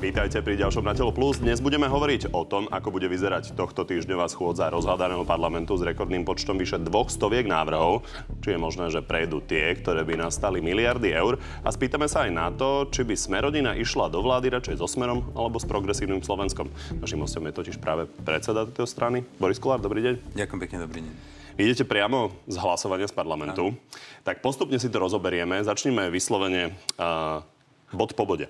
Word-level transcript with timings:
Vítajte 0.00 0.40
pri 0.40 0.56
ďalšom 0.56 0.80
Na 0.80 0.96
telo 0.96 1.12
plus. 1.12 1.44
Dnes 1.44 1.60
budeme 1.60 1.84
hovoriť 1.84 2.32
o 2.32 2.48
tom, 2.48 2.64
ako 2.72 2.88
bude 2.88 3.04
vyzerať 3.04 3.52
tohto 3.52 3.84
týždňová 3.84 4.32
schôdza 4.32 4.72
rozhľadaného 4.72 5.28
parlamentu 5.28 5.76
s 5.76 5.84
rekordným 5.84 6.24
počtom 6.24 6.56
vyše 6.56 6.80
dvoch 6.80 7.12
stoviek 7.12 7.44
návrhov. 7.44 8.00
Či 8.40 8.56
je 8.56 8.64
možné, 8.64 8.88
že 8.88 9.04
prejdú 9.04 9.44
tie, 9.44 9.76
ktoré 9.76 10.00
by 10.08 10.24
nastali 10.24 10.64
miliardy 10.64 11.12
eur. 11.12 11.36
A 11.60 11.68
spýtame 11.68 12.08
sa 12.08 12.24
aj 12.24 12.32
na 12.32 12.48
to, 12.48 12.88
či 12.88 13.04
by 13.04 13.12
Smerodina 13.12 13.76
išla 13.76 14.08
do 14.08 14.24
vlády 14.24 14.48
radšej 14.48 14.80
so 14.80 14.88
Smerom 14.88 15.36
alebo 15.36 15.60
s 15.60 15.68
progresívnym 15.68 16.24
Slovenskom. 16.24 16.72
Našim 16.96 17.20
hostom 17.20 17.44
je 17.44 17.60
totiž 17.60 17.76
práve 17.76 18.08
predseda 18.24 18.64
tejto 18.64 18.88
strany. 18.88 19.20
Boris 19.36 19.60
Kolár, 19.60 19.84
dobrý 19.84 20.00
deň. 20.00 20.32
Ďakujem 20.32 20.60
pekne, 20.64 20.76
dobrý 20.80 21.04
deň. 21.04 21.12
Idete 21.60 21.84
priamo 21.84 22.32
z 22.48 22.56
hlasovania 22.56 23.04
z 23.04 23.12
parlamentu. 23.12 23.76
Aj. 23.76 24.32
Tak 24.32 24.40
postupne 24.40 24.80
si 24.80 24.88
to 24.88 24.96
rozoberieme. 24.96 25.60
Začneme 25.60 26.08
vyslovene 26.08 26.72
uh, 26.96 27.44
bod 27.92 28.16
po 28.16 28.24
bode. 28.24 28.48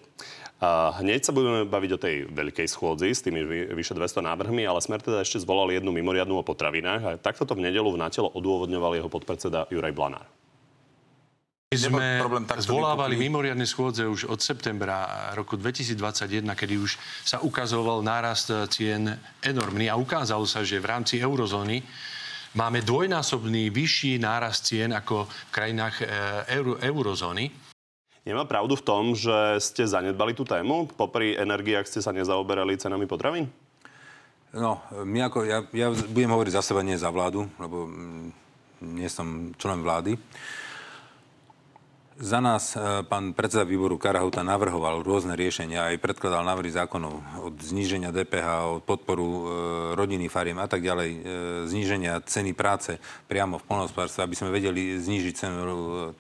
A 0.61 0.93
hneď 1.01 1.25
sa 1.25 1.33
budeme 1.33 1.65
baviť 1.65 1.91
o 1.97 2.03
tej 2.03 2.17
veľkej 2.29 2.69
schôdzi 2.69 3.17
s 3.17 3.25
tými 3.25 3.73
vyše 3.73 3.97
200 3.97 4.21
návrhmi, 4.21 4.69
ale 4.69 4.85
Smer 4.85 5.01
teda 5.01 5.25
ešte 5.25 5.41
zvolal 5.41 5.73
jednu 5.73 5.89
mimoriadnú 5.89 6.37
o 6.37 6.45
potravinách 6.45 7.03
a 7.03 7.11
takto 7.17 7.49
to 7.49 7.57
v 7.57 7.65
nedelu 7.65 7.89
v 7.89 7.97
natelo 7.97 8.29
odôvodňoval 8.29 9.01
jeho 9.01 9.09
podpredseda 9.09 9.65
Juraj 9.73 9.97
Blanár. 9.97 10.29
My 11.71 11.79
sme 11.79 12.07
problém 12.19 12.45
zvolávali 12.51 13.15
mimoriadne 13.15 13.63
schôdze 13.63 14.03
už 14.03 14.27
od 14.27 14.43
septembra 14.43 15.31
roku 15.39 15.55
2021, 15.55 16.43
kedy 16.43 16.75
už 16.77 16.99
sa 17.23 17.39
ukazoval 17.41 18.03
nárast 18.03 18.51
cien 18.75 19.07
enormný 19.39 19.87
a 19.87 19.95
ukázalo 19.95 20.51
sa, 20.51 20.67
že 20.67 20.83
v 20.83 20.91
rámci 20.91 21.23
eurozóny 21.23 21.79
máme 22.59 22.83
dvojnásobný 22.83 23.71
vyšší 23.71 24.19
nárast 24.19 24.67
cien 24.67 24.91
ako 24.91 25.31
v 25.31 25.53
krajinách 25.55 25.97
e, 26.03 26.07
euro, 26.59 26.75
eurozóny. 26.83 27.70
Nemá 28.29 28.45
pravdu 28.45 28.77
v 28.77 28.85
tom, 28.85 29.17
že 29.17 29.57
ste 29.65 29.89
zanedbali 29.89 30.37
tú 30.37 30.45
tému? 30.45 30.93
Popri 30.93 31.33
energiách 31.41 31.89
ste 31.89 32.05
sa 32.05 32.13
nezaoberali 32.13 32.77
cenami 32.77 33.09
potravín? 33.09 33.49
No, 34.53 34.83
my 34.93 35.31
ako, 35.31 35.47
ja, 35.47 35.63
ja 35.73 35.89
budem 36.11 36.29
hovoriť 36.35 36.53
za 36.53 36.63
seba, 36.63 36.85
nie 36.85 36.99
za 36.99 37.09
vládu, 37.09 37.47
lebo 37.57 37.87
mm, 37.87 38.29
nie 38.99 39.09
som 39.09 39.55
členom 39.57 39.87
vlády. 39.87 40.19
Za 42.21 42.37
nás 42.45 42.77
e, 42.77 43.01
pán 43.09 43.33
predseda 43.33 43.65
výboru 43.65 43.97
Karahuta 43.97 44.45
navrhoval 44.45 45.01
rôzne 45.01 45.33
riešenia, 45.33 45.89
aj 45.89 46.05
predkladal 46.05 46.45
návrhy 46.45 46.69
zákonov 46.69 47.17
od 47.41 47.57
zníženia 47.57 48.13
DPH, 48.13 48.77
od 48.77 48.85
podporu 48.85 49.25
e, 49.25 49.43
rodiny, 49.97 50.29
fariem 50.29 50.61
a 50.61 50.69
tak 50.69 50.85
ďalej, 50.85 51.11
e, 51.17 51.21
zníženia 51.65 52.21
ceny 52.21 52.53
práce 52.53 53.01
priamo 53.25 53.57
v 53.57 53.65
polnohospodárstve, 53.65 54.21
aby 54.21 54.37
sme 54.37 54.53
vedeli 54.53 55.01
znížiť 55.01 55.33
cenu 55.33 55.65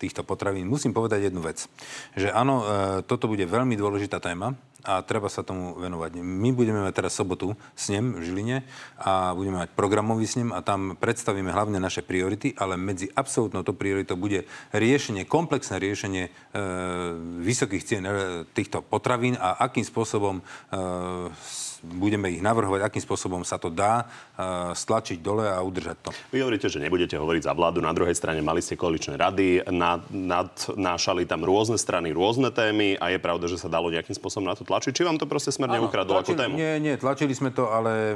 týchto 0.00 0.24
potravín. 0.24 0.72
Musím 0.72 0.96
povedať 0.96 1.28
jednu 1.28 1.44
vec, 1.44 1.68
že 2.16 2.32
áno, 2.32 2.64
toto 3.04 3.28
bude 3.28 3.44
veľmi 3.44 3.76
dôležitá 3.76 4.24
téma, 4.24 4.56
a 4.84 5.04
treba 5.04 5.28
sa 5.28 5.44
tomu 5.44 5.76
venovať. 5.76 6.20
My 6.20 6.50
budeme 6.52 6.84
mať 6.84 6.94
teraz 6.96 7.16
sobotu 7.16 7.56
snem 7.76 8.16
v 8.16 8.24
Žiline 8.24 8.56
a 9.00 9.32
budeme 9.36 9.64
mať 9.64 9.70
programový 9.76 10.26
snem 10.26 10.50
a 10.50 10.64
tam 10.64 10.96
predstavíme 10.96 11.52
hlavne 11.52 11.78
naše 11.78 12.04
priority, 12.04 12.56
ale 12.56 12.80
medzi 12.80 13.08
absolútnou 13.12 13.64
to 13.64 13.76
prioritou 13.76 14.16
bude 14.16 14.48
riešenie, 14.72 15.28
komplexné 15.28 15.76
riešenie 15.78 16.24
e, 16.26 16.30
vysokých 17.40 17.86
cien 17.86 18.02
e, 18.04 18.12
týchto 18.50 18.82
potravín 18.84 19.36
a 19.36 19.60
akým 19.64 19.84
spôsobom 19.86 20.40
e, 20.40 20.42
budeme 21.82 22.32
ich 22.32 22.44
navrhovať, 22.44 22.84
akým 22.84 23.02
spôsobom 23.02 23.42
sa 23.44 23.56
to 23.56 23.72
dá 23.72 24.04
uh, 24.04 24.72
stlačiť 24.72 25.18
dole 25.20 25.48
a 25.48 25.60
udržať 25.64 25.96
to. 26.04 26.10
Vy 26.32 26.44
hovoríte, 26.44 26.68
že 26.68 26.80
nebudete 26.80 27.16
hovoriť 27.16 27.42
za 27.48 27.52
vládu, 27.56 27.80
na 27.80 27.92
druhej 27.92 28.14
strane 28.14 28.44
mali 28.44 28.60
ste 28.60 28.76
koaličné 28.76 29.16
rady, 29.16 29.64
nad, 29.72 30.04
nadnášali 30.10 31.24
tam 31.24 31.42
rôzne 31.46 31.80
strany, 31.80 32.12
rôzne 32.12 32.52
témy 32.52 32.96
a 33.00 33.12
je 33.12 33.18
pravda, 33.18 33.46
že 33.48 33.60
sa 33.60 33.72
dalo 33.72 33.88
nejakým 33.88 34.14
spôsobom 34.14 34.46
na 34.46 34.56
to 34.56 34.66
tlačiť. 34.66 34.92
Či 34.92 35.06
vám 35.06 35.16
to 35.16 35.26
proste 35.26 35.50
smer 35.50 35.72
neukradol 35.72 36.20
ako 36.20 36.36
tému? 36.36 36.54
Nie, 36.56 36.76
nie, 36.82 36.94
tlačili 37.00 37.32
sme 37.32 37.50
to, 37.50 37.72
ale 37.72 38.14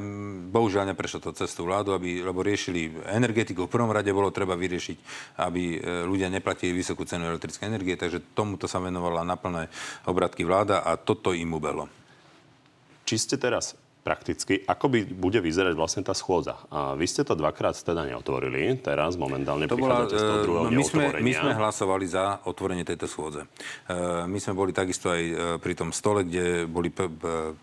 bohužiaľ 0.53 0.93
neprešlo 0.93 1.25
to 1.25 1.31
cestu 1.35 1.65
vládu, 1.65 1.97
aby, 1.97 2.23
lebo 2.23 2.45
riešili 2.45 2.93
energetiku. 3.11 3.67
V 3.67 3.75
prvom 3.75 3.91
rade 3.91 4.13
bolo 4.13 4.31
treba 4.35 4.55
vyriešiť, 4.55 4.97
aby 5.41 5.63
e, 5.75 5.79
ľudia 6.05 6.29
neplatili 6.29 6.77
vysokú 6.77 7.09
cenu 7.09 7.31
elektrickej 7.31 7.67
energie, 7.67 7.97
takže 7.97 8.35
tomuto 8.37 8.69
sa 8.69 8.83
venovala 8.83 9.25
naplné 9.25 9.73
obratky 10.05 10.45
vláda 10.45 10.85
a 10.85 10.97
toto 11.01 11.33
im 11.33 11.51
ubelo. 11.57 12.04
Či 13.05 13.21
ste 13.21 13.37
teraz 13.37 13.77
prakticky, 14.05 14.61
ako 14.69 14.93
by 14.93 14.99
bude 15.17 15.41
vyzerať 15.41 15.73
vlastne 15.73 16.05
tá 16.05 16.13
schôdza. 16.13 16.61
A 16.69 16.93
vy 16.93 17.09
ste 17.09 17.25
to 17.25 17.33
dvakrát 17.33 17.73
teda 17.73 18.05
neotvorili, 18.05 18.77
teraz 18.77 19.17
momentálne 19.17 19.65
to 19.65 19.81
bola, 19.81 20.05
z 20.05 20.21
toho 20.21 20.41
druhého 20.45 20.69
my 20.69 20.85
sme, 20.85 21.05
my 21.25 21.33
sme 21.33 21.53
hlasovali 21.57 22.05
za 22.05 22.45
otvorenie 22.45 22.85
tejto 22.85 23.09
schôdze. 23.09 23.49
E, 23.89 24.29
my 24.29 24.37
sme 24.37 24.53
boli 24.53 24.77
takisto 24.77 25.09
aj 25.09 25.23
e, 25.25 25.35
pri 25.57 25.73
tom 25.73 25.89
stole, 25.97 26.29
kde 26.29 26.69
boli 26.69 26.93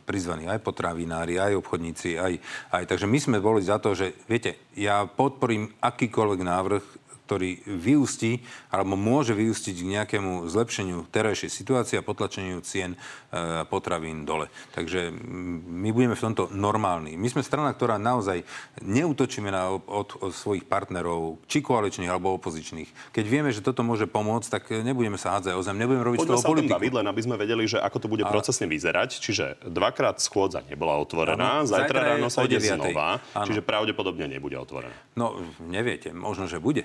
prizvaní 0.09 0.49
aj 0.49 0.65
potravinári, 0.65 1.37
aj 1.37 1.61
obchodníci, 1.61 2.17
aj, 2.17 2.33
aj. 2.73 2.83
Takže 2.89 3.05
my 3.05 3.19
sme 3.21 3.37
boli 3.37 3.61
za 3.61 3.77
to, 3.77 3.93
že 3.93 4.17
viete, 4.25 4.57
ja 4.73 5.05
podporím 5.05 5.69
akýkoľvek 5.77 6.41
návrh 6.41 6.83
ktorý 7.31 7.63
vyústi 7.63 8.43
alebo 8.67 8.99
môže 8.99 9.31
vyústiť 9.31 9.71
k 9.79 9.91
nejakému 9.95 10.51
zlepšeniu 10.51 11.07
terajšej 11.07 11.47
situácie 11.47 11.95
a 11.95 12.03
potlačeniu 12.03 12.59
cien 12.59 12.99
e, 13.31 13.63
potravín 13.71 14.27
dole. 14.27 14.51
Takže 14.75 15.15
my 15.63 15.95
budeme 15.95 16.19
v 16.19 16.23
tomto 16.27 16.51
normálni. 16.51 17.15
My 17.15 17.31
sme 17.31 17.39
strana, 17.39 17.71
ktorá 17.71 17.95
naozaj 17.95 18.43
neutočíme 18.83 19.47
na, 19.47 19.71
od, 19.71 20.11
od 20.19 20.35
svojich 20.35 20.67
partnerov, 20.67 21.39
či 21.47 21.63
koaličných 21.63 22.11
alebo 22.11 22.35
opozičných. 22.35 23.15
Keď 23.15 23.23
vieme, 23.23 23.55
že 23.55 23.63
toto 23.63 23.79
môže 23.79 24.11
pomôcť, 24.11 24.47
tak 24.51 24.63
nebudeme 24.83 25.15
sa 25.15 25.39
hádzať 25.39 25.55
o 25.55 25.63
zem, 25.63 25.79
nebudeme 25.79 26.03
robiť 26.03 26.27
Poďme 26.27 26.35
z 26.35 26.35
toho 26.35 26.51
politiku. 26.51 26.75
Baviť, 26.75 26.93
len 26.99 27.07
aby 27.07 27.21
sme 27.23 27.35
vedeli, 27.39 27.63
že 27.63 27.79
ako 27.79 27.97
to 28.03 28.07
bude 28.11 28.27
Ale... 28.27 28.33
procesne 28.35 28.67
vyzerať. 28.67 29.23
Čiže 29.23 29.71
dvakrát 29.71 30.19
schôdza 30.19 30.67
nebola 30.67 30.99
otvorená, 30.99 31.63
ano, 31.63 31.71
zajtra 31.71 32.11
ráno 32.11 32.27
sa 32.27 32.43
ide 32.43 32.59
znova, 32.59 33.23
ano. 33.31 33.47
čiže 33.47 33.63
pravdepodobne 33.63 34.27
nebude 34.27 34.59
otvorená. 34.59 34.91
No, 35.15 35.39
neviete, 35.63 36.11
možno, 36.11 36.51
že 36.51 36.59
bude. 36.59 36.83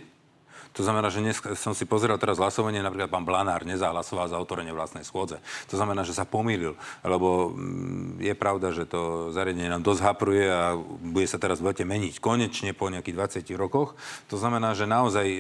To 0.77 0.85
znamená, 0.85 1.09
že 1.09 1.25
dnes 1.25 1.41
som 1.57 1.73
si 1.73 1.89
pozeral 1.89 2.21
teraz 2.21 2.37
hlasovanie, 2.37 2.85
napríklad 2.85 3.09
pán 3.09 3.25
Blanár 3.25 3.65
nezahlasoval 3.65 4.29
za 4.29 4.37
otvorenie 4.37 4.77
vlastnej 4.77 5.09
schôdze. 5.09 5.41
To 5.73 5.81
znamená, 5.81 6.05
že 6.05 6.13
sa 6.13 6.29
pomýlil, 6.29 6.77
lebo 7.01 7.53
mm, 7.53 8.21
je 8.21 8.35
pravda, 8.37 8.77
že 8.77 8.85
to 8.85 9.33
zariadenie 9.33 9.73
nám 9.73 9.81
dosť 9.81 10.01
hapruje 10.05 10.45
a 10.45 10.77
bude 11.01 11.25
sa 11.25 11.41
teraz 11.41 11.65
v 11.65 11.73
lete 11.73 11.85
meniť 11.89 12.21
konečne 12.21 12.77
po 12.77 12.93
nejakých 12.93 13.47
20 13.47 13.57
rokoch. 13.57 13.97
To 14.29 14.37
znamená, 14.37 14.77
že 14.77 14.85
naozaj 14.85 15.27
e, 15.27 15.39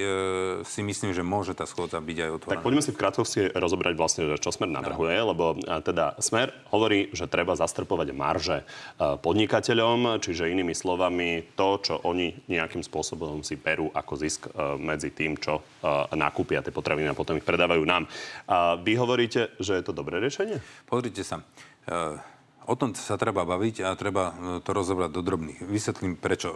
si 0.63 0.81
myslím, 0.81 1.13
že 1.13 1.27
môže 1.27 1.53
tá 1.53 1.67
schôdza 1.67 1.99
byť 1.99 2.17
aj 2.17 2.31
otvorená. 2.31 2.55
Tak 2.57 2.65
poďme 2.65 2.83
si 2.85 2.95
v 2.95 3.01
krátkosti 3.01 3.41
rozobrať 3.53 3.95
vlastne, 3.99 4.23
čo 4.39 4.49
Smer 4.49 4.71
navrhuje, 4.71 5.17
no. 5.21 5.27
lebo 5.35 5.45
teda 5.83 6.17
Smer 6.23 6.55
hovorí, 6.73 7.11
že 7.13 7.29
treba 7.29 7.59
zastrpovať 7.59 8.09
marže 8.15 8.63
e, 8.63 8.65
podnikateľom, 9.21 10.23
čiže 10.23 10.49
inými 10.49 10.73
slovami 10.73 11.43
to, 11.59 11.69
čo 11.83 11.95
oni 12.07 12.47
nejakým 12.47 12.87
spôsobom 12.87 13.43
si 13.43 13.59
berú 13.59 13.91
ako 13.91 14.15
zisk 14.15 14.47
e, 14.47 14.79
medzi 14.79 15.11
tým, 15.11 15.26
tým, 15.27 15.35
čo 15.43 15.59
nakúpia 16.15 16.63
tie 16.63 16.71
potraviny 16.71 17.11
a 17.11 17.19
potom 17.19 17.35
ich 17.35 17.43
predávajú 17.43 17.83
nám. 17.83 18.07
A 18.47 18.79
vy 18.79 18.95
hovoríte, 18.95 19.59
že 19.59 19.75
je 19.75 19.83
to 19.83 19.91
dobré 19.91 20.23
riešenie? 20.23 20.63
Pozrite 20.87 21.27
sa. 21.27 21.43
Uh, 21.91 22.15
o 22.71 22.79
tom 22.79 22.95
sa 22.95 23.19
treba 23.19 23.43
baviť 23.43 23.83
a 23.83 23.99
treba 23.99 24.31
to 24.63 24.71
rozobrať 24.71 25.11
do 25.11 25.27
drobných. 25.27 25.67
Vysvetlím 25.67 26.15
prečo. 26.15 26.55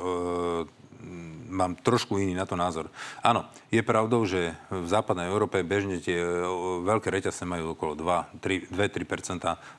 Mám 1.51 1.77
trošku 1.83 2.17
iný 2.23 2.39
na 2.39 2.47
to 2.47 2.55
názor. 2.55 2.87
Áno, 3.21 3.51
je 3.75 3.83
pravdou, 3.83 4.23
že 4.23 4.55
v 4.71 4.87
západnej 4.87 5.27
Európe 5.27 5.61
bežne 5.67 5.99
tie 5.99 6.17
e, 6.17 6.31
veľké 6.87 7.11
reťazce 7.11 7.43
majú 7.43 7.75
okolo 7.75 7.99
2-3% 7.99 8.71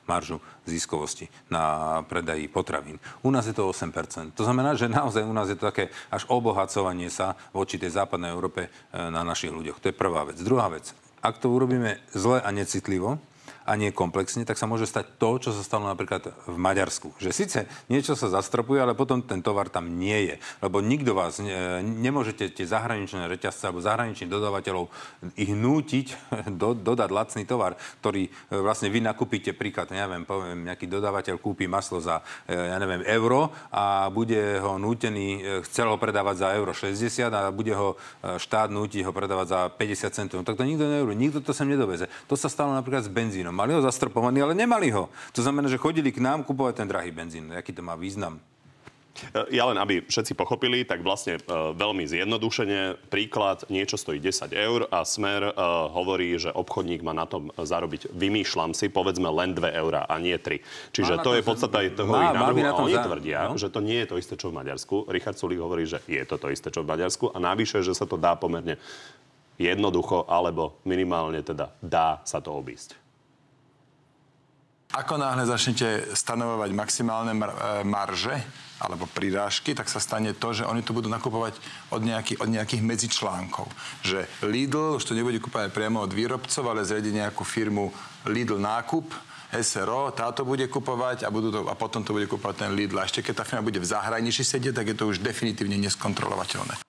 maržu 0.04 0.38
ziskovosti 0.68 1.32
na 1.48 2.04
predaji 2.04 2.46
potravín. 2.52 3.00
U 3.24 3.32
nás 3.32 3.48
je 3.48 3.56
to 3.56 3.66
8%. 3.66 4.36
To 4.36 4.44
znamená, 4.44 4.76
že 4.76 4.92
naozaj 4.92 5.24
u 5.24 5.32
nás 5.32 5.48
je 5.48 5.56
to 5.56 5.72
také 5.72 5.88
až 6.12 6.28
obohacovanie 6.28 7.08
sa 7.08 7.34
voči 7.56 7.80
tej 7.80 7.96
západnej 7.96 8.30
Európe 8.30 8.68
e, 8.68 8.70
na 8.92 9.24
našich 9.24 9.50
ľuďoch. 9.50 9.80
To 9.80 9.88
je 9.88 9.96
prvá 9.96 10.28
vec. 10.28 10.36
Druhá 10.38 10.68
vec. 10.68 10.92
Ak 11.24 11.40
to 11.40 11.48
urobíme 11.48 12.02
zle 12.12 12.42
a 12.42 12.50
necitlivo, 12.52 13.16
a 13.62 13.72
nie 13.78 13.94
komplexne, 13.94 14.42
tak 14.42 14.58
sa 14.58 14.66
môže 14.66 14.88
stať 14.88 15.18
to, 15.18 15.38
čo 15.38 15.50
sa 15.54 15.62
stalo 15.62 15.86
napríklad 15.86 16.34
v 16.46 16.56
Maďarsku. 16.58 17.14
Že 17.18 17.30
síce 17.30 17.58
niečo 17.86 18.18
sa 18.18 18.30
zastropuje, 18.30 18.82
ale 18.82 18.98
potom 18.98 19.22
ten 19.22 19.40
tovar 19.40 19.70
tam 19.70 19.98
nie 19.98 20.32
je. 20.32 20.34
Lebo 20.62 20.82
nikto 20.82 21.14
vás, 21.14 21.38
ne, 21.38 21.82
nemôžete 21.82 22.50
tie 22.50 22.66
zahraničné 22.66 23.26
reťazce 23.30 23.70
alebo 23.70 23.84
zahraničných 23.84 24.30
dodávateľov 24.30 24.90
ich 25.38 25.52
nútiť 25.52 26.06
do, 26.60 26.74
dodať 26.74 27.10
lacný 27.10 27.44
tovar, 27.46 27.78
ktorý 28.02 28.26
e, 28.26 28.30
vlastne 28.58 28.90
vy 28.90 29.00
nakúpite 29.04 29.54
príklad, 29.54 29.90
neviem, 29.94 30.26
poviem, 30.26 30.66
nejaký 30.66 30.90
dodávateľ 30.90 31.38
kúpi 31.38 31.70
maslo 31.70 32.02
za, 32.02 32.20
e, 32.48 32.54
ja 32.54 32.76
neviem, 32.82 33.06
euro 33.06 33.54
a 33.70 34.10
bude 34.10 34.58
ho 34.58 34.76
nútený, 34.78 35.28
e, 35.38 35.40
chcel 35.68 35.88
ho 35.90 35.96
predávať 36.00 36.36
za 36.42 36.48
euro 36.56 36.72
60 36.74 37.30
a 37.30 37.52
bude 37.54 37.72
ho 37.72 37.94
štát 38.22 38.72
nútiť 38.72 39.06
ho 39.06 39.12
predávať 39.14 39.46
za 39.48 39.60
50 39.70 40.16
centov. 40.16 40.36
No, 40.40 40.46
tak 40.46 40.58
to 40.58 40.66
nikto 40.66 40.88
neurobí, 40.88 41.14
nikto 41.14 41.38
to 41.44 41.54
sem 41.54 41.68
nedoveze. 41.68 42.08
To 42.26 42.34
sa 42.34 42.48
stalo 42.48 42.74
napríklad 42.74 43.04
s 43.06 43.10
benzínom. 43.12 43.51
Mali 43.52 43.76
ho 43.76 43.84
zastropovaný, 43.84 44.40
ale 44.40 44.56
nemali 44.56 44.88
ho. 44.88 45.12
To 45.36 45.44
znamená, 45.44 45.68
že 45.68 45.76
chodili 45.76 46.08
k 46.08 46.24
nám 46.24 46.48
kupovať 46.48 46.82
ten 46.82 46.88
drahý 46.88 47.12
benzín. 47.12 47.52
Aký 47.52 47.76
to 47.76 47.84
má 47.84 47.92
význam? 47.92 48.40
E, 49.12 49.60
ja 49.60 49.68
len, 49.68 49.76
aby 49.76 50.00
všetci 50.08 50.32
pochopili, 50.32 50.88
tak 50.88 51.04
vlastne 51.04 51.36
e, 51.36 51.40
veľmi 51.76 52.08
zjednodušene 52.08 53.12
príklad, 53.12 53.68
niečo 53.68 54.00
stojí 54.00 54.18
10 54.18 54.56
eur 54.56 54.88
a 54.88 55.04
Smer 55.04 55.42
e, 55.44 55.52
hovorí, 55.92 56.32
že 56.40 56.48
obchodník 56.48 57.04
má 57.04 57.12
na 57.12 57.28
tom 57.28 57.52
zarobiť, 57.52 58.08
vymýšľam 58.16 58.72
si, 58.72 58.88
povedzme 58.88 59.28
len 59.28 59.52
2 59.52 59.68
eurá 59.84 60.08
a 60.08 60.16
nie 60.16 60.34
3. 60.34 60.64
Čiže 60.96 61.20
to, 61.20 61.36
to 61.36 61.36
je 61.36 61.42
podstata 61.44 61.84
toho 61.92 62.12
má, 62.12 62.32
návrhu 62.32 62.64
a 62.64 62.72
oni 62.80 62.96
za... 62.96 63.04
tvrdia, 63.04 63.38
no? 63.52 63.60
že 63.60 63.68
to 63.68 63.84
nie 63.84 64.00
je 64.02 64.08
to 64.08 64.16
isté, 64.16 64.34
čo 64.40 64.48
v 64.48 64.64
Maďarsku. 64.64 65.12
Richard 65.12 65.36
Sulík 65.36 65.60
hovorí, 65.60 65.84
že 65.84 66.00
je 66.08 66.24
to 66.24 66.40
to 66.40 66.48
isté, 66.48 66.72
čo 66.72 66.80
v 66.80 66.88
Maďarsku 66.88 67.36
a 67.36 67.38
navyše, 67.38 67.84
že 67.84 67.92
sa 67.92 68.08
to 68.08 68.16
dá 68.16 68.32
pomerne 68.34 68.80
jednoducho, 69.60 70.24
alebo 70.26 70.80
minimálne 70.88 71.44
teda 71.44 71.76
dá 71.84 72.24
sa 72.24 72.40
to 72.40 72.56
obísť. 72.56 73.02
Ako 74.92 75.16
náhle 75.16 75.48
začnete 75.48 76.12
stanovovať 76.12 76.70
maximálne 76.76 77.32
marže, 77.80 78.36
alebo 78.82 79.06
prirážky, 79.06 79.78
tak 79.78 79.86
sa 79.86 80.02
stane 80.02 80.34
to, 80.34 80.50
že 80.50 80.66
oni 80.66 80.82
to 80.82 80.90
budú 80.90 81.06
nakupovať 81.06 81.54
od, 81.94 82.02
nejaký, 82.02 82.42
od 82.42 82.50
nejakých 82.50 82.82
medzičlánkov. 82.82 83.70
Že 84.02 84.26
Lidl 84.50 84.98
už 84.98 85.06
to 85.06 85.14
nebude 85.14 85.38
kúpať 85.38 85.70
priamo 85.70 86.02
od 86.02 86.10
výrobcov, 86.10 86.64
ale 86.66 86.82
zriadi 86.82 87.14
nejakú 87.14 87.46
firmu 87.46 87.94
Lidl 88.26 88.58
nákup, 88.58 89.06
SRO, 89.52 90.10
táto 90.16 90.48
bude 90.48 90.64
kupovať 90.66 91.24
a, 91.24 91.30
budú 91.30 91.52
to, 91.52 91.60
a 91.68 91.76
potom 91.76 92.00
to 92.00 92.16
bude 92.16 92.24
kupovať 92.26 92.66
ten 92.66 92.70
Lidl. 92.72 92.98
A 92.98 93.06
ešte 93.06 93.20
keď 93.20 93.40
tá 93.40 93.44
firma 93.44 93.62
bude 93.62 93.78
v 93.78 93.86
zahraničí 93.86 94.42
sedieť, 94.42 94.80
tak 94.80 94.86
je 94.90 94.96
to 94.96 95.12
už 95.12 95.20
definitívne 95.20 95.76
neskontrolovateľné. 95.76 96.80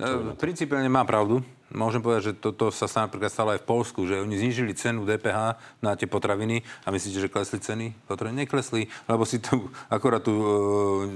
E, 0.00 0.36
principiálne 0.40 0.88
má 0.88 1.04
pravdu. 1.04 1.44
Môžem 1.74 1.98
povedať, 1.98 2.30
že 2.30 2.38
toto 2.38 2.70
sa 2.70 2.86
napríklad 2.86 3.26
stalo 3.26 3.50
aj 3.50 3.66
v 3.66 3.66
Polsku, 3.66 4.06
že 4.06 4.22
oni 4.22 4.38
znížili 4.38 4.70
cenu 4.78 5.02
DPH 5.02 5.58
na 5.82 5.98
tie 5.98 6.06
potraviny 6.06 6.62
a 6.86 6.94
myslíte, 6.94 7.18
že 7.18 7.26
klesli 7.26 7.58
ceny? 7.58 7.90
Potraviny 8.06 8.46
neklesli, 8.46 8.86
lebo 9.10 9.26
si 9.26 9.42
tu 9.42 9.66
akorát 9.90 10.22
tú 10.22 10.30
e, 10.30 10.46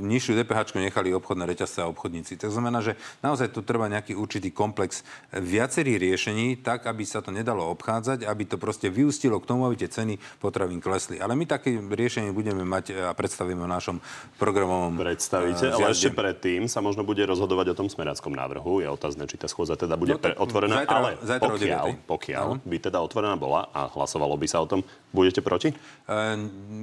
nižšiu 0.02 0.34
DPH 0.42 0.74
nechali 0.74 1.14
obchodné 1.14 1.46
reťazce 1.46 1.86
a 1.86 1.90
obchodníci. 1.94 2.34
To 2.42 2.50
znamená, 2.50 2.82
že 2.82 2.98
naozaj 3.22 3.54
tu 3.54 3.62
treba 3.62 3.86
nejaký 3.86 4.18
určitý 4.18 4.50
komplex 4.50 5.06
viacerých 5.30 6.02
riešení, 6.02 6.58
tak, 6.66 6.90
aby 6.90 7.06
sa 7.06 7.22
to 7.22 7.30
nedalo 7.30 7.70
obchádzať, 7.70 8.26
aby 8.26 8.42
to 8.50 8.58
proste 8.58 8.90
vyústilo 8.90 9.38
k 9.38 9.46
tomu, 9.46 9.70
aby 9.70 9.86
tie 9.86 10.02
ceny 10.02 10.18
potravín 10.42 10.82
klesli. 10.82 11.22
Ale 11.22 11.38
my 11.38 11.46
také 11.46 11.78
riešenie 11.78 12.34
budeme 12.34 12.66
mať 12.66 12.98
a 13.06 13.14
predstavíme 13.14 13.62
v 13.62 13.70
našom 13.70 13.96
programovom 14.34 14.98
Predstavíte, 14.98 15.70
e, 15.70 15.78
ale 15.78 15.94
ešte 15.94 16.10
predtým 16.10 16.66
sa 16.66 16.82
možno 16.82 17.06
bude 17.06 17.22
rozhodovať 17.22 17.70
o 17.70 17.78
tom 17.78 17.86
smerackom 17.86 18.34
návrhu. 18.34 18.82
Je 18.82 18.90
otázne, 18.90 19.30
či 19.30 19.38
tá 19.38 19.46
schôdza 19.46 19.78
teda 19.78 19.94
bude 19.94 20.18
no, 20.18 20.22
pre 20.22 20.39
otvorená, 20.40 20.82
zajtra, 20.82 20.96
ale 20.96 21.10
zajtra 21.20 21.50
pokiaľ, 21.52 21.86
pokiaľ 22.08 22.46
by 22.64 22.76
teda 22.80 22.98
otvorená 23.04 23.36
bola 23.36 23.68
a 23.70 23.86
hlasovalo 23.92 24.34
by 24.40 24.46
sa 24.48 24.64
o 24.64 24.66
tom, 24.66 24.80
budete 25.12 25.44
proti? 25.44 25.70
E, 25.70 25.76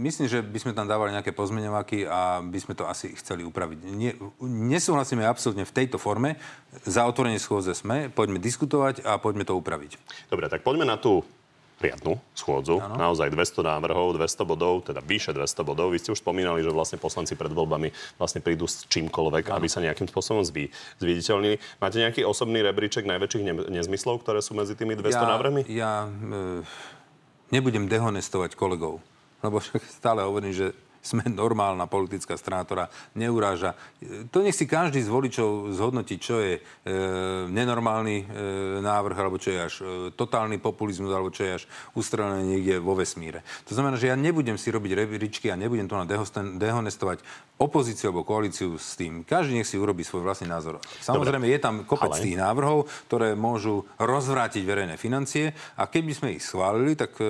myslím, 0.06 0.30
že 0.30 0.45
by 0.45 0.59
sme 0.62 0.71
tam 0.77 0.86
dávali 0.86 1.18
nejaké 1.18 1.33
pozmeňovaky 1.33 2.06
a 2.06 2.45
by 2.45 2.59
sme 2.62 2.77
to 2.77 2.86
asi 2.86 3.18
chceli 3.18 3.42
upraviť. 3.42 3.77
Nie, 3.89 4.13
nesúhlasíme 4.45 5.25
absolútne 5.25 5.65
v 5.65 5.74
tejto 5.74 5.98
forme. 5.98 6.38
Za 6.86 7.09
otvorenie 7.09 7.42
schôdze 7.42 7.74
sme, 7.74 8.13
poďme 8.13 8.38
diskutovať 8.38 9.01
a 9.01 9.18
poďme 9.18 9.44
to 9.44 9.57
upraviť. 9.57 9.98
Dobre, 10.30 10.45
tak 10.48 10.62
poďme 10.62 10.86
na 10.86 11.01
tú 11.01 11.25
riadnu 11.77 12.18
schôdzu. 12.33 12.81
Ano. 12.81 12.97
Naozaj 12.97 13.29
200 13.29 13.62
návrhov, 13.62 14.18
200 14.18 14.50
bodov, 14.50 14.81
teda 14.89 15.01
vyše 15.06 15.29
200 15.33 15.62
bodov. 15.62 15.94
Vy 15.94 16.01
ste 16.01 16.09
už 16.13 16.19
spomínali, 16.25 16.65
že 16.65 16.74
vlastne 16.74 16.97
poslanci 16.97 17.38
pred 17.38 17.53
voľbami 17.53 17.94
vlastne 18.18 18.41
prídu 18.41 18.65
s 18.65 18.89
čímkoľvek, 18.89 19.53
ano. 19.53 19.56
aby 19.62 19.68
sa 19.69 19.85
nejakým 19.85 20.09
spôsobom 20.09 20.41
zvý, 20.41 20.74
zviditeľnili. 20.97 21.62
Máte 21.77 22.01
nejaký 22.01 22.25
osobný 22.25 22.65
rebríček 22.65 23.06
najväčších 23.06 23.44
ne, 23.45 23.53
nezmyslov, 23.69 24.25
ktoré 24.25 24.41
sú 24.41 24.57
medzi 24.57 24.74
tými 24.74 24.97
200 24.97 25.13
ja, 25.13 25.21
návrhmi? 25.29 25.62
Ja 25.69 25.94
e, 26.09 26.65
nebudem 27.53 27.85
dehonestovať 27.85 28.57
kolegov, 28.57 28.97
lebo 29.45 29.62
stále 30.01 30.25
hovorím, 30.25 30.53
že 30.57 30.68
sme 31.07 31.24
normálna 31.31 31.88
politická 31.88 32.36
strana, 32.36 32.68
ktorá 32.68 32.86
neuráža. 33.15 33.80
To 34.36 34.44
nech 34.44 34.56
si 34.56 34.68
každý 34.68 35.00
z 35.00 35.07
voličov 35.07 35.71
zhodnotí, 35.71 36.19
čo 36.19 36.44
je 36.44 36.59
e, 36.59 36.62
nenormálny 37.48 38.18
e, 38.19 38.25
návrh, 38.83 39.18
alebo 39.18 39.39
čo 39.39 39.50
je 39.56 39.59
až 39.59 39.75
e, 39.80 39.83
totálny 40.12 40.59
populizmus, 40.59 41.15
alebo 41.15 41.31
čo 41.31 41.48
je 41.48 41.51
až 41.57 41.63
ustrelené 41.95 42.44
niekde 42.44 42.83
vo 42.83 42.94
vesmíre. 42.94 43.48
To 43.71 43.74
znamená, 43.74 43.95
že 43.95 44.12
ja 44.12 44.19
nebudem 44.19 44.59
si 44.59 44.68
robiť 44.68 44.92
rebríčky 44.92 45.48
a 45.48 45.56
nebudem 45.56 45.88
to 45.88 45.95
na 45.95 46.06
dehonestovať 46.59 47.24
opozíciu 47.57 48.13
alebo 48.13 48.27
koalíciu 48.27 48.77
s 48.77 48.94
tým. 49.00 49.25
Každý 49.25 49.57
nech 49.57 49.69
si 49.69 49.81
urobí 49.81 50.06
svoj 50.06 50.21
vlastný 50.21 50.51
názor. 50.51 50.77
Samozrejme, 51.01 51.50
Dobre. 51.50 51.57
je 51.57 51.63
tam 51.63 51.75
kopec 51.88 52.13
Ale... 52.13 52.24
tých 52.24 52.38
návrhov, 52.38 52.86
ktoré 53.09 53.33
môžu 53.33 53.88
rozvrátiť 53.98 54.62
verejné 54.62 54.95
financie 55.00 55.56
a 55.80 55.89
keby 55.89 56.12
sme 56.13 56.36
ich 56.38 56.45
schválili, 56.45 56.94
tak 56.94 57.18
e, 57.18 57.25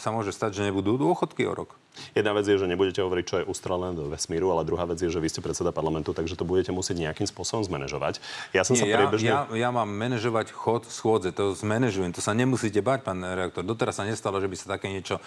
sa 0.00 0.08
môže 0.14 0.32
stať, 0.32 0.60
že 0.60 0.66
nebudú 0.72 0.96
dôchodky 0.96 1.44
o 1.44 1.52
rok. 1.52 1.76
Jedna 2.14 2.32
vec 2.32 2.46
je, 2.46 2.56
že 2.56 2.66
nebudete 2.70 3.02
hovoriť, 3.02 3.24
čo 3.26 3.36
je 3.42 3.44
ustrelené 3.46 3.98
do 3.98 4.06
vesmíru, 4.10 4.50
ale 4.54 4.66
druhá 4.66 4.86
vec 4.86 4.98
je, 5.02 5.10
že 5.10 5.18
vy 5.18 5.28
ste 5.30 5.40
predseda 5.42 5.74
parlamentu, 5.74 6.14
takže 6.14 6.38
to 6.38 6.46
budete 6.46 6.70
musieť 6.70 7.10
nejakým 7.10 7.26
spôsobom 7.26 7.66
zmanéžovať. 7.66 8.22
Ja 8.54 8.62
som 8.62 8.78
Nie, 8.78 8.82
sa 8.82 8.86
priebežne... 8.86 9.30
Ja, 9.30 9.38
ja, 9.50 9.68
ja 9.68 9.70
mám 9.70 9.90
manažovať 9.90 10.54
chod 10.54 10.86
schôdze, 10.86 11.34
to 11.34 11.54
zmanéžujem, 11.54 12.14
to 12.14 12.22
sa 12.22 12.34
nemusíte 12.34 12.78
bať, 12.80 13.02
pán 13.06 13.20
reaktor. 13.22 13.66
Doteraz 13.66 13.98
sa 13.98 14.04
nestalo, 14.06 14.38
že 14.38 14.48
by 14.48 14.56
sa 14.56 14.66
také 14.78 14.90
niečo 14.90 15.18
e, 15.18 15.22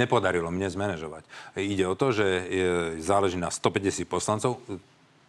nepodarilo 0.00 0.48
mne 0.48 0.68
zmanéžovať. 0.68 1.22
Ide 1.60 1.84
o 1.88 1.94
to, 1.94 2.12
že 2.12 2.26
e, 2.26 2.42
záleží 3.00 3.36
na 3.36 3.52
150 3.52 4.08
poslancov, 4.08 4.60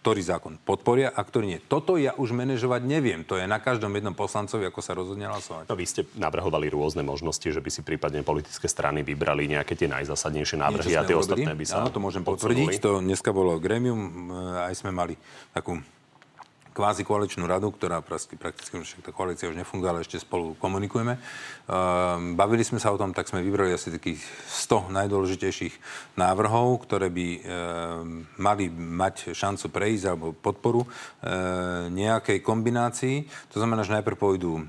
ktorý 0.04 0.20
zákon 0.20 0.60
podporia 0.60 1.16
a 1.16 1.24
ktorý 1.24 1.56
nie. 1.56 1.60
Toto 1.64 1.96
ja 1.96 2.12
už 2.20 2.36
manažovať 2.36 2.84
neviem. 2.84 3.24
To 3.24 3.40
je 3.40 3.48
na 3.48 3.64
každom 3.64 3.96
jednom 3.96 4.12
poslancovi, 4.12 4.68
ako 4.68 4.84
sa 4.84 4.92
rozhodne 4.92 5.32
hlasovať. 5.32 5.72
No, 5.72 5.80
vy 5.80 5.88
ste 5.88 6.04
navrhovali 6.20 6.68
rôzne 6.68 7.08
možnosti, 7.08 7.48
že 7.48 7.64
by 7.64 7.72
si 7.72 7.88
prípadne 7.88 8.20
politické 8.20 8.68
strany 8.68 9.00
vybrali 9.08 9.48
nejaké 9.48 9.80
tie 9.80 9.88
najzásadnejšie 9.88 10.60
návrhy 10.60 11.00
a 11.00 11.08
tie 11.08 11.16
urobili? 11.16 11.48
ostatné 11.48 11.56
by 11.56 11.64
sa 11.64 11.80
Áno, 11.80 11.96
to 11.96 12.04
môžem 12.04 12.28
potvrdiť. 12.28 12.84
To 12.84 13.00
dneska 13.00 13.32
bolo 13.32 13.56
gremium, 13.64 14.28
e, 14.28 14.68
aj 14.68 14.76
sme 14.76 14.92
mali 14.92 15.16
takú 15.56 15.80
kvázi 16.74 17.06
koaličnú 17.06 17.46
radu, 17.46 17.70
ktorá 17.70 18.02
prakticky, 18.02 18.36
prakticky 18.36 18.74
však 18.82 19.06
tá 19.06 19.12
koalícia 19.14 19.48
už 19.48 19.56
nefunguje, 19.56 19.90
ale 19.90 20.02
ešte 20.02 20.18
spolu 20.18 20.58
komunikujeme. 20.58 21.22
Uh, 21.70 22.34
bavili 22.34 22.66
sme 22.66 22.82
sa 22.82 22.90
o 22.90 22.98
tom, 22.98 23.14
tak 23.14 23.30
sme 23.30 23.46
vybrali 23.46 23.72
asi 23.72 23.94
takých 23.94 24.20
100 24.50 24.90
najdôležitejších 24.90 25.74
návrhov, 26.18 26.82
ktoré 26.90 27.14
by 27.14 27.28
uh, 27.30 27.42
mali 28.42 28.74
mať 28.74 29.38
šancu 29.38 29.70
prejsť 29.70 30.06
alebo 30.10 30.34
podporu 30.34 30.82
uh, 30.84 30.90
nejakej 31.94 32.42
kombinácii. 32.42 33.30
To 33.54 33.62
znamená, 33.62 33.86
že 33.86 33.94
najprv 33.94 34.18
pôjdu 34.18 34.66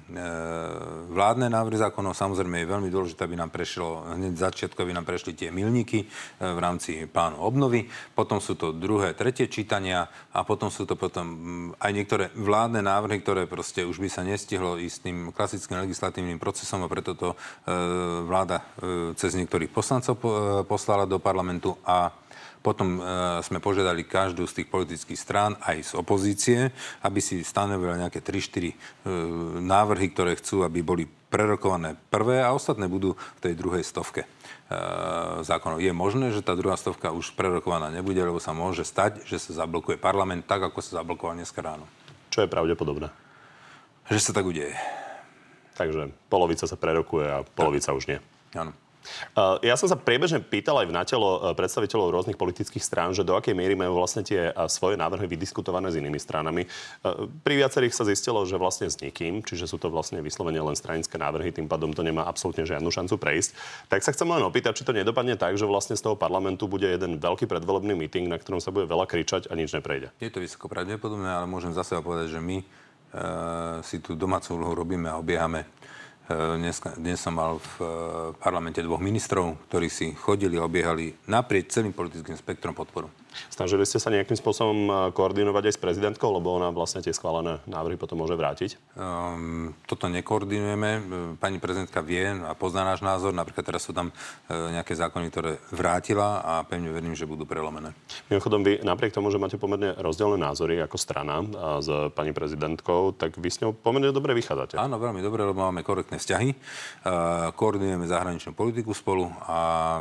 vládne 1.10 1.48
návrhy 1.48 1.80
zákonov. 1.80 2.18
Samozrejme 2.18 2.62
je 2.62 2.72
veľmi 2.72 2.88
dôležité, 2.92 3.24
aby 3.24 3.38
nám 3.38 3.48
prešlo 3.48 4.04
hneď 4.12 4.36
začiatku, 4.36 4.76
aby 4.82 4.92
nám 4.92 5.06
prešli 5.08 5.32
tie 5.32 5.48
milníky 5.48 6.04
v 6.38 6.58
rámci 6.58 7.06
plánu 7.08 7.40
obnovy. 7.40 7.86
Potom 8.12 8.42
sú 8.42 8.58
to 8.58 8.74
druhé, 8.74 9.14
tretie 9.14 9.48
čítania 9.48 10.10
a 10.34 10.42
potom 10.42 10.68
sú 10.68 10.84
to 10.84 10.98
potom 10.98 11.26
aj 11.78 11.93
niektoré 11.94 12.34
vládne 12.34 12.82
návrhy, 12.82 13.22
ktoré 13.22 13.46
proste 13.46 13.86
už 13.86 14.02
by 14.02 14.10
sa 14.10 14.26
nestihlo 14.26 14.74
ísť 14.74 15.06
tým 15.06 15.18
klasickým 15.30 15.78
legislatívnym 15.86 16.42
procesom 16.42 16.82
a 16.82 16.90
preto 16.90 17.14
to 17.14 17.28
e, 17.32 17.36
vláda 18.26 18.60
e, 18.60 18.64
cez 19.14 19.38
niektorých 19.38 19.70
poslancov 19.70 20.18
po, 20.18 20.28
e, 20.34 20.38
poslala 20.66 21.06
do 21.06 21.22
parlamentu 21.22 21.78
a 21.86 22.10
potom 22.64 22.96
e, 22.96 23.00
sme 23.44 23.60
požiadali 23.60 24.08
každú 24.08 24.48
z 24.48 24.64
tých 24.64 24.68
politických 24.72 25.20
strán, 25.20 25.52
aj 25.62 25.84
z 25.84 25.92
opozície, 25.94 26.60
aby 27.04 27.20
si 27.20 27.44
stanovili 27.44 28.00
nejaké 28.00 28.24
3-4 28.24 28.72
e, 28.72 28.74
návrhy, 29.60 30.10
ktoré 30.16 30.34
chcú, 30.40 30.64
aby 30.64 30.80
boli 30.80 31.04
prerokované 31.04 31.94
prvé 32.08 32.40
a 32.40 32.56
ostatné 32.56 32.88
budú 32.88 33.12
v 33.14 33.40
tej 33.44 33.54
druhej 33.54 33.84
stovke 33.84 34.24
zákonov. 35.44 35.84
Je 35.84 35.92
možné, 35.92 36.32
že 36.32 36.40
tá 36.40 36.56
druhá 36.56 36.74
stovka 36.80 37.12
už 37.12 37.36
prerokovaná 37.36 37.92
nebude, 37.92 38.18
lebo 38.18 38.40
sa 38.40 38.56
môže 38.56 38.82
stať, 38.82 39.24
že 39.28 39.36
sa 39.36 39.64
zablokuje 39.64 40.00
parlament 40.00 40.48
tak, 40.48 40.64
ako 40.64 40.80
sa 40.80 41.04
zablokoval 41.04 41.36
dneska 41.36 41.60
ráno. 41.60 41.84
Čo 42.32 42.44
je 42.44 42.48
pravdepodobné? 42.48 43.12
Že 44.08 44.20
sa 44.20 44.32
tak 44.32 44.48
udeje. 44.48 44.74
Takže 45.74 46.14
polovica 46.30 46.64
sa 46.64 46.76
prerokuje 46.78 47.26
a 47.28 47.42
polovica 47.42 47.92
tak. 47.92 47.98
už 47.98 48.04
nie. 48.08 48.18
Áno. 48.54 48.72
Eh, 49.04 49.68
ja 49.68 49.74
som 49.76 49.86
sa 49.86 49.96
priebežne 49.98 50.40
pýtal 50.40 50.80
aj 50.80 50.86
v 50.88 50.96
natelo 50.96 51.28
eh, 51.38 51.40
predstaviteľov 51.52 52.12
rôznych 52.12 52.38
politických 52.40 52.84
strán, 52.84 53.12
že 53.12 53.26
do 53.26 53.36
akej 53.36 53.54
miery 53.54 53.76
majú 53.76 54.00
vlastne 54.00 54.24
tie 54.24 54.50
eh, 54.50 54.54
svoje 54.66 54.96
návrhy 54.98 55.28
vydiskutované 55.28 55.92
s 55.92 55.98
inými 56.00 56.16
stranami. 56.18 56.66
Pri 57.44 57.54
viacerých 57.60 57.94
sa 57.94 58.08
zistilo, 58.08 58.42
že 58.48 58.56
vlastne 58.56 58.88
s 58.88 58.98
nikým, 58.98 59.44
čiže 59.44 59.68
sú 59.68 59.76
to 59.76 59.92
vlastne 59.92 60.20
vyslovene 60.24 60.58
len 60.58 60.76
stranické 60.76 61.20
návrhy, 61.20 61.52
tým 61.52 61.68
pádom 61.68 61.92
to 61.92 62.00
nemá 62.00 62.24
absolútne 62.24 62.64
žiadnu 62.64 62.88
šancu 62.88 63.20
prejsť. 63.20 63.50
Tak 63.92 64.00
sa 64.00 64.10
chcem 64.10 64.26
len 64.26 64.42
opýtať, 64.42 64.80
či 64.80 64.86
to 64.86 64.96
nedopadne 64.96 65.36
tak, 65.36 65.54
že 65.60 65.68
vlastne 65.68 65.94
z 65.94 66.02
toho 66.02 66.16
parlamentu 66.16 66.66
bude 66.66 66.88
jeden 66.88 67.20
veľký 67.20 67.44
predvolebný 67.46 67.94
meeting, 67.94 68.26
na 68.26 68.40
ktorom 68.40 68.58
sa 68.58 68.72
bude 68.72 68.88
veľa 68.88 69.04
kričať 69.04 69.52
a 69.52 69.54
nič 69.54 69.76
neprejde. 69.76 70.10
Je 70.18 70.32
to 70.32 70.40
vysoko 70.40 70.66
pravdepodobné, 70.66 71.28
ale 71.28 71.46
môžem 71.46 71.76
zase 71.76 71.98
povedať, 72.00 72.34
že 72.34 72.40
my 72.40 72.56
e, 72.60 72.64
si 73.84 74.00
tú 74.00 74.16
domácu 74.16 74.56
úlohu 74.56 74.74
robíme 74.74 75.06
a 75.12 75.20
obiehame 75.20 75.66
Eh, 75.66 75.83
dnes, 76.28 76.80
dnes 76.96 77.20
som 77.20 77.36
mal 77.36 77.60
v 77.60 77.72
eh, 77.84 77.88
parlamente 78.40 78.80
dvoch 78.80 79.00
ministrov, 79.00 79.68
ktorí 79.68 79.92
si 79.92 80.16
chodili 80.16 80.56
a 80.56 80.64
obiehali 80.64 81.12
naprieč 81.28 81.76
celým 81.76 81.92
politickým 81.92 82.36
spektrom 82.36 82.72
podporu. 82.72 83.12
Snažili 83.50 83.84
ste 83.86 83.98
sa 83.98 84.12
nejakým 84.12 84.38
spôsobom 84.38 84.78
e, 84.86 84.92
koordinovať 85.14 85.70
aj 85.70 85.74
s 85.74 85.82
prezidentkou, 85.82 86.30
lebo 86.30 86.54
ona 86.54 86.70
vlastne 86.70 87.02
tie 87.02 87.14
schválené 87.14 87.60
návrhy 87.66 87.98
potom 87.98 88.22
môže 88.22 88.34
vrátiť? 88.38 88.76
Um, 88.94 89.74
toto 89.86 90.06
nekoordinujeme. 90.10 90.90
E, 90.90 91.00
pani 91.38 91.58
prezidentka 91.58 92.02
vie 92.04 92.24
a 92.24 92.52
pozná 92.54 92.86
náš 92.86 93.02
názor. 93.02 93.34
Napríklad 93.34 93.66
teraz 93.66 93.86
sú 93.86 93.92
tam 93.92 94.10
uh, 94.10 94.70
nejaké 94.70 94.94
zákony, 94.94 95.26
ktoré 95.30 95.50
vrátila 95.70 96.40
a 96.42 96.52
pevne 96.66 96.90
verím, 96.92 97.16
že 97.16 97.28
budú 97.28 97.46
prelomené. 97.48 97.92
Mimochodom, 98.30 98.62
vy 98.62 98.82
napriek 98.82 99.14
tomu, 99.14 99.30
že 99.30 99.40
máte 99.40 99.58
pomerne 99.58 99.94
rozdielne 99.98 100.38
názory 100.38 100.80
ako 100.82 100.96
strana 100.96 101.42
s 101.80 101.88
pani 102.12 102.32
prezidentkou, 102.32 103.14
tak 103.16 103.36
vy 103.36 103.48
s 103.50 103.60
ňou 103.64 103.74
pomerne 103.74 104.10
dobre 104.10 104.32
vychádzate. 104.36 104.78
Áno, 104.78 105.00
veľmi 105.00 105.20
dobre, 105.20 105.44
lebo 105.44 105.64
máme 105.64 105.86
korektné 105.86 106.20
vzťahy. 106.20 106.54
Koordinujeme 107.54 108.06
zahraničnú 108.08 108.52
politiku 108.56 108.92
spolu 108.94 109.28
a 109.44 109.98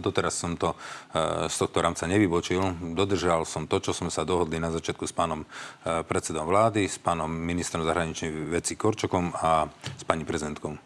doteraz 0.00 0.34
som 0.34 0.56
to 0.56 0.74
z 1.48 1.56
tohto 1.56 1.78
rámca 1.80 2.04
nevybočil 2.08 2.53
neporušil. 2.54 2.94
Dodržal 2.94 3.42
som 3.46 3.66
to, 3.66 3.82
čo 3.82 3.90
sme 3.90 4.10
sa 4.10 4.22
dohodli 4.22 4.62
na 4.62 4.70
začiatku 4.70 5.04
s 5.06 5.14
pánom 5.14 5.42
eh, 5.42 6.02
predsedom 6.06 6.46
vlády, 6.46 6.86
s 6.86 6.98
pánom 6.98 7.30
ministrom 7.30 7.82
zahraničných 7.82 8.50
vecí 8.50 8.78
Korčokom 8.78 9.34
a 9.34 9.66
s 9.98 10.02
pani 10.06 10.22
prezidentkou. 10.22 10.76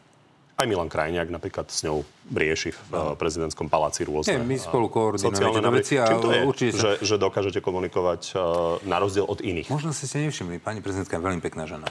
Aj 0.58 0.66
Milan 0.66 0.90
Krajniak 0.90 1.30
napríklad 1.30 1.70
s 1.70 1.86
ňou 1.86 2.02
rieši 2.34 2.74
v 2.74 2.90
no. 2.90 3.14
prezidentskom 3.14 3.70
paláci 3.70 4.02
rôzne 4.02 4.42
Nie, 4.42 4.42
my 4.42 4.58
spolu 4.58 4.90
koordinujeme 4.90 5.70
veci 5.70 6.02
a 6.02 6.18
to 6.18 6.34
je, 6.34 6.42
určite 6.42 6.74
že, 6.74 6.90
že 6.98 7.14
dokážete 7.14 7.62
komunikovať 7.62 8.34
na 8.82 8.98
rozdiel 8.98 9.22
od 9.22 9.38
iných? 9.38 9.70
Možno 9.70 9.94
ste 9.94 10.10
si 10.10 10.18
nevšimli, 10.18 10.58
pani 10.58 10.82
prezidentka 10.82 11.14
je 11.14 11.22
veľmi 11.22 11.38
pekná 11.38 11.62
žena. 11.70 11.86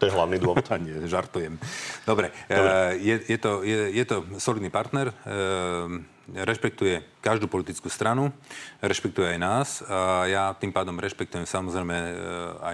To 0.00 0.08
je 0.08 0.16
hlavný 0.16 0.40
dôvod. 0.40 0.64
Nie, 0.84 0.96
žartujem. 1.04 1.60
Dobre, 2.08 2.32
Dobre. 2.48 2.72
Uh, 2.72 2.96
je, 2.96 3.14
je, 3.28 3.38
to, 3.38 3.60
je, 3.60 3.92
je 3.92 4.04
to 4.08 4.24
solidný 4.40 4.72
partner. 4.72 5.12
Uh, 5.28 6.00
rešpektuje 6.34 7.02
každú 7.18 7.50
politickú 7.50 7.90
stranu, 7.90 8.30
rešpektuje 8.78 9.36
aj 9.36 9.38
nás. 9.38 9.68
A 9.86 10.26
ja 10.30 10.44
tým 10.54 10.70
pádom 10.70 10.98
rešpektujem 10.98 11.46
samozrejme 11.46 11.96
e, 11.96 12.12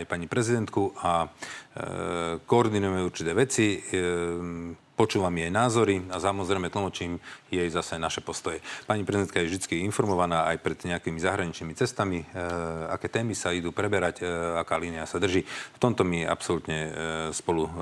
aj 0.01 0.03
pani 0.05 0.27
prezidentku 0.29 0.93
a 1.01 1.25
e, 1.25 1.29
koordinujeme 2.45 3.01
určité 3.01 3.33
veci. 3.33 3.81
E, 3.81 4.85
počúvam 4.97 5.31
jej 5.37 5.53
názory 5.53 6.01
a 6.09 6.17
samozrejme 6.17 6.73
tlmočím 6.73 7.21
jej 7.53 7.69
zase 7.69 8.01
naše 8.01 8.25
postoje. 8.25 8.65
Pani 8.89 9.05
prezidentka 9.05 9.39
je 9.45 9.53
vždy 9.53 9.85
informovaná 9.85 10.49
aj 10.49 10.57
pred 10.65 10.79
nejakými 10.81 11.21
zahraničnými 11.21 11.77
cestami, 11.77 12.25
e, 12.25 12.27
aké 12.89 13.13
témy 13.13 13.37
sa 13.37 13.53
idú 13.53 13.71
preberať, 13.77 14.25
e, 14.25 14.27
aká 14.57 14.81
línia 14.81 15.05
sa 15.05 15.21
drží. 15.21 15.45
V 15.77 15.79
tomto 15.79 16.03
my 16.03 16.25
absolútne 16.25 16.79
e, 16.81 16.91
spolu 17.37 17.69
e, 17.69 17.73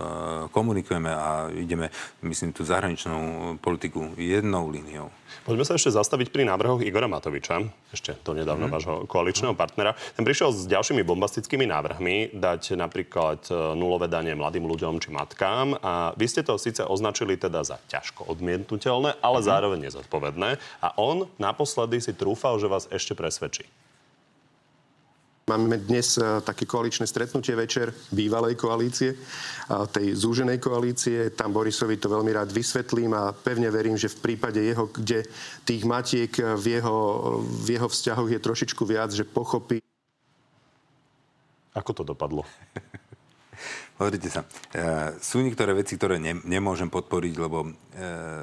komunikujeme 0.50 1.10
a 1.14 1.48
ideme, 1.54 1.94
myslím, 2.26 2.50
tú 2.50 2.66
zahraničnú 2.66 3.56
politiku 3.62 4.18
jednou 4.18 4.66
líniou. 4.68 5.08
Poďme 5.44 5.68
sa 5.68 5.76
ešte 5.76 5.92
zastaviť 5.92 6.32
pri 6.32 6.48
návrhoch 6.48 6.80
Igora 6.80 7.04
Matoviča, 7.04 7.60
ešte 7.92 8.16
to 8.24 8.32
nedávno 8.32 8.64
mm. 8.64 8.72
vášho 8.72 8.94
koaličného 9.04 9.52
partnera. 9.52 9.92
Ten 10.16 10.24
prišiel 10.24 10.56
s 10.56 10.64
ďalšími 10.64 11.04
bombastickými 11.04 11.68
návrhmi, 11.68 12.32
dať 12.32 12.80
napríklad 12.80 13.44
e, 13.50 13.76
nulové 13.76 14.08
danie 14.08 14.32
mladým 14.32 14.64
ľuďom 14.64 15.04
či 15.04 15.12
matkám. 15.12 15.76
A 15.84 16.16
vy 16.16 16.26
ste 16.32 16.40
to 16.40 16.56
síce 16.56 16.80
označili 17.04 17.36
teda 17.36 17.60
za 17.60 17.76
ťažko 17.92 18.32
odmietnutelné, 18.32 19.20
ale 19.20 19.38
mm. 19.40 19.44
zároveň 19.44 19.92
nezodpovedné. 19.92 20.56
A 20.80 20.88
on 20.96 21.28
naposledy 21.36 22.00
si 22.00 22.16
trúfal, 22.16 22.56
že 22.56 22.64
vás 22.64 22.88
ešte 22.88 23.12
presvedčí. 23.12 23.68
Máme 25.44 25.76
dnes 25.76 26.16
e, 26.16 26.40
také 26.40 26.64
koaličné 26.64 27.04
stretnutie 27.04 27.52
večer 27.52 27.92
bývalej 28.08 28.56
koalície, 28.56 29.12
tej 29.68 30.16
zúženej 30.16 30.56
koalície. 30.56 31.28
Tam 31.36 31.52
Borisovi 31.52 32.00
to 32.00 32.08
veľmi 32.08 32.32
rád 32.32 32.48
vysvetlím 32.48 33.12
a 33.12 33.36
pevne 33.36 33.68
verím, 33.68 34.00
že 34.00 34.08
v 34.08 34.32
prípade 34.32 34.64
jeho, 34.64 34.88
kde 34.88 35.28
tých 35.68 35.84
matiek 35.84 36.32
v 36.32 36.80
jeho, 36.80 36.96
v 37.44 37.76
jeho 37.76 37.88
vzťahoch 37.92 38.32
je 38.32 38.40
trošičku 38.40 38.88
viac, 38.88 39.12
že 39.12 39.28
pochopí. 39.28 39.84
Ako 41.76 41.92
to 41.92 42.08
dopadlo? 42.08 42.48
Pozrite 43.94 44.26
sa, 44.26 44.42
e, 44.74 45.14
sú 45.22 45.38
niektoré 45.38 45.70
veci, 45.70 45.94
ktoré 45.94 46.18
ne, 46.18 46.34
nemôžem 46.42 46.90
podporiť, 46.90 47.34
lebo 47.38 47.62
e, 47.62 47.70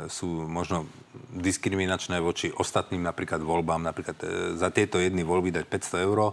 sú 0.08 0.48
možno 0.48 0.88
diskriminačné 1.32 2.24
voči 2.24 2.52
ostatným 2.56 3.04
napríklad 3.04 3.44
voľbám, 3.44 3.84
napríklad 3.84 4.18
e, 4.24 4.28
za 4.56 4.72
tieto 4.72 4.96
jedny 4.96 5.28
voľby 5.28 5.52
dať 5.52 5.66
500 5.68 6.08
eur 6.08 6.18
e, 6.24 6.32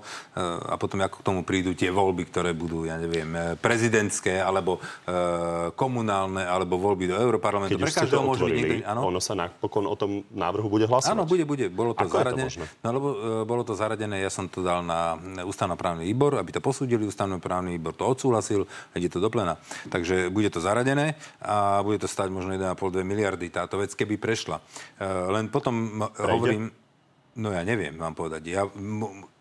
a 0.71 0.75
potom 0.79 1.03
ako 1.03 1.19
k 1.19 1.27
tomu 1.27 1.41
prídu 1.43 1.75
tie 1.75 1.91
voľby, 1.91 2.31
ktoré 2.31 2.55
budú, 2.55 2.87
ja 2.87 2.95
neviem, 2.95 3.27
e, 3.35 3.59
prezidentské 3.59 4.39
alebo 4.39 4.79
e, 4.79 5.11
komunálne 5.75 6.47
alebo 6.47 6.79
voľby 6.79 7.11
do 7.11 7.17
Európarlamentu. 7.19 7.75
Keď 7.75 7.83
Pre 7.91 7.99
každého 8.07 8.23
môže 8.23 8.47
byť 8.47 8.55
niekde, 8.55 8.87
áno? 8.87 9.11
ono 9.11 9.19
sa 9.19 9.35
napokon 9.35 9.87
o 9.91 9.99
tom 9.99 10.23
návrhu 10.31 10.71
bude 10.71 10.87
hlasovať. 10.87 11.15
Áno, 11.15 11.27
bude, 11.27 11.43
bude. 11.43 11.67
Bolo 11.71 11.99
to 11.99 12.07
ako 12.07 12.17
zaradené. 12.23 12.51
To 12.55 12.63
no, 12.87 12.89
lebo 12.95 13.09
e, 13.11 13.17
bolo 13.43 13.63
to 13.67 13.75
zaradené, 13.75 14.23
ja 14.23 14.31
som 14.31 14.47
to 14.47 14.63
dal 14.63 14.87
na 14.87 15.19
ústavnoprávny 15.43 16.07
výbor, 16.07 16.39
aby 16.39 16.55
to 16.55 16.63
posúdili, 16.63 17.03
ústavnoprávny 17.03 17.75
výbor 17.75 17.99
to 17.99 18.07
odsúhlasil, 18.07 18.63
ide 18.95 19.08
to 19.09 19.21
do 19.21 19.29
plena. 19.33 19.57
Takže 19.89 20.29
bude 20.29 20.49
to 20.53 20.61
zaradené 20.61 21.17
a 21.43 21.81
bude 21.85 21.99
to 21.99 22.09
stať 22.09 22.29
možno 22.33 22.55
1,5-2 22.55 23.05
miliardy 23.05 23.49
táto 23.53 23.81
vec, 23.81 23.93
keby 23.93 24.21
prešla. 24.21 24.61
E, 24.97 25.05
len 25.33 25.49
potom 25.53 26.05
Prejde? 26.13 26.33
hovorím, 26.33 26.65
No 27.39 27.55
ja 27.55 27.63
neviem 27.63 27.95
vám 27.95 28.19
povedať. 28.19 28.51
Ja, 28.51 28.67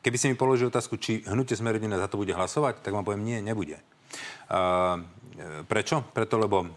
keby 0.05 0.17
si 0.21 0.29
mi 0.29 0.37
položil 0.37 0.69
otázku, 0.69 1.01
či 1.01 1.25
hnutie 1.25 1.57
Smerodina 1.57 1.97
za 1.97 2.05
to 2.05 2.21
bude 2.21 2.29
hlasovať, 2.29 2.85
tak 2.85 2.93
vám 2.93 3.01
poviem, 3.01 3.25
nie, 3.25 3.41
nebude. 3.41 3.81
Uh, 4.53 5.01
prečo? 5.65 6.05
Preto, 6.13 6.37
lebo 6.37 6.69
uh, 6.69 6.71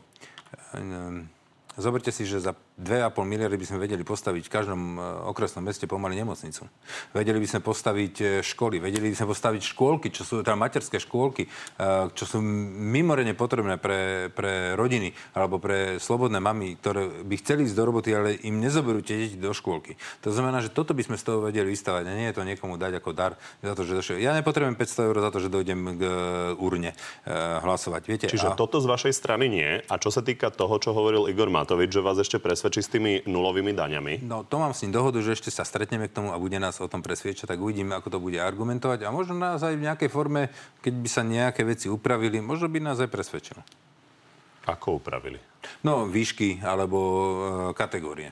zoberte 1.76 2.08
si, 2.08 2.24
že 2.24 2.40
za 2.40 2.56
2,5 2.80 3.12
miliardy 3.28 3.60
by 3.60 3.66
sme 3.68 3.78
vedeli 3.84 4.00
postaviť 4.00 4.48
v 4.48 4.52
každom 4.52 4.80
e, 4.96 5.00
okresnom 5.28 5.60
meste 5.60 5.84
pomaly 5.84 6.16
nemocnicu. 6.16 6.64
Vedeli 7.12 7.36
by 7.36 7.48
sme 7.48 7.60
postaviť 7.60 8.14
e, 8.18 8.24
školy, 8.40 8.80
vedeli 8.80 9.12
by 9.12 9.16
sme 9.20 9.28
postaviť 9.30 9.62
škôlky, 9.76 10.08
čo 10.08 10.24
sú 10.24 10.40
teda 10.40 10.56
materské 10.56 10.96
škôlky, 10.96 11.44
e, 11.44 11.48
čo 12.16 12.24
sú 12.24 12.40
mimoriadne 12.40 13.36
potrebné 13.36 13.76
pre, 13.76 14.32
pre 14.32 14.72
rodiny 14.80 15.12
alebo 15.36 15.60
pre 15.60 16.00
slobodné 16.00 16.40
mamy, 16.40 16.80
ktoré 16.80 17.22
by 17.22 17.34
chceli 17.44 17.68
ísť 17.68 17.76
do 17.76 17.84
roboty, 17.84 18.16
ale 18.16 18.40
im 18.48 18.56
nezoberú 18.58 19.04
tie 19.04 19.28
deti 19.28 19.36
do 19.36 19.52
škôlky. 19.52 20.00
To 20.24 20.32
znamená, 20.32 20.64
že 20.64 20.72
toto 20.72 20.96
by 20.96 21.04
sme 21.04 21.20
z 21.20 21.24
toho 21.28 21.44
vedeli 21.44 21.68
vystavať 21.68 22.08
a 22.08 22.16
nie 22.16 22.32
je 22.32 22.36
to 22.40 22.48
niekomu 22.48 22.80
dať 22.80 23.04
ako 23.04 23.10
dar 23.12 23.36
za 23.60 23.76
to, 23.76 23.84
že 23.84 23.92
došiel. 24.00 24.16
Ja 24.24 24.32
nepotrebujem 24.32 24.80
500 24.80 25.08
eur 25.12 25.16
za 25.20 25.30
to, 25.30 25.38
že 25.44 25.52
dojdem 25.52 26.00
k 26.00 26.02
urne 26.56 26.96
hlasovať. 27.60 28.02
Viete? 28.08 28.26
Čiže 28.26 28.54
a... 28.54 28.58
toto 28.58 28.80
z 28.80 28.88
vašej 28.88 29.12
strany 29.12 29.52
nie. 29.52 29.70
A 29.86 29.94
čo 30.00 30.08
sa 30.08 30.24
týka 30.24 30.48
toho, 30.48 30.80
čo 30.80 30.96
hovoril 30.96 31.28
Igor 31.28 31.52
Matovič, 31.52 31.92
že 31.92 32.00
vás 32.00 32.16
ešte 32.16 32.40
presvedčil 32.40 32.69
presvedčí 32.70 32.86
s 32.86 32.94
tými 32.94 33.12
nulovými 33.26 33.74
daňami? 33.74 34.22
No 34.22 34.46
to 34.46 34.62
mám 34.62 34.70
s 34.70 34.86
ním 34.86 34.94
dohodu, 34.94 35.18
že 35.18 35.34
ešte 35.34 35.50
sa 35.50 35.66
stretneme 35.66 36.06
k 36.06 36.14
tomu 36.14 36.30
a 36.30 36.38
bude 36.38 36.54
nás 36.62 36.78
o 36.78 36.86
tom 36.86 37.02
presviečať, 37.02 37.50
tak 37.50 37.58
uvidíme, 37.58 37.98
ako 37.98 38.14
to 38.14 38.18
bude 38.22 38.38
argumentovať 38.38 39.02
a 39.02 39.10
možno 39.10 39.34
nás 39.34 39.58
aj 39.66 39.74
v 39.74 39.90
nejakej 39.90 40.06
forme, 40.06 40.54
keď 40.78 40.94
by 40.94 41.08
sa 41.10 41.26
nejaké 41.26 41.66
veci 41.66 41.90
upravili, 41.90 42.38
možno 42.38 42.70
by 42.70 42.78
nás 42.78 43.02
aj 43.02 43.10
presvedčil. 43.10 43.58
Ako 44.70 45.02
upravili? 45.02 45.42
No, 45.82 46.06
výšky 46.06 46.62
alebo 46.62 46.98
e, 47.02 47.34
kategórie 47.74 48.30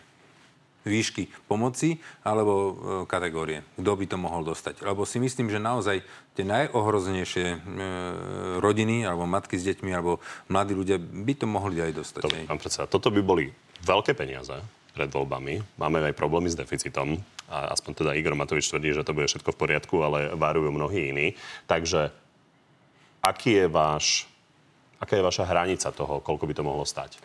výšky 0.88 1.28
pomoci 1.44 2.00
alebo 2.24 2.54
e, 2.54 2.72
kategórie. 3.04 3.60
Kto 3.76 3.92
by 3.92 4.04
to 4.08 4.16
mohol 4.16 4.40
dostať? 4.40 4.80
Lebo 4.80 5.04
si 5.04 5.20
myslím, 5.20 5.52
že 5.52 5.60
naozaj 5.60 6.00
tie 6.32 6.44
najohrozenejšie 6.48 7.44
e, 7.44 7.56
rodiny 8.64 9.04
alebo 9.04 9.28
matky 9.28 9.60
s 9.60 9.68
deťmi 9.68 9.90
alebo 9.92 10.24
mladí 10.48 10.72
ľudia 10.72 10.96
by 10.96 11.34
to 11.36 11.44
mohli 11.44 11.84
aj 11.84 11.92
dostať. 11.92 12.20
Dobre, 12.24 12.48
pán 12.48 12.56
predseda, 12.56 12.88
toto 12.88 13.12
by 13.12 13.20
boli 13.20 13.52
veľké 13.84 14.14
peniaze 14.14 14.54
pred 14.94 15.10
voľbami. 15.10 15.78
Máme 15.78 16.02
aj 16.02 16.18
problémy 16.18 16.50
s 16.50 16.58
deficitom. 16.58 17.18
A 17.48 17.72
aspoň 17.72 18.04
teda 18.04 18.12
Igor 18.12 18.36
Matovič 18.36 18.68
tvrdí, 18.68 18.92
že 18.92 19.06
to 19.06 19.16
bude 19.16 19.24
všetko 19.24 19.56
v 19.56 19.60
poriadku, 19.60 19.96
ale 20.04 20.36
varujú 20.36 20.68
mnohí 20.68 21.14
iní. 21.14 21.26
Takže 21.64 22.12
aký 23.24 23.64
je 23.64 23.66
váš, 23.72 24.28
aká 25.00 25.16
je 25.16 25.24
vaša 25.24 25.48
hranica 25.48 25.88
toho, 25.94 26.20
koľko 26.20 26.44
by 26.44 26.54
to 26.54 26.66
mohlo 26.66 26.84
stať? 26.84 27.16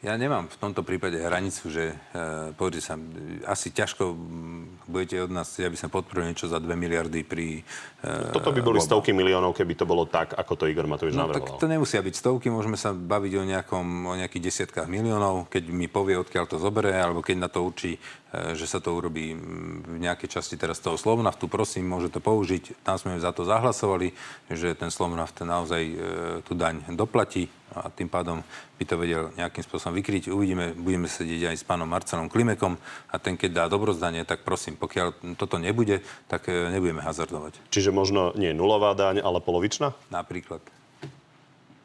Ja 0.00 0.16
nemám 0.16 0.48
v 0.48 0.56
tomto 0.56 0.80
prípade 0.80 1.20
hranicu, 1.20 1.68
že 1.68 1.92
e, 1.92 2.56
pozrite 2.56 2.80
sa, 2.80 2.96
asi 3.44 3.68
ťažko 3.68 4.16
budete 4.88 5.20
od 5.20 5.28
nás, 5.28 5.52
aby 5.60 5.76
sme 5.76 5.92
podporili 5.92 6.32
niečo 6.32 6.48
za 6.48 6.56
2 6.56 6.72
miliardy 6.72 7.20
pri... 7.20 7.60
E, 8.00 8.32
Toto 8.32 8.48
by 8.48 8.64
boli 8.64 8.80
voľba. 8.80 8.88
stovky 8.88 9.12
miliónov, 9.12 9.52
keby 9.52 9.76
to 9.76 9.84
bolo 9.84 10.08
tak, 10.08 10.32
ako 10.32 10.56
to 10.56 10.64
Igor 10.72 10.88
Matovič 10.88 11.12
no, 11.12 11.28
navrhoval. 11.28 11.52
tak 11.52 11.60
to 11.60 11.68
nemusia 11.68 12.00
byť 12.00 12.16
stovky, 12.16 12.48
môžeme 12.48 12.80
sa 12.80 12.96
baviť 12.96 13.32
o, 13.36 13.44
nejakom, 13.44 13.86
o 14.08 14.14
nejakých 14.16 14.40
desiatkách 14.48 14.88
miliónov, 14.88 15.52
keď 15.52 15.68
mi 15.68 15.84
povie, 15.84 16.16
odkiaľ 16.16 16.48
to 16.48 16.56
zoberie, 16.56 16.96
alebo 16.96 17.20
keď 17.20 17.36
na 17.36 17.52
to 17.52 17.60
určí, 17.60 18.00
že 18.30 18.66
sa 18.70 18.78
to 18.78 18.94
urobí 18.94 19.34
v 19.82 19.96
nejakej 19.98 20.38
časti 20.38 20.54
teraz 20.54 20.78
toho 20.78 20.94
Slovnaftu, 20.94 21.50
prosím, 21.50 21.90
môže 21.90 22.14
to 22.14 22.22
použiť. 22.22 22.78
Tam 22.86 22.94
sme 22.94 23.18
za 23.18 23.34
to 23.34 23.42
zahlasovali, 23.42 24.14
že 24.46 24.78
ten 24.78 24.94
Slovnaft 24.94 25.42
naozaj 25.42 25.82
e, 25.82 25.94
tú 26.46 26.54
daň 26.54 26.86
doplatí 26.94 27.50
a 27.74 27.90
tým 27.90 28.06
pádom 28.06 28.42
by 28.78 28.84
to 28.86 28.94
vedel 28.94 29.34
nejakým 29.34 29.66
spôsobom 29.66 29.98
vykryť. 29.98 30.30
Uvidíme, 30.30 30.78
budeme 30.78 31.10
sedieť 31.10 31.54
aj 31.54 31.56
s 31.58 31.66
pánom 31.66 31.90
Marcelom 31.90 32.30
Klimekom 32.30 32.78
a 33.10 33.16
ten, 33.18 33.34
keď 33.34 33.50
dá 33.50 33.64
dobrozdanie, 33.66 34.22
tak 34.22 34.46
prosím, 34.46 34.78
pokiaľ 34.78 35.34
toto 35.34 35.58
nebude, 35.58 36.02
tak 36.30 36.46
e, 36.46 36.70
nebudeme 36.70 37.02
hazardovať. 37.02 37.58
Čiže 37.74 37.90
možno 37.90 38.30
nie 38.38 38.54
nulová 38.54 38.94
daň, 38.94 39.18
ale 39.26 39.42
polovičná? 39.42 39.90
Napríklad. 40.14 40.62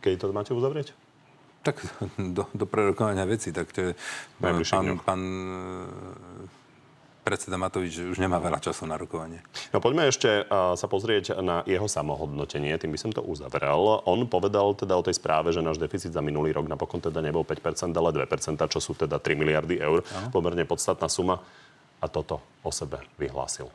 Keď 0.05 0.13
to 0.21 0.29
máte 0.29 0.53
uzavrieť? 0.53 0.93
Tak 1.65 1.81
do, 2.37 2.45
do 2.53 2.65
prerokovania 2.69 3.25
veci, 3.25 3.49
tak 3.49 3.73
to 3.73 3.89
je 3.89 3.91
pán, 4.37 4.61
pán, 4.61 4.87
pán 5.01 5.21
predseda 7.25 7.57
Matovič 7.57 8.05
už 8.05 8.21
nemá 8.21 8.37
veľa 8.37 8.61
času 8.61 8.85
na 8.85 9.01
rokovanie. 9.01 9.41
No 9.73 9.81
poďme 9.81 10.05
ešte 10.05 10.45
uh, 10.45 10.77
sa 10.77 10.85
pozrieť 10.85 11.41
na 11.41 11.65
jeho 11.65 11.89
samohodnotenie, 11.89 12.77
tým 12.77 12.93
by 12.93 12.99
som 13.01 13.09
to 13.09 13.25
uzavrel. 13.25 14.05
On 14.05 14.21
povedal 14.29 14.77
teda 14.77 14.93
o 14.93 15.01
tej 15.01 15.17
správe, 15.17 15.49
že 15.49 15.65
náš 15.65 15.81
deficit 15.81 16.13
za 16.13 16.21
minulý 16.21 16.53
rok 16.53 16.69
napokon 16.69 17.01
teda 17.01 17.25
nebol 17.25 17.41
5%, 17.41 17.89
ale 17.97 18.13
2%, 18.13 18.61
čo 18.69 18.77
sú 18.77 18.93
teda 18.93 19.17
3 19.17 19.41
miliardy 19.41 19.81
eur. 19.81 20.05
Aha. 20.05 20.29
Pomerne 20.29 20.69
podstatná 20.69 21.09
suma. 21.09 21.41
A 21.97 22.05
toto 22.05 22.37
o 22.61 22.69
sebe 22.69 23.01
vyhlásil. 23.17 23.65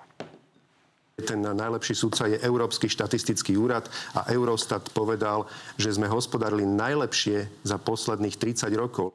Ten 1.23 1.41
najlepší 1.45 1.95
súdca 1.95 2.27
je 2.27 2.41
Európsky 2.41 2.89
štatistický 2.89 3.57
úrad 3.57 3.87
a 4.17 4.29
Eurostat 4.33 4.91
povedal, 4.91 5.47
že 5.77 5.95
sme 5.95 6.11
hospodárili 6.11 6.67
najlepšie 6.67 7.65
za 7.65 7.77
posledných 7.79 8.37
30 8.37 8.71
rokov. 8.77 9.15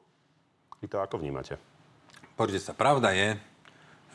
Vy 0.81 0.87
to 0.91 1.01
ako 1.01 1.17
vnímate? 1.21 1.57
Poďte 2.35 2.59
sa, 2.59 2.71
pravda 2.75 3.15
je, 3.15 3.39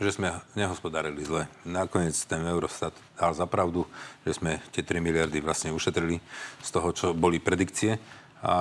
že 0.00 0.16
sme 0.16 0.32
nehospodárili 0.56 1.20
zle. 1.20 1.44
Nakoniec 1.68 2.16
ten 2.24 2.40
Eurostat 2.48 2.96
dal 3.20 3.36
za 3.36 3.44
pravdu, 3.44 3.84
že 4.24 4.40
sme 4.40 4.56
tie 4.72 4.80
3 4.80 4.96
miliardy 4.96 5.44
vlastne 5.44 5.76
ušetrili 5.76 6.16
z 6.64 6.68
toho, 6.72 6.88
čo 6.96 7.12
boli 7.12 7.36
predikcie. 7.36 8.00
A 8.40 8.54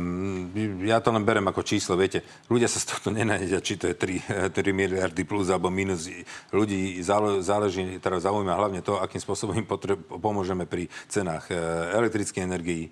mm, 0.00 0.88
ja 0.88 0.96
to 1.04 1.12
len 1.12 1.20
berem 1.20 1.44
ako 1.44 1.60
číslo, 1.60 1.92
viete, 2.00 2.24
ľudia 2.48 2.72
sa 2.72 2.80
z 2.80 2.88
tohto 2.88 3.12
nenájde, 3.12 3.60
či 3.60 3.76
to 3.76 3.92
je 3.92 3.96
3, 3.96 4.52
3 4.52 4.56
miliardy 4.80 5.28
plus 5.28 5.52
alebo 5.52 5.68
minus. 5.68 6.08
Ľudí 6.56 7.04
záleží, 7.44 8.00
teda 8.00 8.16
zaujíma 8.16 8.56
hlavne 8.56 8.80
to, 8.80 8.96
akým 8.96 9.20
spôsobom 9.20 9.52
im 9.60 9.68
potreb, 9.68 10.00
pomôžeme 10.08 10.64
pri 10.64 10.88
cenách 11.12 11.52
e, 11.52 11.56
elektrickej 12.00 12.42
energii, 12.48 12.88
e, 12.88 12.90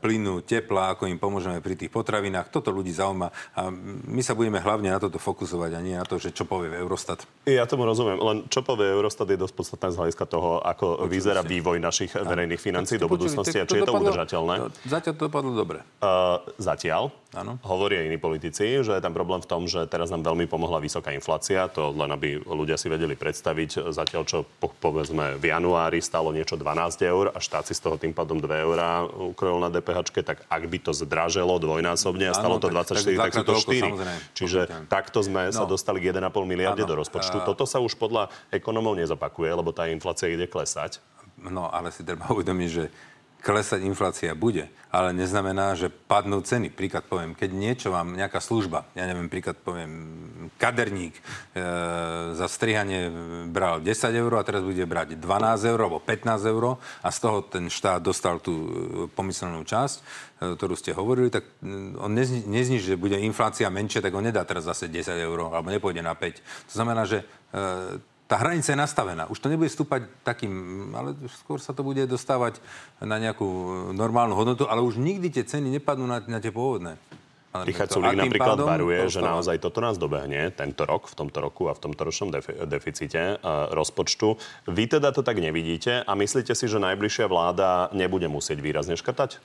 plynu, 0.00 0.40
tepla, 0.48 0.96
ako 0.96 1.12
im 1.12 1.20
pomôžeme 1.20 1.60
pri 1.60 1.76
tých 1.76 1.92
potravinách. 1.92 2.48
Toto 2.48 2.72
ľudí 2.72 2.96
zaujíma 2.96 3.28
a 3.60 3.68
my 4.08 4.22
sa 4.24 4.32
budeme 4.32 4.64
hlavne 4.64 4.88
na 4.88 4.96
toto 4.96 5.20
fokusovať 5.20 5.70
a 5.76 5.80
nie 5.84 6.00
na 6.00 6.08
to, 6.08 6.16
že 6.16 6.32
čo 6.32 6.48
povie 6.48 6.72
Eurostat. 6.72 7.28
Ja 7.44 7.68
tomu 7.68 7.84
rozumiem, 7.84 8.16
len 8.16 8.36
čo 8.48 8.64
povie 8.64 8.88
Eurostat 8.96 9.28
je 9.28 9.36
dosť 9.36 9.52
podstatné 9.52 9.88
z 9.92 9.96
hľadiska 10.00 10.24
toho, 10.24 10.64
ako 10.64 11.04
Počuli 11.04 11.12
vyzerá 11.12 11.44
si. 11.44 11.48
vývoj 11.52 11.76
našich 11.84 12.16
verejných 12.16 12.60
financí 12.60 12.96
do 12.96 13.12
budúcnosti 13.12 13.60
a 13.60 13.68
či 13.68 13.84
je 13.84 13.84
to 13.84 13.92
udržateľné. 13.92 14.72
Zatiaľ 14.88 15.14
to 15.20 15.22
dopadlo 15.28 15.65
dobre. 15.66 15.82
Uh, 15.98 16.38
zatiaľ 16.62 17.10
ano. 17.34 17.58
hovoria 17.66 18.06
iní 18.06 18.14
politici, 18.14 18.78
že 18.86 18.94
je 18.94 19.02
tam 19.02 19.10
problém 19.10 19.42
v 19.42 19.50
tom, 19.50 19.66
že 19.66 19.82
teraz 19.90 20.14
nám 20.14 20.22
veľmi 20.22 20.46
pomohla 20.46 20.78
vysoká 20.78 21.10
inflácia. 21.10 21.66
To 21.74 21.90
len 21.90 22.06
aby 22.14 22.38
ľudia 22.46 22.78
si 22.78 22.86
vedeli 22.86 23.18
predstaviť. 23.18 23.90
Zatiaľ, 23.90 24.22
čo 24.22 24.46
po, 24.46 24.70
povedzme 24.70 25.34
v 25.34 25.50
januári 25.50 25.98
stalo 25.98 26.30
niečo 26.30 26.54
12 26.54 27.02
eur 27.02 27.34
a 27.34 27.42
štát 27.42 27.66
si 27.66 27.74
z 27.74 27.82
toho 27.82 27.98
tým 27.98 28.14
pádom 28.14 28.38
2 28.38 28.46
eurá 28.62 29.02
ukrojil 29.10 29.58
na 29.58 29.68
DPH, 29.74 30.14
tak 30.22 30.46
ak 30.46 30.62
by 30.70 30.78
to 30.78 30.94
zdraželo 30.94 31.58
dvojnásobne 31.58 32.30
a 32.30 32.34
stalo 32.38 32.62
to 32.62 32.70
24, 32.70 33.18
tak, 33.18 33.18
tak 33.18 33.32
sú 33.34 33.42
to 33.42 33.54
4. 33.58 34.38
Čiže 34.38 34.60
takto 34.86 35.18
sme 35.26 35.50
no. 35.50 35.58
sa 35.58 35.66
dostali 35.66 35.98
k 35.98 36.14
1,5 36.14 36.30
miliarde 36.46 36.86
ano. 36.86 36.90
do 36.94 36.94
rozpočtu. 37.02 37.42
Toto 37.42 37.66
sa 37.66 37.82
už 37.82 37.98
podľa 37.98 38.30
ekonomov 38.54 38.94
nezopakuje, 38.94 39.50
lebo 39.50 39.74
tá 39.74 39.90
inflácia 39.90 40.30
ide 40.30 40.46
klesať. 40.46 41.02
No, 41.36 41.68
ale 41.68 41.92
si 41.92 42.00
treba 42.00 42.30
uvedomiť, 42.32 42.68
že 42.70 42.84
klesať 43.46 43.86
inflácia 43.86 44.34
bude, 44.34 44.66
ale 44.90 45.14
neznamená, 45.14 45.78
že 45.78 45.86
padnú 45.86 46.42
ceny. 46.42 46.74
Príklad 46.74 47.06
poviem, 47.06 47.30
keď 47.30 47.50
niečo 47.54 47.88
vám, 47.94 48.18
nejaká 48.18 48.42
služba, 48.42 48.90
ja 48.98 49.06
neviem, 49.06 49.30
príklad 49.30 49.54
poviem, 49.62 49.92
kaderník 50.58 51.14
e, 51.14 51.22
za 52.34 52.50
strihanie 52.50 53.06
bral 53.46 53.78
10 53.78 53.94
eur 54.18 54.32
a 54.34 54.42
teraz 54.42 54.66
bude 54.66 54.82
brať 54.82 55.14
12 55.22 55.62
eur 55.62 55.78
alebo 55.78 56.02
15 56.02 56.42
eur 56.42 56.82
a 57.06 57.08
z 57.14 57.18
toho 57.22 57.38
ten 57.46 57.70
štát 57.70 58.02
dostal 58.02 58.42
tú 58.42 58.54
e, 58.58 58.68
pomyslenú 59.14 59.62
časť, 59.62 59.96
e, 60.02 60.02
ktorú 60.58 60.74
ste 60.74 60.90
hovorili, 60.90 61.30
tak 61.30 61.46
mm, 61.62 62.02
on 62.02 62.10
nezni, 62.10 62.42
nezniží, 62.50 62.98
že 62.98 62.98
bude 62.98 63.14
inflácia 63.22 63.70
menšia, 63.70 64.02
tak 64.02 64.10
on 64.10 64.26
nedá 64.26 64.42
teraz 64.42 64.66
zase 64.66 64.90
10 64.90 65.22
eur 65.22 65.38
alebo 65.54 65.70
nepôjde 65.70 66.02
na 66.02 66.18
5. 66.18 66.42
To 66.42 66.74
znamená, 66.82 67.06
že 67.06 67.22
e, 67.54 68.15
tá 68.26 68.36
hranica 68.42 68.74
je 68.74 68.78
nastavená. 68.78 69.30
Už 69.30 69.38
to 69.38 69.46
nebude 69.46 69.70
stúpať 69.70 70.10
takým, 70.26 70.50
ale 70.94 71.14
skôr 71.42 71.62
sa 71.62 71.70
to 71.70 71.86
bude 71.86 72.02
dostávať 72.10 72.58
na 72.98 73.22
nejakú 73.22 73.46
normálnu 73.94 74.34
hodnotu, 74.34 74.66
ale 74.66 74.82
už 74.82 74.98
nikdy 74.98 75.30
tie 75.30 75.46
ceny 75.46 75.78
nepadnú 75.78 76.10
na, 76.10 76.18
na 76.26 76.42
tie 76.42 76.50
pôvodné. 76.50 76.98
Richard 77.64 77.88
Sulík 77.88 78.20
napríklad 78.20 78.58
pádom, 78.58 78.68
varuje, 78.68 79.00
že 79.08 79.24
naozaj 79.24 79.56
toto 79.64 79.80
nás 79.80 79.96
dobehne 79.96 80.52
tento 80.52 80.84
rok, 80.84 81.08
v 81.08 81.14
tomto 81.16 81.38
roku 81.40 81.70
a 81.70 81.72
v 81.72 81.80
tomto 81.88 82.02
ročnom 82.04 82.28
defi- 82.28 82.52
deficite 82.68 83.40
uh, 83.40 83.72
rozpočtu. 83.72 84.36
Vy 84.68 84.92
teda 84.92 85.14
to 85.14 85.24
tak 85.24 85.40
nevidíte 85.40 86.04
a 86.04 86.12
myslíte 86.12 86.52
si, 86.52 86.68
že 86.68 86.76
najbližšia 86.76 87.24
vláda 87.30 87.88
nebude 87.96 88.28
musieť 88.28 88.60
výrazne 88.60 88.98
škrtať? 88.98 89.40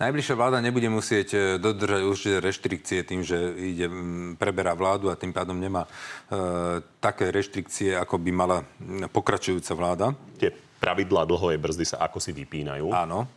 Najbližšia 0.00 0.32
vláda 0.32 0.64
nebude 0.64 0.88
musieť 0.88 1.28
e, 1.36 1.38
dodržať 1.60 2.00
určite 2.08 2.36
reštrikcie 2.40 3.04
tým, 3.04 3.20
že 3.20 3.36
ide, 3.52 3.84
preberá 4.40 4.72
vládu 4.72 5.12
a 5.12 5.20
tým 5.20 5.28
pádom 5.28 5.60
nemá 5.60 5.84
e, 5.84 5.90
také 7.04 7.28
reštrikcie, 7.28 7.92
ako 8.00 8.16
by 8.16 8.30
mala 8.32 8.64
pokračujúca 9.12 9.72
vláda. 9.76 10.16
Tie 10.40 10.56
pravidlá 10.80 11.28
dlhovej 11.28 11.60
brzdy 11.60 11.84
sa 11.84 12.00
ako 12.00 12.16
si 12.16 12.32
vypínajú. 12.32 12.88
Áno. 12.96 13.28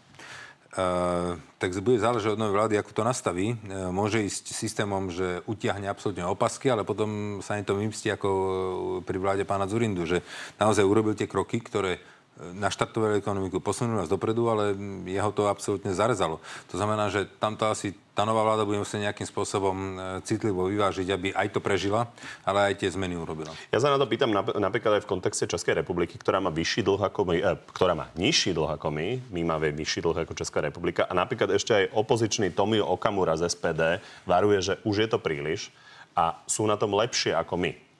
E, 0.72 1.36
tak 1.60 1.70
bude 1.84 2.00
záležať 2.02 2.34
od 2.34 2.42
novej 2.42 2.56
vlády, 2.56 2.76
ako 2.80 2.96
to 2.96 3.04
nastaví. 3.04 3.54
E, 3.54 3.56
môže 3.92 4.24
ísť 4.24 4.56
systémom, 4.56 5.12
že 5.12 5.44
utiahne 5.46 5.92
absolútne 5.92 6.24
opasky, 6.24 6.72
ale 6.72 6.88
potom 6.88 7.44
sa 7.44 7.60
nie 7.60 7.68
to 7.68 7.76
vymstí 7.76 8.08
ako 8.08 9.04
pri 9.04 9.20
vláde 9.20 9.44
pána 9.44 9.68
Zurindu, 9.68 10.08
že 10.08 10.24
naozaj 10.58 10.88
urobil 10.88 11.12
tie 11.14 11.28
kroky, 11.28 11.60
ktoré 11.60 12.00
naštartovali 12.34 13.22
ekonomiku, 13.22 13.62
posunuli 13.62 14.02
nás 14.02 14.10
dopredu, 14.10 14.50
ale 14.50 14.74
jeho 15.06 15.30
to 15.30 15.46
absolútne 15.46 15.94
zarezalo. 15.94 16.42
To 16.74 16.76
znamená, 16.82 17.14
že 17.14 17.30
tamto 17.38 17.70
asi 17.70 17.94
tá 18.14 18.26
nová 18.26 18.46
vláda 18.46 18.66
bude 18.66 18.82
musieť 18.82 19.10
nejakým 19.10 19.26
spôsobom 19.26 19.74
e, 19.74 19.92
citlivo 20.26 20.70
vyvážiť, 20.70 21.08
aby 21.14 21.28
aj 21.34 21.50
to 21.54 21.60
prežila, 21.62 22.10
ale 22.46 22.74
aj 22.74 22.82
tie 22.82 22.90
zmeny 22.90 23.18
urobila. 23.18 23.50
Ja 23.74 23.82
sa 23.82 23.90
na 23.90 23.98
to 23.98 24.10
pýtam 24.10 24.34
napríklad 24.34 25.02
aj 25.02 25.04
v 25.06 25.12
kontexte 25.18 25.50
Českej 25.50 25.82
republiky, 25.82 26.18
ktorá 26.18 26.38
má 26.38 26.54
vyšší 26.54 26.86
dlh 26.86 27.02
ako 27.10 27.22
my, 27.26 27.38
eh, 27.42 27.58
ktorá 27.74 27.94
má 27.98 28.10
nižší 28.18 28.54
dlh 28.54 28.78
ako 28.78 28.90
my, 28.94 29.08
my 29.34 29.42
máme 29.54 29.74
vyšší 29.74 30.06
dlh 30.06 30.18
ako 30.26 30.34
Česká 30.38 30.62
republika 30.62 31.06
a 31.06 31.14
napríklad 31.14 31.54
ešte 31.54 31.74
aj 31.74 31.86
opozičný 31.94 32.54
Tomio 32.54 32.86
Okamura 32.86 33.38
z 33.38 33.50
SPD 33.50 34.02
varuje, 34.26 34.62
že 34.62 34.74
už 34.86 35.06
je 35.06 35.10
to 35.10 35.18
príliš 35.18 35.74
a 36.14 36.38
sú 36.46 36.70
na 36.70 36.78
tom 36.78 36.94
lepšie 36.94 37.34
ako 37.34 37.58
my. 37.58 37.93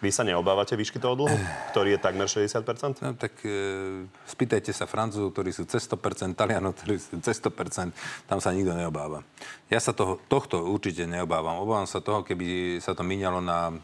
Vy 0.00 0.08
sa 0.16 0.24
neobávate 0.24 0.80
výšky 0.80 0.96
toho 0.96 1.12
dlhu, 1.12 1.36
ktorý 1.76 1.96
je 1.96 2.00
takmer 2.00 2.24
60%? 2.24 3.04
No, 3.04 3.12
tak 3.20 3.36
e, 3.44 4.08
spýtajte 4.24 4.72
sa 4.72 4.88
Francúzov, 4.88 5.36
ktorí 5.36 5.52
sú 5.52 5.68
cez 5.68 5.84
100%, 5.84 6.32
Talianov, 6.32 6.72
ktorí 6.80 6.96
sú 6.96 7.20
cez 7.20 7.36
100%, 7.36 7.92
tam 8.24 8.40
sa 8.40 8.48
nikto 8.56 8.72
neobáva. 8.72 9.20
Ja 9.68 9.78
sa 9.78 9.92
toho, 9.92 10.16
tohto 10.26 10.66
určite 10.66 11.04
neobávam. 11.04 11.60
Obávam 11.60 11.86
sa 11.86 12.00
toho, 12.00 12.24
keby 12.24 12.80
sa 12.80 12.96
to 12.96 13.04
míňalo 13.04 13.44
na 13.44 13.70
e, 13.70 13.74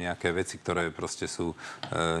nejaké 0.00 0.32
veci, 0.32 0.56
ktoré 0.56 0.88
proste 0.88 1.28
sú 1.28 1.52
e, 1.52 1.56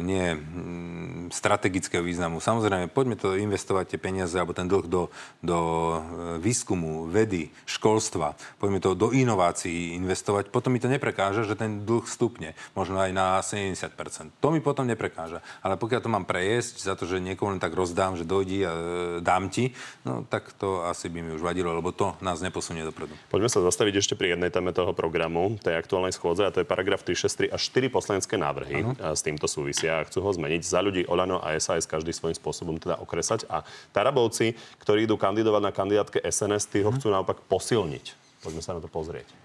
nie 0.04 0.36
m, 0.36 1.32
strategického 1.32 2.04
významu. 2.04 2.38
Samozrejme, 2.38 2.92
poďme 2.92 3.16
to 3.16 3.34
investovať 3.34 3.96
tie 3.96 3.98
peniaze 3.98 4.36
alebo 4.36 4.52
ten 4.52 4.68
dlh 4.68 4.86
do, 4.86 5.08
do 5.40 5.58
e, 5.58 5.98
výskumu, 6.38 7.08
vedy, 7.08 7.48
školstva. 7.64 8.36
Poďme 8.60 8.78
to 8.78 8.92
do 8.92 9.10
inovácií 9.10 9.96
investovať. 9.98 10.52
Potom 10.52 10.70
mi 10.70 10.78
to 10.78 10.86
neprekáže, 10.86 11.48
že 11.48 11.56
ten 11.56 11.82
dlh 11.82 12.04
stupne. 12.06 12.52
Možno 12.74 12.98
aj 12.98 13.14
na 13.14 13.38
70%. 13.38 14.34
To 14.42 14.50
mi 14.50 14.58
potom 14.58 14.82
neprekáža. 14.82 15.38
Ale 15.62 15.78
pokiaľ 15.78 16.00
to 16.02 16.10
mám 16.10 16.26
prejesť 16.26 16.82
za 16.82 16.98
to, 16.98 17.06
že 17.06 17.22
niekoho 17.22 17.54
len 17.54 17.62
tak 17.62 17.70
rozdám, 17.70 18.18
že 18.18 18.26
dojdi 18.26 18.66
a 18.66 18.72
e, 18.74 18.82
dám 19.22 19.46
ti, 19.46 19.70
no 20.02 20.26
tak 20.26 20.50
to 20.58 20.82
asi 20.82 21.06
by 21.06 21.22
mi 21.22 21.30
už 21.38 21.42
vadilo, 21.46 21.70
lebo 21.70 21.94
to 21.94 22.18
nás 22.18 22.42
neposunie 22.42 22.82
dopredu. 22.82 23.14
Poďme 23.30 23.46
sa 23.46 23.62
zastaviť 23.62 23.94
ešte 24.02 24.14
pri 24.18 24.34
jednej 24.34 24.50
téme 24.50 24.74
toho 24.74 24.90
programu, 24.90 25.54
tej 25.62 25.78
aktuálnej 25.78 26.10
schôdze, 26.10 26.42
a 26.42 26.50
to 26.50 26.62
je 26.62 26.66
paragraf 26.66 27.06
363 27.06 27.54
a 27.54 27.56
4 27.62 27.94
poslanecké 27.94 28.34
návrhy 28.34 28.82
ano. 28.82 28.98
s 29.14 29.22
týmto 29.22 29.46
súvisia 29.46 30.02
a 30.02 30.06
chcú 30.10 30.26
ho 30.26 30.30
zmeniť. 30.34 30.66
Za 30.66 30.82
ľudí 30.82 31.06
Olano 31.06 31.38
a 31.38 31.54
SAS 31.62 31.86
každý 31.86 32.10
svojím 32.10 32.34
spôsobom 32.34 32.74
teda 32.82 32.98
okresať 32.98 33.46
a 33.46 33.62
Tarabovci, 33.94 34.58
ktorí 34.82 35.06
idú 35.06 35.14
kandidovať 35.14 35.62
na 35.62 35.70
kandidátke 35.70 36.18
SNS, 36.18 36.74
tí 36.74 36.82
ho 36.82 36.90
mhm. 36.90 36.98
chcú 36.98 37.06
naopak 37.14 37.38
posilniť. 37.46 38.04
Poďme 38.42 38.60
sa 38.66 38.74
na 38.74 38.82
to 38.82 38.90
pozrieť. 38.90 39.43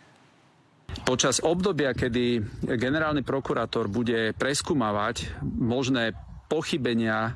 Počas 1.06 1.42
obdobia, 1.42 1.94
kedy 1.94 2.44
generálny 2.66 3.22
prokurátor 3.26 3.90
bude 3.90 4.34
preskúmavať 4.38 5.42
možné 5.44 6.14
pochybenia 6.50 7.30
e, 7.30 7.32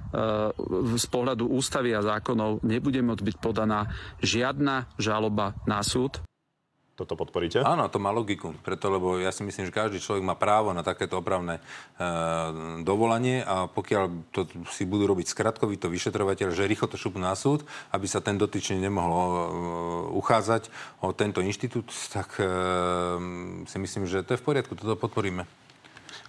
z 0.97 1.05
pohľadu 1.05 1.45
ústavy 1.53 1.93
a 1.93 2.01
zákonov 2.01 2.65
nebude 2.65 2.97
môcť 3.05 3.21
byť 3.21 3.35
podaná 3.37 3.93
žiadna 4.25 4.89
žaloba 4.97 5.53
na 5.69 5.85
súd. 5.85 6.17
Toto 6.93 7.17
podporíte? 7.17 7.65
Áno, 7.65 7.89
to 7.89 7.97
má 7.97 8.13
logiku. 8.13 8.53
Preto, 8.61 8.93
lebo 8.93 9.17
ja 9.17 9.33
si 9.33 9.41
myslím, 9.41 9.65
že 9.65 9.73
každý 9.73 9.97
človek 9.97 10.21
má 10.21 10.37
právo 10.37 10.77
na 10.77 10.85
takéto 10.85 11.17
opravné 11.17 11.57
e, 11.57 11.61
dovolanie 12.85 13.41
a 13.41 13.65
pokiaľ 13.65 14.29
to 14.29 14.45
si 14.69 14.85
budú 14.85 15.09
robiť 15.09 15.25
skratkovito 15.25 15.89
vyšetrovateľ, 15.89 16.53
že 16.53 16.69
rýchlo 16.69 16.85
to 16.85 17.01
šupnú 17.01 17.25
na 17.25 17.33
súd, 17.33 17.65
aby 17.89 18.05
sa 18.05 18.21
ten 18.21 18.37
dotyčný 18.37 18.77
nemohol 18.77 19.29
e, 19.33 19.41
uchádzať 20.21 20.69
o 21.01 21.09
tento 21.17 21.41
inštitút, 21.41 21.89
tak 22.13 22.37
e, 22.37 22.45
si 23.65 23.77
myslím, 23.81 24.05
že 24.05 24.21
to 24.21 24.37
je 24.37 24.41
v 24.41 24.45
poriadku. 24.45 24.77
Toto 24.77 24.93
podporíme. 24.93 25.49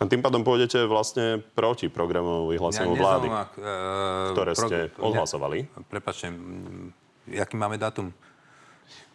A 0.00 0.08
tým 0.08 0.24
pádom 0.24 0.48
pôjdete 0.48 0.88
vlastne 0.88 1.44
proti 1.52 1.92
programu 1.92 2.48
vyhláseniu 2.48 2.96
ja 2.96 3.00
vlády, 3.04 3.26
ak, 3.28 3.52
e, 3.60 3.62
ktoré 4.32 4.52
ste 4.56 4.78
odhlasovali. 4.96 5.68
Prepačte, 5.92 6.32
aký 7.28 7.54
máme 7.60 7.76
dátum? 7.76 8.16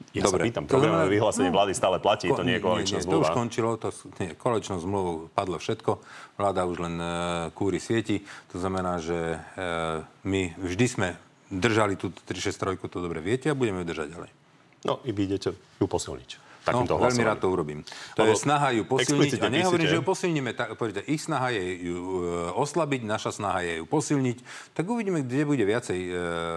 Ja 0.10 0.26
Dobre. 0.26 0.42
sa 0.42 0.48
pýtam, 0.50 0.64
programové 0.66 1.06
no, 1.06 1.14
vyhlásenie 1.14 1.54
vlády 1.54 1.74
stále 1.78 2.02
platí, 2.02 2.34
ko, 2.34 2.42
to 2.42 2.48
nie 2.48 2.58
je 2.58 2.64
koaličná 2.66 2.98
nie, 2.98 3.02
nie, 3.04 3.06
zmluva. 3.06 3.22
To 3.22 3.30
už 3.30 3.38
končilo, 3.38 3.70
to, 3.78 3.90
nie, 4.18 4.34
koaličnou 4.34 4.78
zmluvou 4.82 5.16
padlo 5.30 5.62
všetko, 5.62 5.92
vláda 6.34 6.66
už 6.66 6.78
len 6.82 6.96
e, 6.98 7.08
kúri 7.54 7.78
svieti, 7.78 8.26
to 8.50 8.58
znamená, 8.58 8.98
že 8.98 9.38
e, 9.38 9.38
my 10.26 10.42
vždy 10.58 10.86
sme 10.90 11.08
držali 11.54 11.94
tú 11.94 12.10
363, 12.26 12.90
to 12.90 12.98
dobre 12.98 13.22
viete 13.22 13.54
a 13.54 13.58
budeme 13.58 13.86
ju 13.86 13.94
držať 13.94 14.08
ďalej. 14.18 14.32
No, 14.90 14.98
i 15.06 15.14
vy 15.14 15.30
idete 15.30 15.54
ju 15.54 15.86
posilniť 15.86 16.49
takýmto 16.70 16.96
no, 16.96 17.04
veľmi 17.04 17.24
rád 17.26 17.38
to 17.42 17.48
urobím. 17.50 17.80
To 18.16 18.24
Lebo 18.24 18.32
je 18.32 18.36
snaha 18.38 18.68
ju 18.78 18.84
posilniť. 18.86 19.42
A 19.42 19.50
nehovorím, 19.50 19.88
že 19.90 19.98
ju 19.98 20.06
posilníme. 20.06 20.52
Tak, 20.54 20.78
povedete, 20.78 21.02
ich 21.10 21.20
snaha 21.20 21.50
je 21.52 21.64
ju 21.90 21.98
e, 21.98 22.56
oslabiť, 22.56 23.02
naša 23.04 23.36
snaha 23.36 23.66
je 23.66 23.74
ju 23.82 23.86
posilniť. 23.90 24.38
Tak 24.78 24.86
uvidíme, 24.86 25.26
kde 25.26 25.50
bude 25.50 25.64
viacej 25.66 26.00
e, 26.00 26.12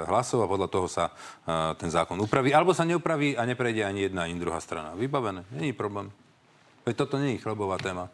hlasov 0.07 0.44
a 0.44 0.51
podľa 0.51 0.68
toho 0.68 0.87
sa 0.87 1.11
e, 1.11 1.77
ten 1.81 1.88
zákon 1.88 2.20
upraví. 2.20 2.53
Alebo 2.53 2.77
sa 2.77 2.85
neupraví 2.85 3.35
a 3.35 3.42
neprejde 3.48 3.83
ani 3.83 4.07
jedna, 4.07 4.29
ani 4.29 4.37
druhá 4.37 4.61
strana. 4.61 4.92
Vybavené. 4.94 5.48
Není 5.51 5.72
problém. 5.72 6.12
Veď 6.83 7.07
toto 7.07 7.18
nie 7.18 7.38
je 7.38 7.42
chlebová 7.42 7.79
téma. 7.79 8.11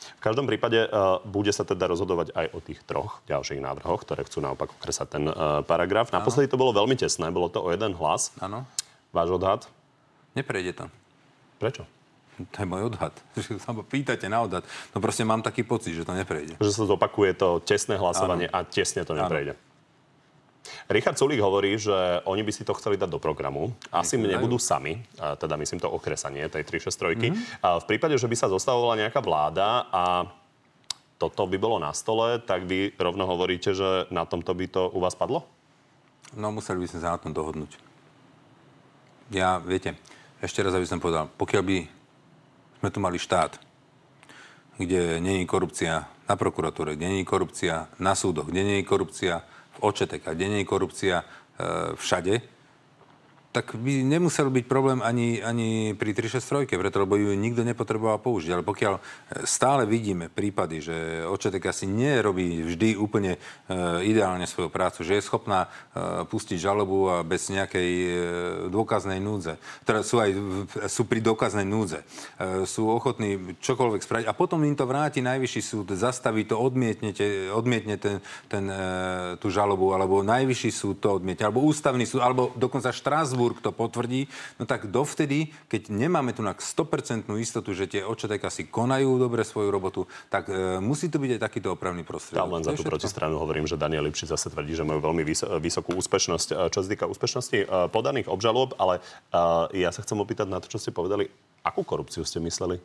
V 0.00 0.22
každom 0.24 0.48
prípade 0.48 0.80
uh, 0.80 1.20
bude 1.28 1.52
sa 1.52 1.64
teda 1.64 1.84
rozhodovať 1.92 2.32
aj 2.32 2.46
o 2.56 2.58
tých 2.64 2.80
troch 2.88 3.20
ďalších 3.28 3.60
návrhoch, 3.60 4.00
ktoré 4.04 4.24
chcú 4.24 4.40
naopak 4.40 4.72
okresať 4.80 5.06
ten 5.12 5.24
uh, 5.28 5.60
paragraf. 5.60 6.08
Naposledy 6.08 6.48
to 6.48 6.60
bolo 6.60 6.72
veľmi 6.72 6.96
tesné, 6.96 7.28
bolo 7.28 7.52
to 7.52 7.60
o 7.60 7.68
jeden 7.68 7.92
hlas. 7.96 8.32
Áno. 8.40 8.64
Váš 9.12 9.28
odhad? 9.36 9.68
Neprejde 10.34 10.72
to. 10.72 10.84
Prečo? 11.58 11.84
To 12.40 12.56
je 12.56 12.66
môj 12.68 12.88
odhad. 12.88 13.12
Sa 13.64 13.76
pýtate 13.76 14.30
na 14.32 14.40
odhad. 14.40 14.64
No 14.96 14.98
proste 15.04 15.26
mám 15.28 15.44
taký 15.44 15.66
pocit, 15.66 15.92
že 15.92 16.08
to 16.08 16.16
neprejde. 16.16 16.56
Že 16.56 16.72
sa 16.72 16.84
zopakuje 16.88 17.36
to 17.36 17.60
tesné 17.60 18.00
hlasovanie 18.00 18.48
ano. 18.48 18.64
a 18.64 18.68
tesne 18.68 19.04
to 19.04 19.12
neprejde. 19.12 19.52
Ano. 19.52 19.68
Richard 20.90 21.16
Sulík 21.16 21.40
hovorí, 21.40 21.78
že 21.80 22.20
oni 22.26 22.42
by 22.44 22.52
si 22.52 22.62
to 22.66 22.76
chceli 22.76 22.98
dať 23.00 23.10
do 23.10 23.20
programu. 23.22 23.72
Asi 23.90 24.18
Nech 24.18 24.36
nebudú 24.36 24.60
sami, 24.60 25.02
teda 25.16 25.56
myslím 25.56 25.80
to 25.80 25.88
okresanie 25.90 26.46
tej 26.50 26.66
363. 26.66 27.16
Mm-hmm. 27.16 27.34
A 27.64 27.68
v 27.80 27.84
prípade, 27.88 28.14
že 28.18 28.28
by 28.28 28.36
sa 28.36 28.50
zostavovala 28.50 29.06
nejaká 29.06 29.22
vláda 29.24 29.88
a 29.90 30.28
toto 31.20 31.44
by 31.44 31.56
bolo 31.60 31.76
na 31.76 31.92
stole, 31.92 32.40
tak 32.40 32.64
vy 32.64 32.96
rovno 32.96 33.28
hovoríte, 33.28 33.76
že 33.76 34.08
na 34.08 34.24
tomto 34.24 34.56
by 34.56 34.66
to 34.68 34.82
u 34.92 34.98
vás 35.04 35.12
padlo? 35.12 35.44
No, 36.32 36.48
museli 36.54 36.80
by 36.80 36.88
sme 36.88 37.00
sa 37.02 37.16
na 37.16 37.18
tom 37.20 37.36
dohodnúť. 37.36 37.76
Ja, 39.30 39.62
viete, 39.62 39.94
ešte 40.40 40.64
raz, 40.64 40.72
aby 40.72 40.88
som 40.88 41.00
povedal, 41.00 41.28
pokiaľ 41.36 41.62
by 41.62 41.78
sme 42.80 42.88
tu 42.88 42.98
mali 42.98 43.20
štát, 43.20 43.60
kde 44.80 45.20
není 45.20 45.44
korupcia 45.44 46.08
na 46.24 46.34
prokuratúre, 46.36 46.96
kde 46.96 47.12
není 47.12 47.24
korupcia 47.28 47.92
na 48.00 48.16
súdoch, 48.16 48.48
kde 48.48 48.64
není 48.64 48.82
korupcia 48.84 49.44
v 49.76 49.78
očetek 49.84 50.24
a 50.24 50.32
kde 50.32 50.48
není 50.48 50.64
korupcia 50.64 51.20
e, 51.20 51.24
všade, 52.00 52.40
tak 53.50 53.74
by 53.74 54.06
nemusel 54.06 54.46
byť 54.46 54.64
problém 54.70 55.02
ani, 55.02 55.42
ani 55.42 55.98
pri 55.98 56.14
363, 56.14 56.70
preto 56.70 57.02
lebo 57.02 57.18
ju 57.18 57.34
nikto 57.34 57.66
nepotreboval 57.66 58.22
použiť. 58.22 58.50
Ale 58.54 58.62
pokiaľ 58.62 58.94
e, 58.94 59.00
stále 59.42 59.90
vidíme 59.90 60.30
prípady, 60.30 60.78
že 60.78 60.96
očetek 61.26 61.66
asi 61.66 61.90
nerobí 61.90 62.62
vždy 62.62 62.94
úplne 62.94 63.34
e, 63.34 63.38
ideálne 64.06 64.46
svoju 64.46 64.70
prácu, 64.70 65.02
že 65.02 65.18
je 65.18 65.26
schopná 65.26 65.66
e, 65.66 66.22
pustiť 66.30 66.62
žalobu 66.62 67.10
a 67.10 67.26
bez 67.26 67.50
nejakej 67.50 67.90
e, 67.90 68.10
dôkaznej 68.70 69.18
núdze. 69.18 69.58
Teda 69.82 70.06
sú 70.06 70.22
aj 70.22 70.30
sú 70.86 71.10
pri 71.10 71.18
dôkaznej 71.18 71.66
núdze. 71.66 72.06
Sú 72.70 72.86
ochotní 72.86 73.58
čokoľvek 73.58 74.02
spraviť 74.06 74.26
a 74.30 74.36
potom 74.36 74.62
im 74.62 74.78
to 74.78 74.86
vráti 74.86 75.18
najvyšší 75.24 75.62
súd, 75.62 75.86
zastaví 75.98 76.46
to, 76.46 76.54
odmietnete, 76.54 77.50
odmietne 77.50 77.98
ten, 77.98 78.22
ten, 78.46 78.64
tú 79.42 79.50
žalobu, 79.50 79.90
alebo 79.90 80.22
najvyšší 80.22 80.70
súd 80.70 80.96
to 81.02 81.18
odmietne, 81.18 81.50
alebo 81.50 81.64
ústavný 81.66 82.06
súd, 82.06 82.22
alebo 82.22 82.54
dokonca 82.54 82.94
Štrásburg 82.94 83.39
Štrasburg 83.40 83.64
to 83.64 83.72
potvrdí, 83.72 84.28
no 84.60 84.68
tak 84.68 84.92
dovtedy, 84.92 85.48
keď 85.72 85.88
nemáme 85.88 86.36
tu 86.36 86.44
na 86.44 86.52
100% 86.52 87.24
istotu, 87.40 87.72
že 87.72 87.88
tie 87.88 88.04
očetek 88.04 88.44
si 88.52 88.68
konajú 88.68 89.16
dobre 89.16 89.48
svoju 89.48 89.72
robotu, 89.72 90.04
tak 90.28 90.52
e, 90.52 90.76
musí 90.84 91.08
to 91.08 91.16
byť 91.16 91.40
aj 91.40 91.40
takýto 91.40 91.72
opravný 91.72 92.04
prostriedok. 92.04 92.44
Tam 92.44 92.52
len 92.52 92.64
za 92.68 92.76
tú 92.76 92.84
protistranu 92.84 93.40
hovorím, 93.40 93.64
že 93.64 93.80
Daniel 93.80 94.04
Lipšic 94.04 94.36
zase 94.36 94.52
tvrdí, 94.52 94.76
že 94.76 94.84
majú 94.84 95.00
veľmi 95.00 95.24
vys- 95.24 95.48
vysokú 95.56 95.96
úspešnosť, 95.96 96.68
čo 96.68 96.78
sa 96.84 96.88
týka 96.88 97.08
úspešnosti 97.08 97.58
e, 97.64 97.66
podaných 97.88 98.28
obžalob, 98.28 98.76
ale 98.76 99.00
e, 99.32 99.80
ja 99.80 99.88
sa 99.88 100.04
chcem 100.04 100.20
opýtať 100.20 100.52
na 100.52 100.60
to, 100.60 100.68
čo 100.68 100.76
ste 100.76 100.92
povedali. 100.92 101.32
Akú 101.64 101.80
korupciu 101.80 102.28
ste 102.28 102.44
mysleli? 102.44 102.76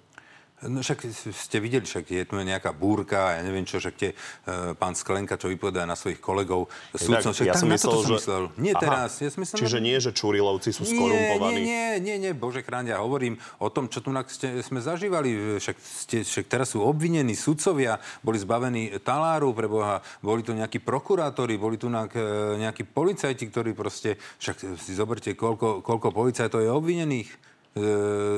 No 0.64 0.80
však 0.80 1.04
ste 1.36 1.60
videli, 1.60 1.84
však 1.84 2.06
je 2.08 2.24
tu 2.24 2.40
nejaká 2.40 2.72
búrka, 2.72 3.36
ja 3.36 3.44
neviem 3.44 3.68
čo, 3.68 3.76
však 3.76 3.96
tie, 4.00 4.16
uh, 4.16 4.72
pán 4.72 4.96
Sklenka, 4.96 5.36
čo 5.36 5.52
vypovedá 5.52 5.84
na 5.84 6.00
svojich 6.00 6.24
kolegov, 6.24 6.72
súdcom, 6.96 7.36
však 7.36 7.52
ja 7.52 7.60
som 7.60 7.68
myslel, 7.68 8.00
že... 8.00 8.16
myslel. 8.16 8.44
Nie 8.56 8.72
Aha. 8.72 8.82
teraz. 8.82 9.10
Ja 9.20 9.30
myslel, 9.36 9.58
Čiže 9.60 9.78
nie, 9.84 10.00
že 10.00 10.16
Čurilovci 10.16 10.72
sú 10.72 10.88
skorumpovaní. 10.88 11.60
Nie, 11.60 12.00
nie, 12.00 12.16
nie, 12.16 12.16
nie, 12.24 12.32
bože 12.32 12.64
chráň, 12.64 12.96
ja 12.96 13.04
hovorím 13.04 13.36
o 13.60 13.68
tom, 13.68 13.92
čo 13.92 14.00
tu 14.00 14.16
ste, 14.32 14.64
sme 14.64 14.80
zažívali. 14.80 15.60
Však, 15.60 15.76
ste, 15.76 16.18
však 16.24 16.48
teraz 16.48 16.72
sú 16.72 16.80
obvinení 16.88 17.36
sudcovia, 17.36 18.00
boli 18.24 18.40
zbavení 18.40 18.96
taláru, 19.04 19.52
preboha, 19.52 20.00
boli 20.24 20.40
tu 20.40 20.56
nejakí 20.56 20.80
prokurátori, 20.80 21.60
boli 21.60 21.76
tu 21.76 21.92
nejakí 21.92 22.88
policajti, 22.88 23.44
ktorí 23.52 23.76
proste, 23.76 24.16
však 24.40 24.80
si 24.80 24.92
zoberte, 24.96 25.36
koľko, 25.36 25.84
koľko 25.84 26.16
policajtov 26.16 26.64
je 26.64 26.72
obvinených 26.72 27.28
e, 27.28 27.38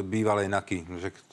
bývalej 0.01 0.49
NAKY. 0.49 0.80
Však 0.97 1.26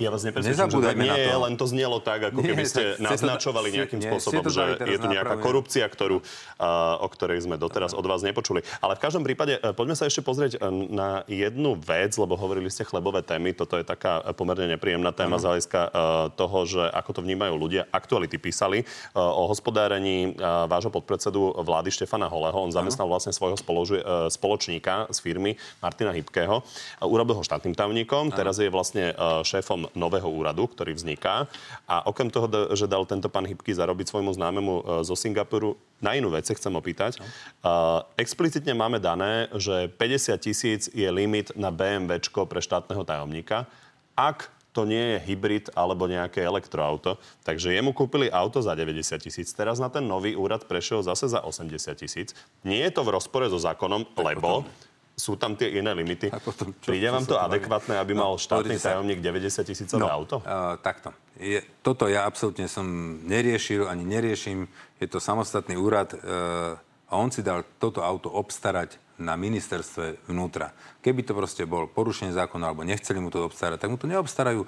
ja 0.00 0.08
vás 0.08 0.22
nepresvedčím, 0.24 0.70
že 0.70 0.94
nie, 0.96 1.10
na 1.10 1.16
to. 1.16 1.38
len 1.44 1.54
to 1.58 1.66
znelo 1.68 1.98
tak, 2.00 2.32
ako 2.32 2.40
nie, 2.40 2.48
keby 2.54 2.64
ste 2.64 2.82
naznačovali 3.02 3.68
to, 3.68 3.76
nejakým 3.82 4.00
nie, 4.00 4.06
spôsobom, 4.08 4.44
že 4.48 4.64
je 4.86 4.98
tu 4.98 5.08
nejaká 5.08 5.36
korupcia, 5.42 5.84
ktorú, 5.84 6.22
uh, 6.22 7.04
o 7.04 7.08
ktorej 7.10 7.44
sme 7.44 7.60
doteraz 7.60 7.92
od 7.92 8.04
vás 8.06 8.24
nepočuli. 8.24 8.64
Ale 8.80 8.96
v 8.96 9.00
každom 9.02 9.22
prípade, 9.26 9.58
uh, 9.58 9.76
poďme 9.76 9.98
sa 9.98 10.08
ešte 10.08 10.24
pozrieť 10.24 10.58
uh, 10.58 10.70
na 10.72 11.22
jednu 11.28 11.76
vec, 11.76 12.16
lebo 12.16 12.38
hovorili 12.38 12.70
ste 12.72 12.86
chlebové 12.86 13.20
témy. 13.26 13.52
Toto 13.52 13.76
je 13.76 13.84
taká 13.84 14.22
pomerne 14.34 14.70
nepríjemná 14.78 15.10
téma 15.10 15.36
uh-huh. 15.36 15.42
z 15.42 15.48
hľadiska 15.48 15.80
uh, 15.84 15.90
toho, 16.34 16.58
že 16.64 16.82
ako 16.88 17.10
to 17.18 17.20
vnímajú 17.24 17.54
ľudia. 17.58 17.82
Aktuality 17.90 18.38
písali 18.38 18.84
uh, 18.84 19.20
o 19.20 19.50
hospodárení 19.50 20.38
uh, 20.38 20.68
vášho 20.70 20.92
podpredsedu 20.94 21.58
vlády 21.64 21.90
Štefana 21.90 22.30
Holeho. 22.30 22.56
On 22.56 22.70
zamestnal 22.70 23.08
uh-huh. 23.08 23.18
vlastne 23.18 23.32
svojho 23.34 23.56
spoložu, 23.58 23.98
uh, 23.98 24.30
spoločníka 24.30 25.10
z 25.10 25.18
firmy 25.18 25.58
Martina 25.82 26.14
Hybkého. 26.14 26.62
Uh, 26.62 27.06
urobil 27.08 27.40
ho 27.40 27.42
štátnym 27.42 27.74
tajomníkom. 27.74 28.30
Teraz 28.30 28.60
je 28.62 28.70
vlastne 28.70 29.12
uh, 29.16 29.42
šéfom 29.58 29.90
nového 29.98 30.30
úradu, 30.30 30.70
ktorý 30.70 30.94
vzniká. 30.94 31.50
A 31.90 32.06
okrem 32.06 32.30
toho, 32.30 32.46
že 32.78 32.86
dal 32.86 33.02
tento 33.10 33.26
pán 33.26 33.44
Hybky 33.44 33.74
zarobiť 33.74 34.06
svojmu 34.06 34.30
známemu 34.38 34.74
e, 34.78 34.82
zo 35.02 35.18
Singapuru, 35.18 35.74
na 35.98 36.14
inú 36.14 36.30
vec 36.30 36.46
chcem 36.46 36.70
opýtať. 36.70 37.18
Uh, 37.58 38.06
explicitne 38.14 38.70
máme 38.70 39.02
dané, 39.02 39.50
že 39.58 39.90
50 39.98 40.38
tisíc 40.38 40.86
je 40.94 41.10
limit 41.10 41.50
na 41.58 41.74
BMWčko 41.74 42.46
pre 42.46 42.62
štátneho 42.62 43.02
tajomníka. 43.02 43.66
Ak 44.14 44.46
to 44.70 44.86
nie 44.86 45.18
je 45.18 45.18
hybrid 45.26 45.74
alebo 45.74 46.06
nejaké 46.06 46.46
elektroauto. 46.46 47.18
Takže 47.42 47.74
jemu 47.74 47.90
kúpili 47.90 48.30
auto 48.30 48.62
za 48.62 48.78
90 48.78 49.18
tisíc, 49.18 49.50
teraz 49.50 49.82
na 49.82 49.90
ten 49.90 50.06
nový 50.06 50.38
úrad 50.38 50.70
prešiel 50.70 51.02
zase 51.02 51.26
za 51.26 51.42
80 51.42 51.98
tisíc. 51.98 52.30
Nie 52.62 52.86
je 52.86 52.94
to 52.94 53.02
v 53.02 53.18
rozpore 53.18 53.50
so 53.50 53.58
zákonom, 53.58 54.06
lebo 54.14 54.62
potom 54.62 54.87
sú 55.18 55.34
tam 55.34 55.58
tie 55.58 55.74
iné 55.74 55.90
limity. 55.90 56.30
Potom, 56.30 56.70
čo, 56.78 56.94
Príde 56.94 57.10
vám 57.10 57.26
to 57.26 57.34
adekvátne, 57.34 57.98
aby 57.98 58.14
no, 58.14 58.22
mal 58.22 58.32
štátny 58.38 58.78
tajomník 58.78 59.18
90 59.18 59.66
tisícové 59.66 60.06
no, 60.06 60.06
auto? 60.06 60.38
Uh, 60.46 60.78
takto. 60.78 61.10
Je, 61.34 61.58
toto 61.82 62.06
ja 62.06 62.22
absolútne 62.22 62.70
som 62.70 62.86
neriešil, 63.26 63.90
ani 63.90 64.06
neriešim. 64.06 64.70
Je 65.02 65.10
to 65.10 65.18
samostatný 65.18 65.74
úrad 65.74 66.14
uh, 66.14 66.78
a 67.10 67.12
on 67.18 67.34
si 67.34 67.42
dal 67.42 67.66
toto 67.82 68.06
auto 68.06 68.30
obstarať 68.30 69.02
na 69.18 69.34
ministerstve 69.34 70.30
vnútra. 70.30 70.70
Keby 71.02 71.26
to 71.26 71.34
proste 71.34 71.66
bol 71.66 71.90
porušenie 71.90 72.30
zákona 72.30 72.70
alebo 72.70 72.86
nechceli 72.86 73.18
mu 73.18 73.34
to 73.34 73.42
obstarať, 73.42 73.82
tak 73.82 73.90
mu 73.90 73.98
to 73.98 74.06
neobstarajú. 74.06 74.62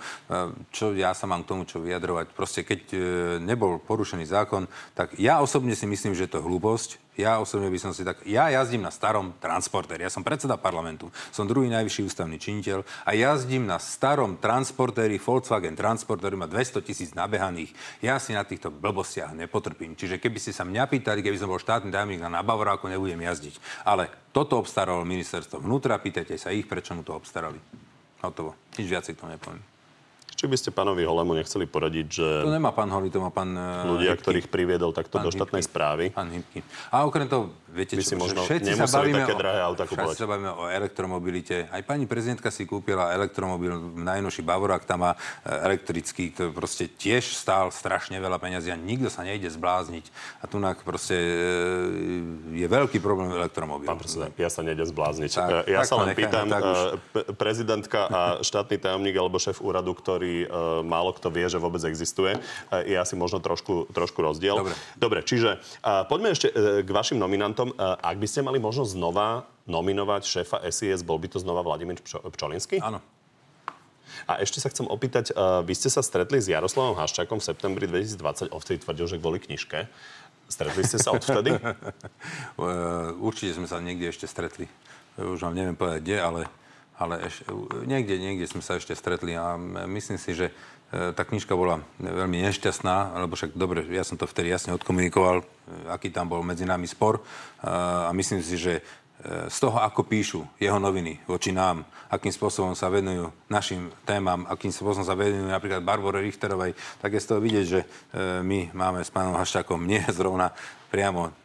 Čo 0.74 0.92
ja 0.98 1.14
sa 1.14 1.30
mám 1.30 1.46
k 1.46 1.54
tomu 1.54 1.62
čo 1.64 1.78
vyjadrovať. 1.78 2.34
Proste 2.34 2.66
keď 2.66 2.80
e, 2.90 2.98
nebol 3.38 3.78
porušený 3.78 4.26
zákon, 4.26 4.66
tak 4.98 5.14
ja 5.22 5.38
osobne 5.38 5.78
si 5.78 5.86
myslím, 5.86 6.18
že 6.18 6.26
je 6.26 6.34
to 6.34 6.42
hlúposť 6.42 6.98
ja 7.18 7.42
osobne 7.42 7.68
by 7.68 7.78
som 7.78 7.92
si 7.92 8.06
tak... 8.06 8.22
Ja 8.22 8.48
jazdím 8.48 8.86
na 8.86 8.94
starom 8.94 9.34
transportéri. 9.42 10.06
Ja 10.06 10.12
som 10.12 10.22
predseda 10.22 10.54
parlamentu. 10.56 11.10
Som 11.34 11.50
druhý 11.50 11.66
najvyšší 11.68 12.06
ústavný 12.06 12.38
činiteľ 12.38 12.86
a 13.04 13.10
jazdím 13.12 13.66
na 13.66 13.82
starom 13.82 14.38
transportéri. 14.38 15.20
Volkswagen 15.20 15.74
transportéri 15.76 16.38
má 16.38 16.48
200 16.48 16.80
tisíc 16.80 17.10
nabehaných. 17.12 17.74
Ja 18.00 18.16
si 18.22 18.32
na 18.32 18.46
týchto 18.46 18.72
blbostiach 18.72 19.36
nepotrpím. 19.36 19.98
Čiže 19.98 20.16
keby 20.22 20.38
ste 20.40 20.56
sa 20.56 20.64
mňa 20.64 20.86
pýtali, 20.88 21.20
keby 21.20 21.36
som 21.36 21.50
bol 21.50 21.60
štátny 21.60 21.92
tajomník 21.92 22.24
na 22.24 22.46
Bavoráku, 22.46 22.88
nebudem 22.88 23.20
jazdiť. 23.20 23.84
Ale 23.84 24.08
toto 24.32 24.56
obstaralo 24.56 25.04
ministerstvo 25.04 25.60
vnútra. 25.60 26.00
Pýtajte 26.00 26.38
sa 26.40 26.54
ich, 26.54 26.64
prečo 26.64 26.96
mu 26.96 27.04
to 27.04 27.12
obstarali. 27.12 27.60
Hotovo. 28.24 28.56
Nič 28.80 28.86
viac 28.88 29.04
k 29.04 29.16
tomu 29.16 29.36
nepoviem. 29.36 29.69
Či 30.40 30.48
by 30.48 30.56
ste 30.56 30.72
pánovi 30.72 31.04
Holemu 31.04 31.36
nechceli 31.36 31.68
poradiť, 31.68 32.06
že... 32.08 32.24
To 32.24 32.48
nemá 32.48 32.72
pán 32.72 32.88
Holý, 32.88 33.12
to 33.12 33.20
má 33.20 33.28
pán 33.28 33.52
uh, 33.52 33.84
Ľudia, 33.92 34.16
Hybky. 34.16 34.24
ktorých 34.24 34.46
priviedol 34.48 34.96
takto 34.96 35.20
pán 35.20 35.28
do 35.28 35.30
štátnej 35.36 35.60
Hybky. 35.60 35.68
správy. 35.68 36.04
Pán 36.16 36.32
Hybky. 36.32 36.64
A 36.88 37.04
okrem 37.04 37.28
toho, 37.28 37.52
viete 37.68 37.92
By 37.92 38.00
čo, 38.00 38.08
si 38.08 38.14
možno 38.16 38.48
všetci 38.48 38.72
sa 38.72 38.88
bavíme 38.88 39.20
také 39.20 39.36
drahé 39.36 39.60
auta 39.60 39.84
kupovať. 39.84 40.16
sa 40.16 40.24
bavíme 40.24 40.48
o 40.56 40.64
elektromobilite. 40.72 41.68
Aj 41.68 41.84
pani 41.84 42.08
prezidentka 42.08 42.48
si 42.48 42.64
kúpila 42.64 43.12
elektromobil, 43.12 44.00
najnovší 44.00 44.40
Bavorák, 44.40 44.88
tam 44.88 45.04
má 45.04 45.12
e, 45.12 45.52
elektrický, 45.68 46.32
to 46.32 46.56
proste 46.56 46.88
tiež 46.88 47.36
stál 47.36 47.68
strašne 47.68 48.16
veľa 48.16 48.40
peniazí 48.40 48.72
a 48.72 48.80
nikto 48.80 49.12
sa 49.12 49.20
nejde 49.20 49.52
zblázniť. 49.52 50.08
A 50.40 50.48
tu 50.48 50.56
proste 50.88 51.20
e, 51.20 52.64
je 52.64 52.64
veľký 52.64 52.96
problém 53.04 53.28
elektromobil. 53.36 53.84
Pán 53.84 54.00
predseda, 54.00 54.32
ja 54.40 54.48
sa 54.48 54.64
nejde 54.64 54.88
zblázniť. 54.88 55.30
Tak, 55.36 55.68
ja 55.68 55.84
sa 55.84 56.00
len 56.00 56.16
pýtam, 56.16 56.48
prezidentka 57.36 58.08
a 58.08 58.20
štátny 58.40 58.80
tajomník 58.80 59.20
alebo 59.20 59.36
šéf 59.36 59.60
úradu, 59.60 59.92
ktorý 59.92 60.29
málo 60.84 61.12
kto 61.16 61.28
vie, 61.32 61.46
že 61.48 61.58
vôbec 61.60 61.82
existuje, 61.84 62.38
je 62.70 62.96
asi 62.96 63.14
možno 63.18 63.42
trošku, 63.42 63.90
trošku 63.90 64.20
rozdiel. 64.22 64.60
Dobre. 64.60 64.74
Dobre, 65.10 65.20
čiže 65.26 65.58
uh, 65.82 66.06
poďme 66.06 66.32
ešte 66.32 66.48
uh, 66.52 66.80
k 66.86 66.90
vašim 66.90 67.18
nominantom. 67.18 67.74
Uh, 67.74 67.98
ak 67.98 68.16
by 68.20 68.26
ste 68.30 68.46
mali 68.46 68.62
možnosť 68.62 68.94
znova 68.94 69.48
nominovať 69.66 70.22
šéfa 70.22 70.62
SIS, 70.70 71.02
bol 71.02 71.18
by 71.18 71.26
to 71.32 71.42
znova 71.42 71.66
Vladimír 71.66 71.98
Pčolinský? 72.04 72.78
Áno. 72.78 73.02
A 74.28 74.38
ešte 74.38 74.60
sa 74.60 74.68
chcem 74.68 74.86
opýtať, 74.86 75.32
uh, 75.32 75.64
vy 75.66 75.74
ste 75.74 75.88
sa 75.90 76.04
stretli 76.04 76.38
s 76.38 76.46
Jaroslavom 76.46 76.94
Haščákom 76.94 77.40
v 77.40 77.44
septembri 77.44 77.86
2020, 77.88 78.54
ovtedy 78.54 78.78
tvrdil, 78.84 79.06
že 79.08 79.16
kvôli 79.18 79.38
knižke. 79.42 79.90
Stretli 80.50 80.82
ste 80.82 80.98
sa 80.98 81.14
odvtedy? 81.14 81.54
Určite 83.30 83.54
sme 83.54 83.70
sa 83.70 83.78
niekde 83.78 84.10
ešte 84.10 84.26
stretli. 84.26 84.66
Už 85.14 85.38
vám 85.38 85.54
neviem 85.54 85.78
povedať 85.78 86.02
kde, 86.02 86.16
ale, 86.18 86.40
ale 87.00 87.24
eš, 87.24 87.48
niekde, 87.88 88.20
niekde 88.20 88.44
sme 88.44 88.60
sa 88.60 88.76
ešte 88.76 88.92
stretli 88.92 89.32
a 89.32 89.56
myslím 89.88 90.20
si, 90.20 90.36
že 90.36 90.52
E, 90.90 91.14
tá 91.14 91.22
knižka 91.22 91.54
bola 91.54 91.86
veľmi 92.02 92.42
nešťastná, 92.50 93.14
lebo 93.22 93.38
však 93.38 93.54
dobre, 93.54 93.86
ja 93.94 94.02
som 94.02 94.18
to 94.18 94.26
vtedy 94.26 94.50
jasne 94.50 94.74
odkomunikoval, 94.74 95.38
e, 95.38 95.44
aký 95.86 96.10
tam 96.10 96.26
bol 96.26 96.42
medzi 96.42 96.66
nami 96.66 96.90
spor 96.90 97.22
e, 97.22 97.70
a 98.06 98.10
myslím 98.10 98.42
si, 98.42 98.58
že 98.58 98.82
z 99.52 99.58
toho, 99.60 99.76
ako 99.76 100.08
píšu 100.08 100.40
jeho 100.56 100.80
noviny 100.80 101.20
voči 101.28 101.52
nám, 101.52 101.84
akým 102.08 102.32
spôsobom 102.32 102.72
sa 102.72 102.88
venujú 102.88 103.28
našim 103.52 103.92
témam, 104.08 104.48
akým 104.48 104.72
spôsobom 104.72 105.04
sa 105.04 105.12
venujú 105.12 105.44
napríklad 105.44 105.84
Barbore 105.84 106.24
Richterovej, 106.24 106.72
tak 107.04 107.12
je 107.12 107.20
z 107.20 107.28
toho 107.28 107.36
vidieť, 107.36 107.66
že 107.68 107.80
my 108.40 108.72
máme 108.72 109.04
s 109.04 109.12
pánom 109.12 109.36
Haščákom 109.36 109.84
nie 109.84 110.00
zrovna 110.08 110.56
priamo 110.88 111.36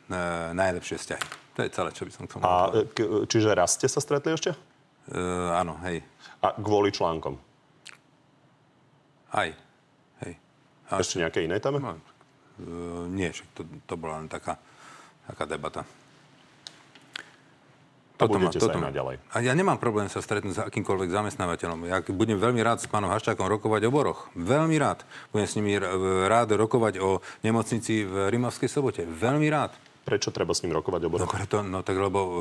najlepšie 0.55 1.03
vzťahy. 1.03 1.25
To 1.59 1.67
je 1.67 1.69
celé, 1.75 1.89
čo 1.91 2.07
by 2.07 2.11
som 2.15 2.23
k 2.23 2.31
tomu 2.31 2.47
A 2.47 2.71
k- 2.95 3.27
čiže 3.27 3.51
raz 3.51 3.75
ste 3.75 3.91
sa 3.91 3.99
stretli 3.99 4.31
ešte? 4.31 4.55
Uh, 5.05 5.53
áno, 5.53 5.77
hej. 5.85 6.01
A 6.41 6.57
kvôli 6.57 6.89
článkom? 6.89 7.37
Aj. 9.29 9.49
Hej. 10.25 10.33
A 10.89 10.91
Ešte 10.97 11.21
nejaké 11.21 11.45
iné 11.45 11.61
téme? 11.61 11.77
No, 11.77 11.93
uh, 11.93 13.05
nie, 13.05 13.29
však 13.29 13.47
to, 13.53 13.61
to 13.85 13.93
bola 13.93 14.21
len 14.23 14.27
taká, 14.31 14.57
taká 15.29 15.45
debata. 15.45 15.85
A 18.15 18.23
toto 18.31 18.39
budete 18.39 18.57
ma, 18.57 18.63
toto 18.63 18.79
sa 18.79 18.87
naďalej. 18.87 19.15
A 19.35 19.43
ja 19.43 19.51
nemám 19.51 19.75
problém 19.75 20.07
sa 20.07 20.23
stretnúť 20.23 20.55
s 20.55 20.63
akýmkoľvek 20.63 21.11
zamestnávateľom. 21.11 21.83
Ja 21.91 21.99
budem 21.99 22.39
veľmi 22.39 22.63
rád 22.63 22.79
s 22.79 22.87
pánom 22.87 23.11
Haščákom 23.11 23.43
rokovať 23.43 23.83
o 23.85 23.91
boroch. 23.91 24.31
Veľmi 24.39 24.79
rád. 24.79 25.03
Budem 25.35 25.47
s 25.51 25.59
nimi 25.59 25.75
rád 26.31 26.55
rokovať 26.55 27.03
o 27.03 27.19
nemocnici 27.43 28.07
v 28.07 28.31
Rimavskej 28.31 28.71
sobote. 28.71 29.03
Veľmi 29.03 29.51
rád. 29.51 29.75
Prečo 30.05 30.29
treba 30.29 30.53
s 30.53 30.61
ním 30.61 30.77
rokovať 30.77 31.01
o 31.01 31.17
No, 31.17 31.25
preto, 31.25 31.65
no 31.65 31.81
tak 31.81 31.97
lebo 31.97 32.19
uh, 32.21 32.35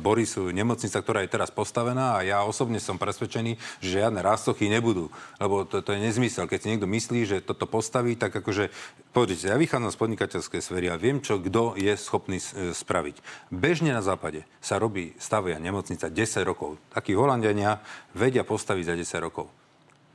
Boris, 0.00 0.40
nemocnica, 0.40 1.04
ktorá 1.04 1.20
je 1.20 1.28
teraz 1.28 1.52
postavená 1.52 2.16
a 2.16 2.24
ja 2.24 2.40
osobne 2.48 2.80
som 2.80 2.96
presvedčený, 2.96 3.60
že 3.84 4.00
žiadne 4.00 4.24
rastochy 4.24 4.72
nebudú. 4.72 5.12
Lebo 5.36 5.68
to, 5.68 5.84
to 5.84 5.92
je 5.92 6.00
nezmysel. 6.00 6.48
Keď 6.48 6.58
si 6.64 6.70
niekto 6.72 6.88
myslí, 6.88 7.20
že 7.28 7.44
toto 7.44 7.68
postaví, 7.68 8.16
tak 8.16 8.32
akože, 8.32 8.72
pozrite, 9.12 9.52
ja 9.52 9.60
vychádzam 9.60 9.92
z 9.92 10.00
podnikateľskej 10.00 10.60
sféry 10.64 10.88
a 10.88 10.96
viem, 10.96 11.20
čo 11.20 11.36
kto 11.36 11.76
je 11.76 11.92
schopný 12.00 12.40
uh, 12.40 12.72
spraviť. 12.72 13.20
Bežne 13.52 13.92
na 13.92 14.00
západe 14.00 14.48
sa 14.64 14.80
robí, 14.80 15.12
stavia 15.20 15.60
nemocnica 15.60 16.08
10 16.08 16.16
rokov. 16.48 16.80
Takí 16.88 17.12
Holandiania 17.12 17.84
vedia 18.16 18.48
postaviť 18.48 18.84
za 18.88 19.20
10 19.20 19.26
rokov. 19.28 19.52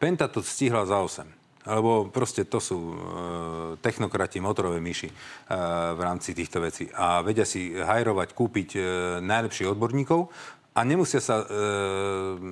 Penta 0.02 0.26
to 0.26 0.42
stihla 0.42 0.90
za 0.90 1.06
8 1.06 1.45
alebo 1.66 2.08
proste 2.14 2.46
to 2.46 2.62
sú 2.62 2.78
e, 2.78 2.96
technokrati, 3.82 4.38
motorové 4.38 4.78
myši 4.78 5.10
e, 5.10 5.14
v 5.98 6.00
rámci 6.00 6.38
týchto 6.38 6.62
vecí. 6.62 6.88
A 6.94 7.26
vedia 7.26 7.44
si 7.44 7.74
hajrovať, 7.74 8.38
kúpiť 8.38 8.70
e, 8.78 8.80
najlepších 9.26 9.74
odborníkov 9.74 10.30
a 10.76 10.84
nemusia 10.84 11.24
sa 11.24 11.42
e, 11.42 11.46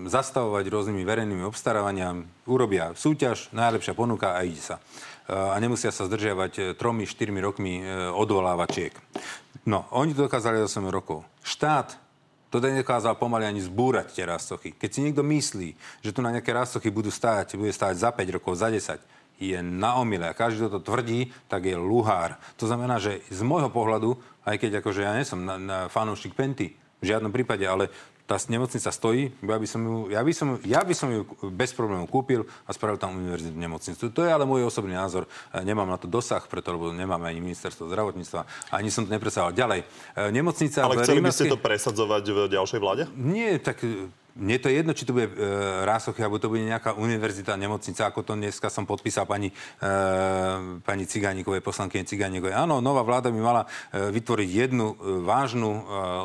zastavovať 0.08 0.64
rôznymi 0.72 1.04
verejnými 1.04 1.44
obstarávaniami. 1.44 2.48
Urobia 2.48 2.96
súťaž, 2.96 3.52
najlepšia 3.52 3.92
ponuka 3.92 4.34
a 4.34 4.48
ide 4.48 4.64
sa. 4.64 4.80
E, 5.28 5.36
a 5.36 5.60
nemusia 5.60 5.92
sa 5.92 6.08
zdržiavať 6.08 6.80
tromi, 6.80 7.04
štyrmi 7.04 7.44
rokmi 7.44 7.84
e, 7.84 7.84
odvolávačiek. 8.16 8.96
No, 9.68 9.92
oni 9.92 10.16
to 10.16 10.32
dokázali 10.32 10.64
8 10.64 10.88
rokov. 10.88 11.28
Štát 11.44 12.03
to 12.54 12.62
nedokázal 12.62 13.18
pomaly 13.18 13.50
ani 13.50 13.66
zbúrať 13.66 14.14
tie 14.14 14.30
rastochy. 14.30 14.78
Keď 14.78 14.90
si 14.94 15.02
niekto 15.02 15.26
myslí, 15.26 15.74
že 16.06 16.14
tu 16.14 16.22
na 16.22 16.30
nejaké 16.30 16.54
rastochy 16.54 16.94
budú 16.94 17.10
stáť, 17.10 17.58
bude 17.58 17.74
stáť 17.74 17.98
za 17.98 18.10
5 18.14 18.36
rokov, 18.38 18.62
za 18.62 18.70
10, 18.70 19.02
je 19.42 19.58
na 19.58 19.98
omyle. 19.98 20.30
A 20.30 20.38
každý, 20.38 20.70
kto 20.70 20.78
to 20.78 20.94
tvrdí, 20.94 21.34
tak 21.50 21.66
je 21.66 21.74
luhár. 21.74 22.38
To 22.62 22.70
znamená, 22.70 23.02
že 23.02 23.26
z 23.34 23.42
môjho 23.42 23.74
pohľadu, 23.74 24.22
aj 24.46 24.62
keď 24.62 24.86
akože 24.86 25.02
ja 25.02 25.18
nie 25.18 25.26
som 25.26 25.42
na, 25.42 25.90
fanúšik 25.90 26.38
Penty, 26.38 26.78
v 27.04 27.12
žiadnom 27.12 27.34
prípade, 27.36 27.68
ale 27.68 27.92
tá 28.34 28.42
nemocnica 28.50 28.90
stojí, 28.90 29.30
ja 29.46 29.58
by 29.62 29.68
som 29.70 29.82
ju, 29.86 29.98
ja 30.10 30.22
by 30.26 30.34
som, 30.34 30.48
ja 30.66 30.82
by 30.82 30.94
som 30.98 31.14
ju 31.14 31.22
bez 31.54 31.70
problémov 31.70 32.10
kúpil 32.10 32.50
a 32.66 32.74
spravil 32.74 32.98
tam 32.98 33.14
univerzitnú 33.14 33.62
nemocnicu. 33.62 34.10
To 34.10 34.22
je 34.26 34.32
ale 34.34 34.50
môj 34.50 34.66
osobný 34.66 34.98
názor. 34.98 35.30
E, 35.54 35.62
nemám 35.62 35.86
na 35.86 36.02
to 36.02 36.10
dosah, 36.10 36.42
preto, 36.50 36.74
lebo 36.74 36.90
nemáme 36.90 37.30
ani 37.30 37.46
ministerstvo 37.46 37.86
zdravotníctva, 37.86 38.74
ani 38.74 38.90
som 38.90 39.06
to 39.06 39.14
nepresadzoval. 39.14 39.54
Ďalej, 39.54 39.86
e, 39.86 40.34
nemocnica... 40.34 40.82
Ale 40.82 41.06
chceli 41.06 41.22
by 41.22 41.30
ste 41.30 41.54
to 41.54 41.62
presadzovať 41.62 42.24
v 42.26 42.40
ďalšej 42.50 42.80
vláde? 42.82 43.04
Nie, 43.14 43.62
tak 43.62 43.86
mne 44.34 44.58
to 44.58 44.66
je 44.66 44.82
jedno, 44.82 44.98
či 44.98 45.06
to 45.06 45.14
bude 45.14 45.30
e, 45.30 45.36
Rásochy, 45.86 46.26
alebo 46.26 46.42
to 46.42 46.50
bude 46.50 46.66
nejaká 46.66 46.98
univerzita, 46.98 47.54
nemocnica, 47.54 48.10
ako 48.10 48.26
to 48.26 48.34
dneska 48.34 48.66
som 48.74 48.90
podpísal 48.90 49.30
pani, 49.30 49.54
e, 49.78 49.90
pani 50.82 51.06
Cigánikovej, 51.06 51.62
poslankyne 51.62 52.02
Cigánikovej. 52.02 52.58
Áno, 52.58 52.82
nová 52.82 53.06
vláda 53.06 53.30
by 53.30 53.38
mala 53.38 53.70
e, 53.94 54.10
vytvoriť 54.10 54.50
jednu 54.50 54.98
e, 54.98 55.22
vážnu 55.22 55.70
e, 55.70 55.82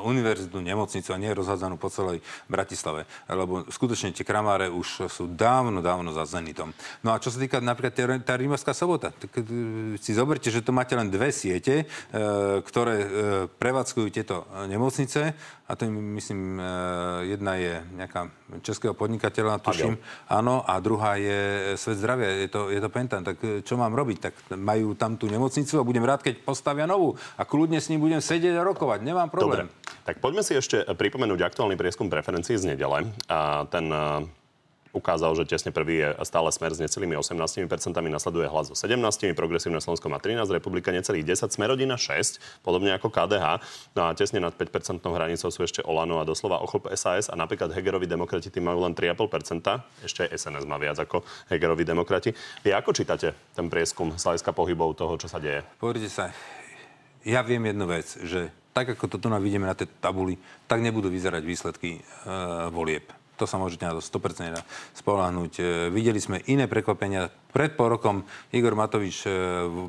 univerzitu, 0.08 0.56
nemocnicu 0.56 1.12
a 1.12 1.20
nie 1.20 1.36
rozhádzanú 1.36 1.76
po 1.76 1.92
celej 1.92 2.24
Bratislave. 2.48 3.04
Lebo 3.28 3.68
skutočne 3.68 4.16
tie 4.16 4.24
kramáre 4.24 4.72
už 4.72 5.12
sú 5.12 5.28
dávno, 5.28 5.84
dávno 5.84 6.08
za 6.16 6.24
Zenitom. 6.24 6.72
No 7.04 7.12
a 7.12 7.20
čo 7.20 7.28
sa 7.28 7.36
týka 7.36 7.60
napríklad 7.60 7.92
tá, 7.92 8.32
tá 8.32 8.34
Rímavská 8.40 8.72
sobota, 8.72 9.12
tak 9.12 9.36
e, 9.36 10.00
si 10.00 10.16
zoberte, 10.16 10.48
že 10.48 10.64
to 10.64 10.72
máte 10.72 10.96
len 10.96 11.12
dve 11.12 11.28
siete, 11.28 11.84
e, 11.84 12.64
ktoré 12.64 12.96
e, 12.96 13.08
prevádzkujú 13.52 14.08
tieto 14.08 14.48
nemocnice 14.64 15.36
a 15.68 15.76
to 15.76 15.84
myslím, 15.90 16.56
e, 16.56 16.62
jedna 17.36 17.54
je 17.60 17.84
nejaká 17.98 18.30
českého 18.62 18.94
podnikateľa, 18.94 19.58
tuším. 19.58 19.98
Áno, 20.30 20.62
a 20.62 20.78
druhá 20.78 21.18
je 21.18 21.74
Svet 21.74 21.98
zdravia, 21.98 22.46
je 22.46 22.48
to, 22.48 22.70
je 22.70 22.78
to 22.78 22.88
Pentan. 22.88 23.26
Tak 23.26 23.36
e, 23.42 23.66
čo 23.66 23.74
mám 23.74 23.90
robiť? 23.90 24.18
Tak 24.22 24.34
majú 24.54 24.94
tam 24.94 25.18
tú 25.18 25.26
nemocnicu 25.26 25.74
a 25.76 25.82
budem 25.82 26.06
rád, 26.06 26.22
keď 26.22 26.46
postavia 26.46 26.86
novú. 26.86 27.18
A 27.34 27.42
kľudne 27.42 27.82
s 27.82 27.90
ním 27.90 27.98
budem 27.98 28.22
sedieť 28.22 28.54
a 28.54 28.62
rokovať. 28.62 29.02
Nemám 29.02 29.28
problém. 29.28 29.66
Dobre. 29.66 30.06
Tak 30.06 30.22
poďme 30.22 30.46
si 30.46 30.54
ešte 30.54 30.86
pripomenúť 30.86 31.42
aktuálny 31.42 31.74
prieskum 31.74 32.06
preferencií 32.06 32.54
z 32.54 32.72
nedele. 32.72 33.10
A 33.26 33.66
ten 33.66 33.90
e, 33.90 34.30
ukázal, 34.92 35.36
že 35.36 35.44
tesne 35.44 35.70
prvý 35.74 36.00
je 36.04 36.08
stále 36.24 36.48
smer 36.52 36.72
s 36.72 36.80
necelými 36.80 37.14
18%, 37.16 37.64
nasleduje 38.08 38.46
hlas 38.48 38.72
so 38.72 38.76
17%, 38.76 39.36
progresívne 39.36 39.80
Slovensko 39.80 40.08
má 40.08 40.18
13, 40.20 40.48
republika 40.48 40.88
necelých 40.90 41.24
10, 41.36 41.52
smerodina 41.52 42.00
6, 42.00 42.64
podobne 42.64 42.96
ako 42.96 43.12
KDH. 43.12 43.46
No 43.94 44.08
a 44.08 44.16
tesne 44.16 44.40
nad 44.40 44.54
5% 44.56 45.04
hranicou 45.04 45.48
sú 45.52 45.60
ešte 45.64 45.84
Olano 45.84 46.20
a 46.20 46.24
doslova 46.24 46.60
ochlp 46.64 46.88
SAS 46.96 47.28
a 47.28 47.36
napríklad 47.36 47.72
Hegerovi 47.72 48.08
demokrati 48.08 48.48
tým 48.48 48.68
majú 48.68 48.84
len 48.84 48.96
3,5%, 48.96 50.04
ešte 50.04 50.22
SNS 50.28 50.64
má 50.64 50.80
viac 50.80 50.96
ako 50.98 51.22
Hegerovi 51.52 51.84
demokrati. 51.84 52.32
Vy 52.64 52.72
ako 52.72 52.96
čítate 52.96 53.36
ten 53.52 53.68
prieskum 53.68 54.14
hľadiska 54.16 54.50
pohybov 54.56 54.96
toho, 54.96 55.14
čo 55.20 55.28
sa 55.28 55.36
deje? 55.38 55.64
Pozrite 55.76 56.08
sa, 56.08 56.32
ja 57.26 57.44
viem 57.44 57.62
jednu 57.68 57.84
vec, 57.84 58.06
že 58.24 58.48
tak 58.72 58.94
ako 58.94 59.10
to 59.10 59.16
tu 59.18 59.28
vidíme 59.42 59.66
na 59.66 59.74
tej 59.74 59.90
tabuli, 59.98 60.38
tak 60.70 60.78
nebudú 60.78 61.10
vyzerať 61.10 61.42
výsledky 61.42 61.98
e, 61.98 62.00
volieb 62.70 63.10
to 63.38 63.46
sa 63.46 63.56
môžete 63.56 63.86
na 63.86 63.94
to 63.94 64.02
100% 64.02 64.58
spolahnuť. 64.98 65.52
E, 65.56 65.62
videli 65.94 66.18
sme 66.18 66.42
iné 66.50 66.66
prekvapenia 66.66 67.30
pred 67.48 67.72
pol 67.72 67.96
rokom 67.96 68.28
Igor 68.52 68.76
Matovič 68.76 69.24
e, 69.24 69.32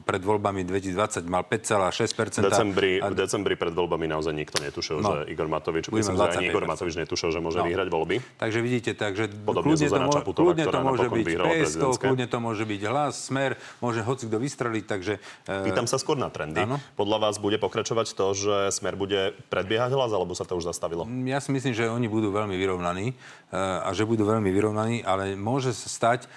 pred 0.04 0.22
voľbami 0.24 0.64
2020 0.64 1.28
mal 1.28 1.44
5,6%. 1.44 2.40
V 2.40 2.48
decembri, 2.48 2.92
a... 3.04 3.12
v 3.12 3.16
decembri 3.20 3.56
pred 3.60 3.76
voľbami 3.76 4.08
naozaj 4.08 4.32
nikto 4.32 4.64
netušil, 4.64 5.04
no, 5.04 5.24
že 5.24 5.32
Igor 5.32 5.52
Matovič, 5.52 5.92
myslím, 5.92 6.16
že 6.16 6.40
ani 6.40 6.48
Igor 6.48 6.64
Matovič 6.64 6.96
netušil, 6.96 7.30
že 7.36 7.40
môže 7.44 7.60
no. 7.60 7.68
vyhrať 7.68 7.88
voľby. 7.92 8.16
Takže 8.40 8.60
vidíte, 8.64 8.92
takže 8.96 9.28
Podobne 9.44 9.76
kľudne, 9.76 9.88
to, 9.88 10.00
môže, 10.00 10.20
Čaputová, 10.24 10.44
kľudne 10.48 10.66
to 10.66 10.80
môže 10.80 11.08
byť 11.12 11.26
PSK, 11.36 11.84
kľudne 12.00 12.28
to 12.28 12.38
môže 12.40 12.64
byť 12.64 12.82
hlas, 12.88 13.14
smer, 13.28 13.52
môže 13.84 14.02
hoci 14.08 14.24
kto 14.32 14.38
vystreliť, 14.40 14.84
takže... 14.88 15.14
Uh... 15.46 15.68
Pýtam 15.68 15.86
sa 15.86 16.00
skôr 16.00 16.16
na 16.16 16.32
trendy. 16.32 16.64
Áno? 16.64 16.80
Podľa 16.96 17.30
vás 17.30 17.36
bude 17.38 17.60
pokračovať 17.60 18.16
to, 18.16 18.26
že 18.34 18.56
smer 18.72 18.96
bude 18.96 19.36
predbiehať 19.52 19.92
hlas, 19.94 20.12
alebo 20.16 20.32
sa 20.32 20.48
to 20.48 20.56
už 20.56 20.72
zastavilo? 20.72 21.04
Ja 21.28 21.44
si 21.44 21.52
myslím, 21.52 21.76
že 21.76 21.92
oni 21.92 22.08
budú 22.08 22.32
veľmi 22.32 22.56
vyrovnaní 22.56 23.14
uh, 23.52 23.84
a 23.84 23.90
že 23.92 24.08
budú 24.08 24.24
veľmi 24.24 24.48
vyrovnaní, 24.50 25.04
ale 25.04 25.36
môže 25.36 25.76
sa 25.76 25.92
stať, 25.92 26.32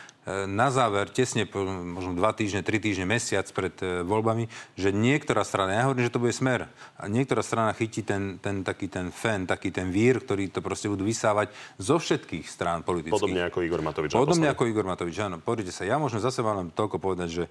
na 0.46 0.70
záver, 0.70 1.10
tesne, 1.10 1.50
možno 1.82 2.14
dva 2.14 2.30
týždne, 2.30 2.62
tri 2.62 2.78
týždne, 2.78 3.10
mesiac 3.10 3.42
pred 3.50 3.74
e, 3.82 4.06
voľbami, 4.06 4.46
že 4.78 4.94
niektorá 4.94 5.42
strana, 5.42 5.74
ja 5.74 5.82
hovorím, 5.90 6.06
že 6.06 6.14
to 6.14 6.22
bude 6.22 6.30
smer, 6.30 6.70
a 6.94 7.10
niektorá 7.10 7.42
strana 7.42 7.74
chytí 7.74 8.06
ten, 8.06 8.38
ten 8.38 8.62
taký 8.62 8.86
ten 8.86 9.10
fen, 9.10 9.50
taký 9.50 9.74
ten 9.74 9.90
vír, 9.90 10.22
ktorý 10.22 10.54
to 10.54 10.62
proste 10.62 10.86
budú 10.86 11.02
vysávať 11.02 11.50
zo 11.74 11.98
všetkých 11.98 12.46
strán 12.46 12.86
politických. 12.86 13.18
Podobne 13.18 13.42
ako 13.50 13.58
Igor 13.66 13.82
Matovič. 13.82 14.14
Podobne 14.14 14.48
ako 14.54 14.62
Igor 14.70 14.86
Matovič, 14.86 15.16
áno. 15.18 15.42
Pozrite 15.42 15.74
sa, 15.74 15.82
ja 15.82 15.98
môžem 15.98 16.22
zase 16.22 16.38
vám 16.38 16.70
toľko 16.70 17.02
povedať, 17.02 17.28
že 17.42 17.44
e, 17.46 17.50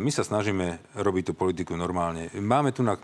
my 0.00 0.08
sa 0.08 0.24
snažíme 0.24 0.96
robiť 0.96 1.28
tú 1.28 1.32
politiku 1.36 1.76
normálne. 1.76 2.32
Máme 2.40 2.72
tu 2.72 2.80
na, 2.80 2.96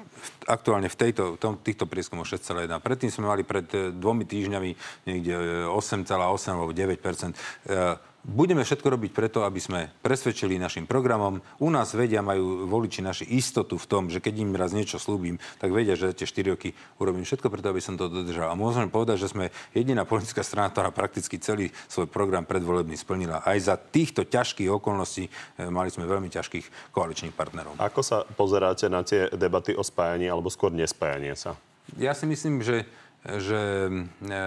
aktuálne 0.48 0.88
v 0.88 0.96
tejto, 0.96 1.36
tom, 1.36 1.60
týchto 1.60 1.84
prieskumoch 1.84 2.24
6,1. 2.24 2.72
Predtým 2.80 3.12
sme 3.12 3.28
mali 3.28 3.44
pred 3.44 3.68
e, 3.76 3.92
dvomi 3.92 4.24
týždňami 4.24 4.70
niekde 5.12 5.68
8,8 5.68 6.08
e, 6.08 6.48
alebo 6.56 6.72
9 6.72 6.96
e, 6.96 8.11
Budeme 8.22 8.62
všetko 8.62 8.86
robiť 8.86 9.10
preto, 9.10 9.42
aby 9.42 9.58
sme 9.58 9.90
presvedčili 9.98 10.54
našim 10.54 10.86
programom. 10.86 11.42
U 11.58 11.74
nás 11.74 11.90
vedia, 11.90 12.22
majú 12.22 12.70
voliči 12.70 13.02
naši 13.02 13.26
istotu 13.34 13.74
v 13.74 13.88
tom, 13.90 14.06
že 14.14 14.22
keď 14.22 14.46
im 14.46 14.54
raz 14.54 14.70
niečo 14.70 15.02
slúbim, 15.02 15.42
tak 15.58 15.74
vedia, 15.74 15.98
že 15.98 16.14
tie 16.14 16.22
4 16.22 16.54
roky 16.54 16.70
urobím 17.02 17.26
všetko 17.26 17.50
preto, 17.50 17.74
aby 17.74 17.82
som 17.82 17.98
to 17.98 18.06
dodržal. 18.06 18.54
A 18.54 18.54
môžem 18.54 18.86
povedať, 18.86 19.26
že 19.26 19.34
sme 19.34 19.50
jediná 19.74 20.06
politická 20.06 20.46
strana, 20.46 20.70
ktorá 20.70 20.94
prakticky 20.94 21.34
celý 21.42 21.74
svoj 21.90 22.06
program 22.06 22.46
predvolebný 22.46 22.94
splnila. 22.94 23.42
Aj 23.42 23.58
za 23.58 23.74
týchto 23.74 24.22
ťažkých 24.22 24.70
okolností 24.70 25.26
e, 25.26 25.30
mali 25.66 25.90
sme 25.90 26.06
veľmi 26.06 26.30
ťažkých 26.30 26.94
koaličných 26.94 27.34
partnerov. 27.34 27.74
Ako 27.82 28.06
sa 28.06 28.22
pozeráte 28.22 28.86
na 28.86 29.02
tie 29.02 29.34
debaty 29.34 29.74
o 29.74 29.82
spájaní 29.82 30.30
alebo 30.30 30.46
skôr 30.46 30.70
nespájanie 30.70 31.34
sa? 31.34 31.58
Ja 31.98 32.14
si 32.14 32.30
myslím, 32.30 32.62
že 32.62 32.86
že 33.22 33.86
e, 34.18 34.40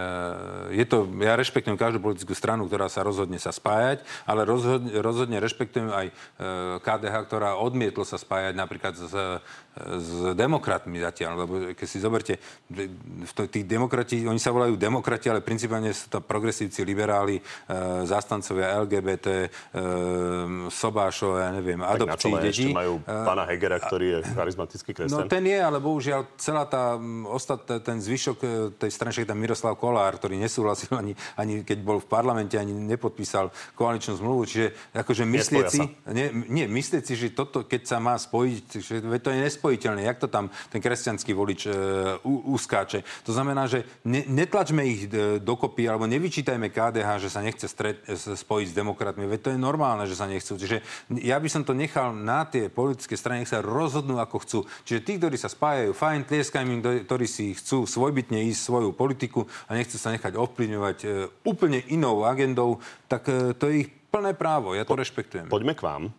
je 0.75 0.85
to, 0.85 1.07
ja 1.23 1.39
rešpektujem 1.39 1.79
každú 1.79 2.03
politickú 2.03 2.35
stranu, 2.35 2.67
ktorá 2.67 2.91
sa 2.91 3.07
rozhodne 3.07 3.39
sa 3.39 3.55
spájať, 3.55 4.03
ale 4.27 4.43
rozhodne, 4.43 4.91
rozhodne 4.99 5.37
rešpektujem 5.39 5.89
aj 5.91 6.07
KDH, 6.83 7.15
e, 7.15 7.25
ktorá 7.27 7.49
odmietlo 7.55 8.03
sa 8.03 8.19
spájať 8.19 8.53
napríklad 8.55 8.93
s 8.99 9.13
s 9.75 10.31
demokratmi 10.31 11.03
zatiaľ, 11.03 11.43
lebo 11.43 11.53
keď 11.75 11.87
si 11.87 11.99
zoberte, 11.99 12.39
tých 13.51 13.65
demokrati, 13.67 14.23
oni 14.23 14.39
sa 14.39 14.55
volajú 14.55 14.79
demokrati, 14.79 15.27
ale 15.27 15.43
principálne 15.43 15.91
sú 15.91 16.07
to 16.07 16.23
progresívci, 16.23 16.87
liberáli, 16.87 17.35
e, 17.35 17.43
zástancovia 18.07 18.71
LGBT, 18.87 19.27
e, 19.27 19.47
Sobášov, 20.71 21.43
ja 21.43 21.51
neviem, 21.51 21.83
tak 21.83 21.91
adopcí 21.99 22.31
detí. 22.39 22.71
majú 22.71 23.03
e, 23.03 23.11
pána 23.27 23.43
Hegera, 23.51 23.83
ktorý 23.83 24.05
je 24.15 24.19
charizmatický 24.31 24.91
kresťan. 24.95 25.27
No 25.27 25.31
ten 25.31 25.43
je, 25.43 25.59
ale 25.59 25.77
bohužiaľ 25.83 26.39
celá 26.39 26.63
tá 26.63 26.95
ostat, 27.27 27.67
ten 27.83 27.99
zvyšok 27.99 28.37
e, 28.39 28.64
tej 28.73 28.89
strany, 28.89 29.13
však 29.13 29.29
tam 29.29 29.37
Miroslav 29.37 29.77
Kolár, 29.77 30.17
ktorý 30.17 30.39
nesúhlasil 30.39 30.93
ani, 30.95 31.13
ani 31.37 31.61
keď 31.61 31.77
bol 31.85 32.01
v 32.01 32.07
parlamente, 32.09 32.57
ani 32.57 32.73
nepodpísal 32.73 33.53
koaličnú 33.77 34.17
zmluvu, 34.17 34.41
čiže 34.49 34.67
akože 34.95 35.23
myslieť 35.27 35.65
si, 35.69 35.83
nie, 36.09 36.27
nie, 36.49 36.65
myslieť 36.65 37.03
si, 37.05 37.13
že 37.13 37.35
toto, 37.35 37.67
keď 37.67 37.81
sa 37.85 37.97
má 38.01 38.15
spojiť, 38.15 38.63
že 38.81 38.95
to 39.21 39.29
je 39.33 39.39
nespojiteľné. 39.45 40.05
Jak 40.05 40.21
to 40.21 40.27
tam 40.31 40.49
ten 40.71 40.79
kresťanský 40.81 41.31
volič 41.35 41.61
e, 41.67 41.71
uskáče? 42.25 43.03
To 43.25 43.31
znamená, 43.33 43.67
že 43.69 43.85
ne, 44.05 44.23
netlačme 44.25 44.81
ich 44.85 45.09
e, 45.09 45.37
dokopy, 45.41 45.89
alebo 45.89 46.09
nevyčítajme 46.09 46.71
KDH, 46.71 47.09
že 47.21 47.29
sa 47.29 47.43
nechce 47.43 47.67
stret, 47.67 48.01
e, 48.05 48.15
spojiť 48.15 48.67
s 48.71 48.77
demokratmi. 48.77 49.27
Veď 49.27 49.39
to 49.41 49.49
je 49.53 49.59
normálne, 49.59 50.05
že 50.09 50.17
sa 50.17 50.29
nechcú. 50.29 50.55
Čiže 50.55 50.81
ja 51.21 51.37
by 51.37 51.49
som 51.51 51.61
to 51.67 51.75
nechal 51.75 52.15
na 52.15 52.47
tie 52.47 52.71
politické 52.71 53.17
strany, 53.17 53.43
nech 53.43 53.51
sa 53.51 53.65
rozhodnú, 53.65 54.17
ako 54.21 54.35
chcú. 54.41 54.59
Čiže 54.87 55.01
tí, 55.03 55.13
ktorí 55.17 55.35
sa 55.35 55.51
spájajú, 55.51 55.91
fajn, 55.91 56.19
tlieskajme 56.29 56.71
im, 56.71 56.81
ktorí 57.05 57.27
si 57.27 57.53
chcú 57.57 57.83
svojbytne 57.85 58.45
ísť 58.51 58.54
svoju 58.55 58.95
politiku 58.95 59.43
a 59.67 59.75
nechcú 59.75 59.99
sa 59.99 60.15
nechať 60.15 60.39
ovplyvňovať 60.39 60.97
e, 61.03 61.07
úplne 61.43 61.83
inou 61.91 62.23
agendou, 62.23 62.79
tak 63.11 63.27
e, 63.27 63.53
to 63.53 63.67
je 63.69 63.85
ich 63.85 63.89
plné 64.09 64.31
právo. 64.31 64.71
Ja 64.73 64.87
to 64.87 64.95
po, 64.95 65.01
rešpektujem. 65.03 65.51
Poďme 65.51 65.75
k 65.75 65.83
vám 65.83 66.15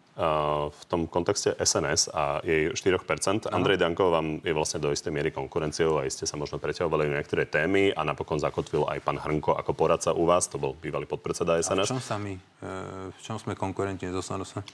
v 0.72 0.82
tom 0.88 1.04
kontexte 1.04 1.52
SNS 1.60 2.08
a 2.08 2.40
jej 2.40 2.72
4%. 2.72 3.52
Andrej 3.52 3.76
Danko 3.76 4.08
vám 4.08 4.40
je 4.40 4.52
vlastne 4.56 4.80
do 4.80 4.88
istej 4.88 5.12
miery 5.12 5.28
konkurenciou 5.28 6.00
a 6.00 6.08
ste 6.08 6.24
sa 6.24 6.40
možno 6.40 6.56
preťahovali 6.56 7.04
na 7.04 7.20
niektoré 7.20 7.44
témy 7.44 7.92
a 7.92 8.00
napokon 8.00 8.40
zakotvil 8.40 8.88
aj 8.88 9.04
pán 9.04 9.20
Hrnko 9.20 9.60
ako 9.60 9.76
poradca 9.76 10.16
u 10.16 10.24
vás, 10.24 10.48
to 10.48 10.56
bol 10.56 10.72
bývalý 10.72 11.04
podpredseda 11.04 11.60
SNS. 11.60 11.84
A 11.84 11.92
v 11.92 11.92
čom, 11.92 12.00
sami, 12.00 12.32
e, 12.32 12.72
v 13.12 13.20
čom 13.20 13.36
sme 13.36 13.52
konkurenti 13.52 14.08
zo 14.08 14.24
Sanosa? 14.24 14.64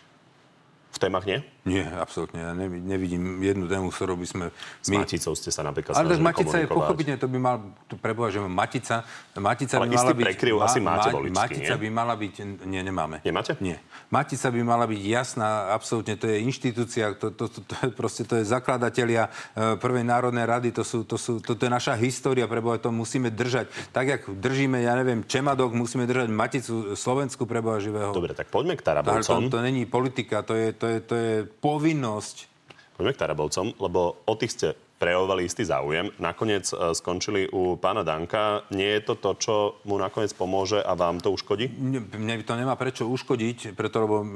Témach 1.02 1.26
nie? 1.26 1.42
Nie, 1.62 1.86
absolútne. 1.86 2.42
Ja 2.42 2.50
nevidím 2.58 3.38
jednu 3.38 3.70
tému, 3.70 3.94
ktorú 3.94 4.18
by 4.18 4.26
sme... 4.26 4.44
S 4.82 4.90
my... 4.90 5.02
Maticou 5.02 5.34
ste 5.38 5.54
sa 5.54 5.62
napríklad 5.62 5.94
Ale 5.94 6.18
Matica 6.18 6.58
je 6.58 6.66
pochopiteľne, 6.66 7.18
to 7.22 7.30
by 7.30 7.38
mal, 7.38 7.62
tu 7.86 7.94
preboha, 7.94 8.34
že 8.34 8.42
Matica, 8.42 9.06
Matica 9.38 9.78
Ale 9.78 9.86
by 9.86 9.94
mala 9.94 10.10
byť... 10.10 10.26
prekryv 10.26 10.54
ma, 10.58 10.66
asi 10.66 10.78
máte 10.82 11.10
ma, 11.10 11.14
voličky, 11.14 11.38
Matica 11.38 11.74
nie? 11.78 11.82
by 11.82 11.88
mala 11.90 12.14
byť... 12.18 12.34
Nie, 12.66 12.82
nemáme. 12.82 13.22
Nemáte? 13.22 13.54
Nie. 13.62 13.78
Matica 14.10 14.50
by 14.50 14.60
mala 14.62 14.90
byť 14.90 15.02
jasná, 15.06 15.70
absolútne, 15.70 16.18
to 16.18 16.26
je 16.26 16.42
inštitúcia, 16.42 17.14
to, 17.14 17.30
to, 17.30 17.46
to, 17.46 17.58
to, 17.62 17.74
je 17.78 17.90
proste, 17.94 18.26
to 18.26 18.42
je 18.42 18.44
zakladatelia 18.46 19.30
e, 19.54 19.78
Prvej 19.78 20.02
národnej 20.02 20.42
rady, 20.42 20.74
to, 20.74 20.82
sú, 20.82 21.06
to, 21.06 21.14
sú, 21.14 21.38
to, 21.38 21.54
to 21.54 21.62
je 21.62 21.70
naša 21.70 21.94
história, 21.94 22.50
preboha, 22.50 22.82
to 22.82 22.90
musíme 22.90 23.30
držať. 23.30 23.70
Tak, 23.94 24.04
jak 24.06 24.22
držíme, 24.26 24.82
ja 24.82 24.98
neviem, 24.98 25.22
Čemadok, 25.22 25.78
musíme 25.78 26.10
držať 26.10 26.26
Maticu 26.26 26.98
Slovensku 26.98 27.46
preboha 27.46 27.78
živého. 27.78 28.10
Dobre, 28.10 28.34
tak 28.34 28.50
poďme 28.50 28.74
k 28.74 28.82
Tarabovcom. 28.82 29.46
To, 29.46 29.56
to 29.56 29.58
není 29.62 29.86
politika, 29.86 30.42
to 30.42 30.58
je, 30.58 30.74
to 30.74 30.90
je, 30.90 30.91
to 31.00 31.14
je 31.16 31.32
povinnosť. 31.48 32.36
Poďme 33.00 33.12
k 33.16 33.20
Tarabovcom, 33.24 33.66
lebo 33.80 34.20
o 34.28 34.34
tých 34.36 34.52
ste 34.52 34.68
prejavovali 35.02 35.50
istý 35.50 35.66
záujem. 35.66 36.14
Nakoniec 36.22 36.70
e, 36.70 36.94
skončili 36.94 37.50
u 37.50 37.74
pána 37.74 38.06
Danka. 38.06 38.62
Nie 38.70 39.02
je 39.02 39.10
to 39.10 39.14
to, 39.18 39.30
čo 39.34 39.54
mu 39.82 39.98
nakoniec 39.98 40.30
pomôže 40.30 40.78
a 40.78 40.94
vám 40.94 41.18
to 41.18 41.34
uškodí? 41.34 41.66
Mne 41.74 42.38
to 42.46 42.54
nemá 42.54 42.78
prečo 42.78 43.10
uškodiť, 43.10 43.74
preto 43.74 44.06
lebo 44.06 44.22
e, 44.22 44.26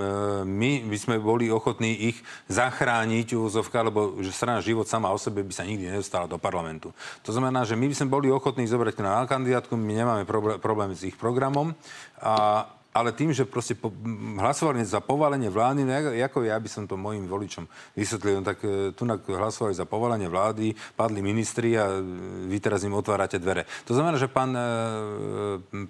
my 0.42 0.82
by 0.90 0.98
sme 0.98 1.16
boli 1.22 1.46
ochotní 1.46 2.10
ich 2.10 2.18
zachrániť 2.50 3.38
úzovka, 3.38 3.86
lebo 3.86 4.18
že 4.18 4.34
strana 4.34 4.58
život 4.58 4.90
sama 4.90 5.14
o 5.14 5.18
sebe 5.22 5.46
by 5.46 5.54
sa 5.54 5.62
nikdy 5.62 5.86
nedostala 5.86 6.26
do 6.26 6.34
parlamentu. 6.34 6.90
To 7.22 7.30
znamená, 7.30 7.62
že 7.62 7.78
my 7.78 7.86
by 7.86 7.94
sme 7.94 8.10
boli 8.10 8.26
ochotní 8.34 8.66
zobrať 8.66 8.98
na 8.98 9.22
kandidátku, 9.22 9.78
my 9.78 9.94
nemáme 9.94 10.26
problém 10.58 10.90
s 10.98 11.06
ich 11.06 11.14
programom 11.14 11.78
a 12.18 12.66
ale 12.96 13.12
tým, 13.12 13.36
že 13.36 13.44
proste 13.44 13.76
po, 13.76 13.92
hlasovali 14.40 14.80
za 14.88 15.04
povalenie 15.04 15.52
vlády, 15.52 15.84
no 15.84 15.92
ako 15.92 16.48
ja 16.48 16.56
by 16.56 16.68
som 16.72 16.88
to 16.88 16.96
mojim 16.96 17.28
voličom 17.28 17.68
vysvetlil, 17.92 18.40
no 18.40 18.44
tak 18.48 18.64
e, 18.64 18.96
tu 18.96 19.04
hlasovali 19.36 19.76
za 19.76 19.84
povalenie 19.84 20.32
vlády, 20.32 20.72
padli 20.96 21.20
ministri 21.20 21.76
a 21.76 21.92
e, 21.92 22.00
vy 22.48 22.56
teraz 22.56 22.88
im 22.88 22.96
otvárate 22.96 23.36
dvere. 23.36 23.68
To 23.84 23.92
znamená, 23.92 24.16
že 24.16 24.32
pán 24.32 24.56
e, 24.56 24.62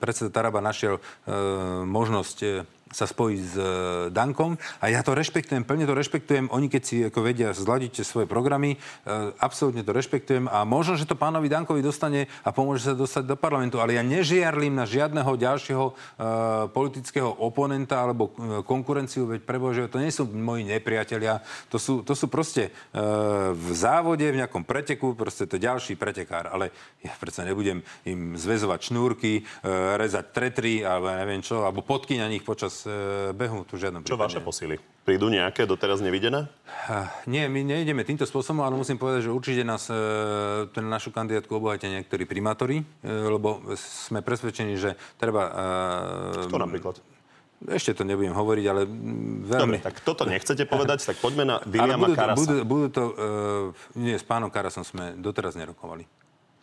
predseda 0.02 0.34
Taraba 0.34 0.58
našiel 0.58 0.98
e, 0.98 1.00
možnosť 1.86 2.38
e, 2.42 2.48
sa 2.96 3.04
spojiť 3.04 3.40
s 3.44 3.54
e, 3.60 3.68
Dankom. 4.08 4.56
A 4.80 4.88
ja 4.88 5.04
to 5.04 5.12
rešpektujem, 5.12 5.68
plne 5.68 5.84
to 5.84 5.92
rešpektujem. 5.92 6.48
Oni 6.48 6.72
keď 6.72 6.82
si 6.82 6.96
ako 7.04 7.20
vedia 7.20 7.52
zladiť 7.52 8.00
svoje 8.00 8.24
programy, 8.24 8.72
e, 8.72 8.78
absolútne 9.36 9.84
to 9.84 9.92
rešpektujem. 9.92 10.48
A 10.48 10.64
možno, 10.64 10.96
že 10.96 11.04
to 11.04 11.12
pánovi 11.12 11.52
Dankovi 11.52 11.84
dostane 11.84 12.24
a 12.40 12.56
pomôže 12.56 12.88
sa 12.88 12.96
dostať 12.96 13.28
do 13.28 13.36
parlamentu, 13.36 13.84
ale 13.84 14.00
ja 14.00 14.02
nežiarlim 14.02 14.72
na 14.72 14.88
žiadneho 14.88 15.28
ďalšieho 15.36 15.84
e, 15.84 15.92
politického 16.72 17.28
oponenta 17.28 18.00
alebo 18.00 18.32
konkurenciu, 18.64 19.28
veď 19.28 19.44
prebože, 19.44 19.92
to 19.92 20.00
nie 20.00 20.08
sú 20.08 20.24
moji 20.24 20.64
nepriatelia, 20.64 21.44
to 21.68 21.76
sú, 21.76 22.00
to 22.06 22.14
sú 22.14 22.30
proste 22.30 22.70
v 23.52 23.68
závode, 23.74 24.22
v 24.22 24.38
nejakom 24.40 24.62
preteku, 24.62 25.18
proste 25.18 25.50
to 25.50 25.58
ďalší 25.58 25.98
pretekár, 25.98 26.48
ale 26.48 26.70
ja 27.02 27.12
predsa 27.18 27.42
nebudem 27.42 27.82
im 28.06 28.38
zväzovať 28.38 28.80
šnúrky, 28.92 29.42
rezať 29.98 30.24
tretry, 30.30 30.86
alebo 30.86 31.10
neviem 31.10 31.42
čo, 31.42 31.66
alebo 31.66 31.82
podky 31.82 32.20
na 32.22 32.30
nich 32.30 32.46
počas 32.46 32.85
behu 33.34 33.66
tu 33.66 33.74
žiadnom 33.76 34.06
Čo 34.06 34.14
vaše 34.14 34.38
posily? 34.38 34.78
Prídu 35.06 35.30
nejaké 35.30 35.66
doteraz 35.66 36.02
nevidené? 36.02 36.50
Nie, 37.30 37.46
my 37.46 37.62
nejdeme 37.62 38.02
týmto 38.02 38.26
spôsobom, 38.26 38.66
ale 38.66 38.74
musím 38.74 38.98
povedať, 38.98 39.26
že 39.26 39.34
určite 39.34 39.62
nás 39.62 39.86
uh, 39.86 40.66
na 40.78 40.98
našu 40.98 41.14
kandidátku 41.14 41.54
obohatia 41.54 41.90
niektorí 41.90 42.26
primátori, 42.26 42.82
uh, 42.82 43.30
lebo 43.30 43.62
sme 43.78 44.22
presvedčení, 44.22 44.74
že 44.74 44.98
treba... 45.18 45.46
Kto 46.46 46.58
napríklad? 46.58 46.98
Ešte 47.56 47.96
to 47.96 48.02
nebudem 48.04 48.36
hovoriť, 48.36 48.64
ale 48.68 48.84
veľmi... 49.48 49.78
Dobre, 49.78 49.78
tak 49.80 50.04
toto 50.04 50.28
nechcete 50.28 50.68
povedať, 50.68 51.08
tak 51.08 51.16
poďme 51.22 51.44
na 51.48 51.56
Williama 51.64 52.04
budú 52.04 52.14
to, 52.14 52.34
Budú, 52.36 52.56
budú 52.68 52.86
to... 52.92 53.02
Uh, 53.16 53.98
nie, 53.98 54.12
s 54.12 54.26
pánom 54.26 54.52
Karasom 54.52 54.84
sme 54.84 55.16
doteraz 55.16 55.56
nerokovali. 55.56 56.04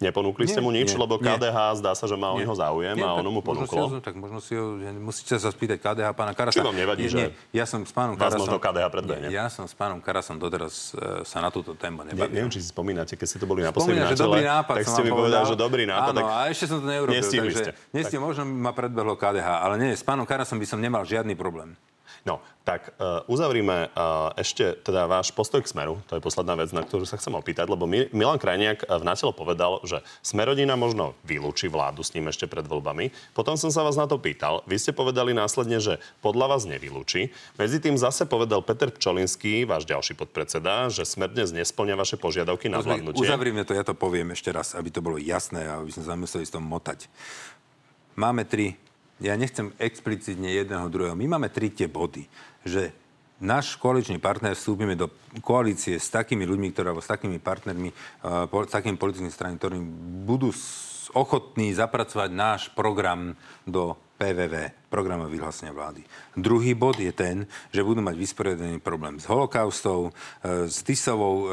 Neponúkli 0.03 0.43
ste 0.43 0.59
mu 0.59 0.75
nič, 0.75 0.91
nie, 0.91 0.99
lebo 0.99 1.15
KDH 1.15 1.55
nie. 1.55 1.79
zdá 1.79 1.91
sa, 1.95 2.03
že 2.03 2.19
má 2.19 2.35
o 2.35 2.37
neho 2.37 2.51
záujem 2.51 2.99
nie, 2.99 3.05
a 3.07 3.15
ono 3.15 3.29
mu 3.31 3.39
ponúklo. 3.39 3.87
Možno 3.87 3.97
si, 3.97 4.03
tak 4.03 4.15
možno 4.19 4.39
si 4.43 4.53
ho, 4.59 4.75
musíte 4.99 5.39
sa 5.39 5.47
spýtať 5.47 5.79
KDH 5.79 6.07
pána 6.11 6.35
Karasa. 6.35 6.59
Či 6.59 6.65
vám 6.67 6.75
nevadí, 6.75 7.07
nie, 7.07 7.11
že 7.11 7.17
nie, 7.17 7.27
ja 7.55 7.63
som 7.63 7.87
s 7.87 7.93
pánom 7.95 8.19
vás 8.19 8.35
Karasom, 8.35 8.43
možno 8.43 8.57
KDH 8.59 8.85
predbehne? 8.91 9.25
Ja 9.31 9.47
som 9.47 9.63
s 9.63 9.73
pánom 9.73 10.03
Karasom 10.03 10.35
doteraz 10.35 10.91
uh, 10.93 11.23
sa 11.23 11.39
na 11.39 11.47
túto 11.47 11.71
tému 11.79 12.03
nebavil. 12.03 12.27
Ne, 12.27 12.43
neviem, 12.43 12.51
či 12.51 12.59
si 12.59 12.67
spomínate, 12.75 13.15
keď 13.15 13.27
ste 13.31 13.37
to 13.39 13.47
boli 13.47 13.63
naposledy 13.63 14.03
na 14.03 14.11
čele, 14.11 14.43
nápad, 14.43 14.75
tak 14.83 14.87
ste 14.91 15.01
mi 15.07 15.11
povedali, 15.15 15.43
že 15.47 15.55
dobrý 15.55 15.83
nápad. 15.87 16.11
Áno, 16.11 16.27
a 16.27 16.51
ešte 16.51 16.65
som 16.67 16.83
to 16.83 16.87
neurobil. 16.91 17.15
Nestihli 17.15 17.51
ste. 17.55 17.71
Nestihli, 17.95 18.19
možno 18.19 18.43
ma 18.43 18.75
predbehlo 18.75 19.15
KDH, 19.15 19.47
ale 19.63 19.79
nie, 19.79 19.95
s 19.95 20.03
pánom 20.03 20.27
Karasom 20.27 20.59
by 20.59 20.67
som 20.67 20.83
nemal 20.83 21.07
žiadny 21.07 21.39
problém. 21.39 21.79
No, 22.23 22.39
tak 22.63 22.95
uh, 22.95 23.19
uzavrime 23.27 23.91
uh, 23.91 24.31
ešte 24.39 24.79
teda 24.79 25.11
váš 25.11 25.35
postoj 25.35 25.59
k 25.59 25.67
Smeru. 25.67 25.99
To 26.07 26.15
je 26.15 26.23
posledná 26.23 26.55
vec, 26.55 26.71
na 26.71 26.79
ktorú 26.79 27.03
sa 27.03 27.19
chcem 27.19 27.35
opýtať, 27.35 27.67
lebo 27.67 27.83
Milan 27.83 28.39
Krajniak 28.39 28.87
v 28.87 29.03
Natelo 29.03 29.35
povedal, 29.35 29.83
že 29.83 29.99
Smerodina 30.23 30.79
možno 30.79 31.19
vylúči 31.27 31.67
vládu 31.67 31.99
s 31.99 32.15
ním 32.15 32.31
ešte 32.31 32.47
pred 32.47 32.63
voľbami. 32.63 33.11
Potom 33.35 33.59
som 33.59 33.75
sa 33.75 33.83
vás 33.83 33.99
na 33.99 34.07
to 34.07 34.15
pýtal. 34.15 34.63
Vy 34.63 34.79
ste 34.79 34.95
povedali 34.95 35.35
následne, 35.35 35.83
že 35.83 35.99
podľa 36.23 36.55
vás 36.55 36.63
nevylúči. 36.63 37.27
Medzi 37.59 37.83
tým 37.83 37.99
zase 37.99 38.23
povedal 38.23 38.63
Peter 38.63 38.87
Pčolinský, 38.87 39.67
váš 39.67 39.83
ďalší 39.83 40.15
podpredseda, 40.15 40.87
že 40.87 41.03
Smer 41.03 41.27
dnes 41.27 41.51
nesplňa 41.51 41.99
vaše 41.99 42.15
požiadavky 42.15 42.71
na 42.71 42.79
vládnutie. 42.79 43.19
Uzavrime 43.19 43.67
to, 43.67 43.75
ja 43.75 43.83
to 43.83 43.99
poviem 43.99 44.31
ešte 44.31 44.47
raz, 44.47 44.79
aby 44.79 44.87
to 44.87 45.03
bolo 45.03 45.19
jasné 45.19 45.67
a 45.67 45.83
aby 45.83 45.91
sme 45.91 46.07
sa 46.07 46.15
museli 46.15 46.47
s 46.47 46.55
tom 46.55 46.63
motať. 46.63 47.11
Máme 48.15 48.47
tri 48.47 48.79
ja 49.21 49.37
nechcem 49.37 49.69
explicitne 49.77 50.49
jedného 50.53 50.89
druhého. 50.89 51.13
My 51.13 51.37
máme 51.37 51.53
tri 51.53 51.69
tie 51.69 51.85
body 51.85 52.25
že 52.63 52.95
náš 53.43 53.75
koaličný 53.75 54.23
partner 54.23 54.55
vstúpime 54.55 54.95
do 54.95 55.11
koalície 55.43 55.99
s 55.99 56.07
takými 56.07 56.47
ľuďmi, 56.47 56.71
ktoré, 56.71 56.95
s 56.95 57.11
takými 57.11 57.37
partnermi, 57.43 57.91
uh, 58.23 58.47
s 58.47 58.73
takými 58.73 58.95
politickými 58.95 59.31
stranami, 59.31 59.59
ktorí 59.59 59.77
budú 60.23 60.55
ochotní 61.11 61.75
zapracovať 61.75 62.29
náš 62.31 62.61
program 62.71 63.35
do 63.67 63.99
PVV, 64.13 64.87
programu 64.93 65.25
vyhlásenia 65.25 65.73
vlády. 65.73 66.05
Druhý 66.37 66.77
bod 66.77 67.01
je 67.01 67.09
ten, 67.09 67.49
že 67.73 67.81
budú 67.81 68.05
mať 68.05 68.13
vysporiadaný 68.13 68.77
problém 68.77 69.17
s 69.17 69.25
holokaustou, 69.25 70.13
e, 70.45 70.69
s 70.69 70.85
Tisovou 70.85 71.35
e, 71.43 71.47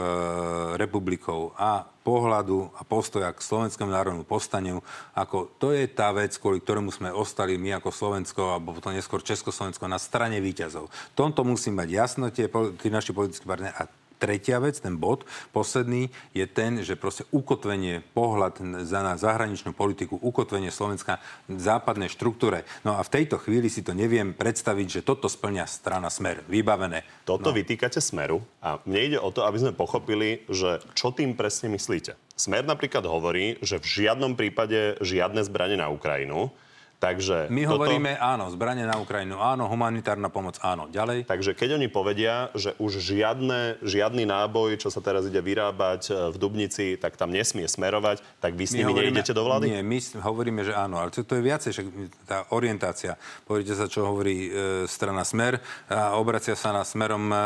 republikou 0.76 1.56
a 1.56 1.88
pohľadu 2.04 2.72
a 2.76 2.84
postoja 2.84 3.32
k 3.32 3.40
slovenskému 3.40 3.88
národnému 3.88 4.28
povstaniu, 4.28 4.84
ako 5.16 5.52
to 5.56 5.72
je 5.72 5.88
tá 5.88 6.12
vec, 6.12 6.36
kvôli 6.36 6.60
ktorému 6.60 6.92
sme 6.92 7.08
ostali 7.12 7.56
my 7.56 7.80
ako 7.80 7.90
Slovensko, 7.92 8.42
alebo 8.56 8.76
potom 8.76 8.92
neskôr 8.92 9.24
Československo 9.24 9.88
na 9.88 10.00
strane 10.00 10.40
výťazov. 10.40 10.88
Tomto 11.16 11.44
musí 11.44 11.72
mať 11.72 11.88
jasno 11.88 12.24
tie, 12.28 12.48
tí 12.76 12.88
naši 12.88 13.12
politickí 13.16 13.44
partnery 13.48 13.72
a 13.76 13.88
tretia 14.20 14.60
vec, 14.60 14.76
ten 14.76 15.00
bod, 15.00 15.24
posledný, 15.56 16.12
je 16.36 16.44
ten, 16.44 16.84
že 16.84 17.00
proste 17.00 17.24
ukotvenie, 17.32 18.04
pohľad 18.12 18.84
za 18.84 19.00
na 19.00 19.16
zahraničnú 19.16 19.72
politiku, 19.72 20.20
ukotvenie 20.20 20.68
Slovenska 20.68 21.24
v 21.48 21.56
západnej 21.56 22.12
štruktúre. 22.12 22.68
No 22.84 22.94
a 22.94 23.02
v 23.02 23.12
tejto 23.16 23.40
chvíli 23.40 23.72
si 23.72 23.80
to 23.80 23.96
neviem 23.96 24.36
predstaviť, 24.36 25.00
že 25.00 25.06
toto 25.06 25.32
splňa 25.32 25.64
strana 25.64 26.12
Smer. 26.12 26.44
Vybavené. 26.44 27.08
Toto 27.24 27.48
no. 27.50 27.56
vytýkate 27.56 28.04
Smeru 28.04 28.44
a 28.60 28.76
mne 28.84 29.00
ide 29.00 29.18
o 29.18 29.32
to, 29.32 29.48
aby 29.48 29.56
sme 29.56 29.72
pochopili, 29.72 30.44
že 30.52 30.84
čo 30.92 31.16
tým 31.16 31.32
presne 31.32 31.72
myslíte. 31.72 32.12
Smer 32.36 32.64
napríklad 32.64 33.04
hovorí, 33.08 33.56
že 33.64 33.80
v 33.80 34.04
žiadnom 34.04 34.36
prípade 34.36 35.00
žiadne 35.00 35.40
zbranie 35.44 35.80
na 35.80 35.88
Ukrajinu. 35.88 36.52
Takže 37.00 37.48
My 37.48 37.64
toto... 37.64 37.80
hovoríme 37.80 38.20
áno, 38.20 38.52
zbranie 38.52 38.84
na 38.84 39.00
Ukrajinu, 39.00 39.40
áno, 39.40 39.72
humanitárna 39.72 40.28
pomoc, 40.28 40.60
áno. 40.60 40.84
Ďalej? 40.92 41.24
Takže 41.24 41.56
keď 41.56 41.80
oni 41.80 41.88
povedia, 41.88 42.52
že 42.52 42.76
už 42.76 43.00
žiadne, 43.00 43.80
žiadny 43.80 44.28
náboj, 44.28 44.76
čo 44.76 44.92
sa 44.92 45.00
teraz 45.00 45.24
ide 45.24 45.40
vyrábať 45.40 46.12
e, 46.12 46.28
v 46.28 46.36
Dubnici, 46.36 47.00
tak 47.00 47.16
tam 47.16 47.32
nesmie 47.32 47.64
smerovať, 47.64 48.20
tak 48.44 48.52
vy 48.52 48.64
s 48.68 48.76
nimi 48.76 48.92
hovoríme, 48.92 49.16
nejdete 49.16 49.32
do 49.32 49.48
vlády? 49.48 49.72
Nie, 49.72 49.80
my 49.80 49.96
hovoríme, 50.20 50.60
že 50.60 50.76
áno, 50.76 51.00
ale 51.00 51.08
to, 51.08 51.24
to 51.24 51.40
je 51.40 51.42
viacej, 51.48 51.70
však 51.72 51.86
tá 52.28 52.44
orientácia. 52.52 53.16
Povedete 53.48 53.72
sa, 53.72 53.88
čo 53.88 54.04
hovorí 54.04 54.52
e, 54.52 54.84
strana 54.84 55.24
Smer 55.24 55.56
a 55.88 56.20
obracia 56.20 56.52
sa 56.52 56.76
na 56.76 56.84
Smerom 56.84 57.32
e, 57.32 57.36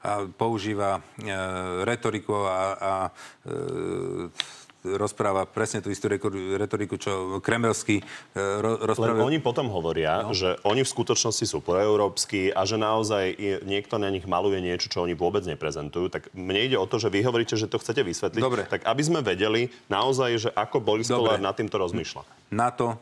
a 0.00 0.24
používa 0.32 1.04
e, 1.20 1.28
retoriku 1.84 2.48
a, 2.48 2.60
a 2.80 2.92
e, 3.44 4.63
rozpráva 4.84 5.48
presne 5.48 5.80
tú 5.80 5.88
istú 5.88 6.12
retoriku, 6.60 7.00
čo 7.00 7.40
kremelský 7.40 7.98
e, 7.98 8.04
rozpráva. 8.84 9.16
Len 9.16 9.24
oni 9.24 9.38
potom 9.40 9.72
hovoria, 9.72 10.20
no. 10.20 10.36
že 10.36 10.60
oni 10.68 10.84
v 10.84 10.90
skutočnosti 10.92 11.48
sú 11.48 11.64
proeurópsky 11.64 12.52
a 12.52 12.68
že 12.68 12.76
naozaj 12.76 13.40
niekto 13.64 13.96
na 13.96 14.12
nich 14.12 14.28
maluje 14.28 14.60
niečo, 14.60 14.92
čo 14.92 15.00
oni 15.08 15.16
vôbec 15.16 15.40
neprezentujú. 15.48 16.12
Tak 16.12 16.36
mne 16.36 16.60
ide 16.68 16.76
o 16.76 16.84
to, 16.84 17.00
že 17.00 17.08
vy 17.08 17.24
hovoríte, 17.24 17.56
že 17.56 17.64
to 17.64 17.80
chcete 17.80 18.04
vysvetliť. 18.04 18.42
Dobre. 18.44 18.68
Tak 18.68 18.84
aby 18.84 19.02
sme 19.02 19.24
vedeli 19.24 19.72
naozaj, 19.88 20.30
že 20.36 20.50
ako 20.52 20.84
Boris 20.84 21.08
Kolár 21.08 21.40
nad 21.40 21.56
týmto 21.56 21.80
rozmýšľa. 21.80 22.52
NATO, 22.52 23.00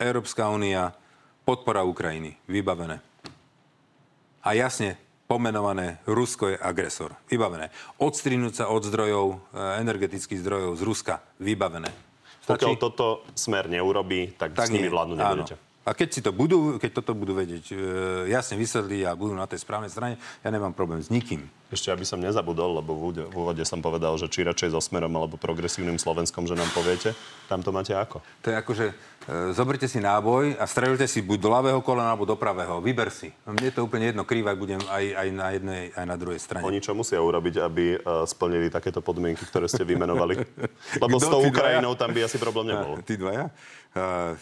Európska 0.00 0.48
únia, 0.48 0.96
podpora 1.44 1.84
Ukrajiny. 1.84 2.40
Vybavené. 2.48 3.04
A 4.42 4.58
jasne, 4.58 4.98
pomenované 5.32 6.04
Rusko 6.04 6.52
je 6.52 6.56
agresor. 6.60 7.16
Vybavené. 7.32 7.72
Odstrinúť 7.96 8.60
sa 8.60 8.64
od 8.68 8.84
zdrojov, 8.84 9.26
eh, 9.32 9.80
energetických 9.80 10.44
zdrojov 10.44 10.76
z 10.76 10.82
Ruska. 10.84 11.14
Vybavené. 11.40 11.88
Stačí? 12.44 12.68
Pokiaľ 12.68 12.74
toto 12.76 13.24
smer 13.32 13.72
neurobí, 13.72 14.36
tak, 14.36 14.52
tak 14.52 14.68
s 14.68 14.74
nimi 14.74 14.92
vládnu 14.92 15.16
nebudete. 15.16 15.56
Áno. 15.56 15.70
A 15.82 15.90
keď 15.98 16.08
si 16.14 16.20
to 16.22 16.30
budú, 16.30 16.78
keď 16.78 17.02
toto 17.02 17.10
budú 17.14 17.34
vedieť 17.34 17.74
e, 17.74 17.76
jasne 18.30 18.54
vysvetliť 18.54 19.02
a 19.02 19.18
budú 19.18 19.34
na 19.34 19.50
tej 19.50 19.66
správnej 19.66 19.90
strane, 19.90 20.14
ja 20.42 20.48
nemám 20.50 20.70
problém 20.70 21.02
s 21.02 21.10
nikým. 21.10 21.42
Ešte, 21.72 21.88
aby 21.88 22.04
som 22.04 22.20
nezabudol, 22.20 22.84
lebo 22.84 22.92
v 22.92 23.32
úvode, 23.32 23.64
som 23.64 23.80
povedal, 23.80 24.12
že 24.20 24.28
či 24.28 24.44
radšej 24.44 24.76
so 24.76 24.80
Smerom 24.84 25.16
alebo 25.16 25.40
progresívnym 25.40 25.96
Slovenskom, 25.96 26.44
že 26.44 26.52
nám 26.52 26.68
poviete, 26.76 27.16
tam 27.48 27.64
to 27.64 27.72
máte 27.72 27.96
ako? 27.96 28.20
To 28.44 28.52
je 28.52 28.56
ako, 28.60 28.72
že 28.76 28.86
e, 28.92 28.94
zoberte 29.56 29.88
si 29.88 29.96
náboj 29.96 30.60
a 30.60 30.68
strelte 30.68 31.08
si 31.08 31.24
buď 31.24 31.38
do 31.40 31.48
ľavého 31.48 31.80
kolena 31.80 32.12
alebo 32.12 32.28
do 32.28 32.36
pravého. 32.36 32.84
Vyber 32.84 33.08
si. 33.08 33.32
Mne 33.48 33.72
to 33.72 33.88
úplne 33.88 34.12
jedno, 34.12 34.28
krývať 34.28 34.54
budem 34.60 34.82
aj, 34.84 35.04
aj 35.16 35.28
na 35.32 35.48
jednej, 35.56 35.82
aj 35.96 36.06
na 36.12 36.16
druhej 36.20 36.40
strane. 36.44 36.60
Oni 36.68 36.84
čo 36.84 36.92
musia 36.92 37.24
urobiť, 37.24 37.54
aby 37.64 37.84
uh, 37.96 38.28
splnili 38.28 38.68
takéto 38.68 39.00
podmienky, 39.00 39.48
ktoré 39.48 39.64
ste 39.64 39.88
vymenovali? 39.88 40.44
Lebo 41.02 41.16
s 41.16 41.24
tou 41.24 41.40
Ukrajinou 41.40 41.96
tam 41.96 42.12
by 42.12 42.28
asi 42.28 42.36
problém 42.36 42.76
nebol. 42.76 43.00
Tí 43.08 43.16
dvaja? 43.16 43.48
Uh, 43.92 44.32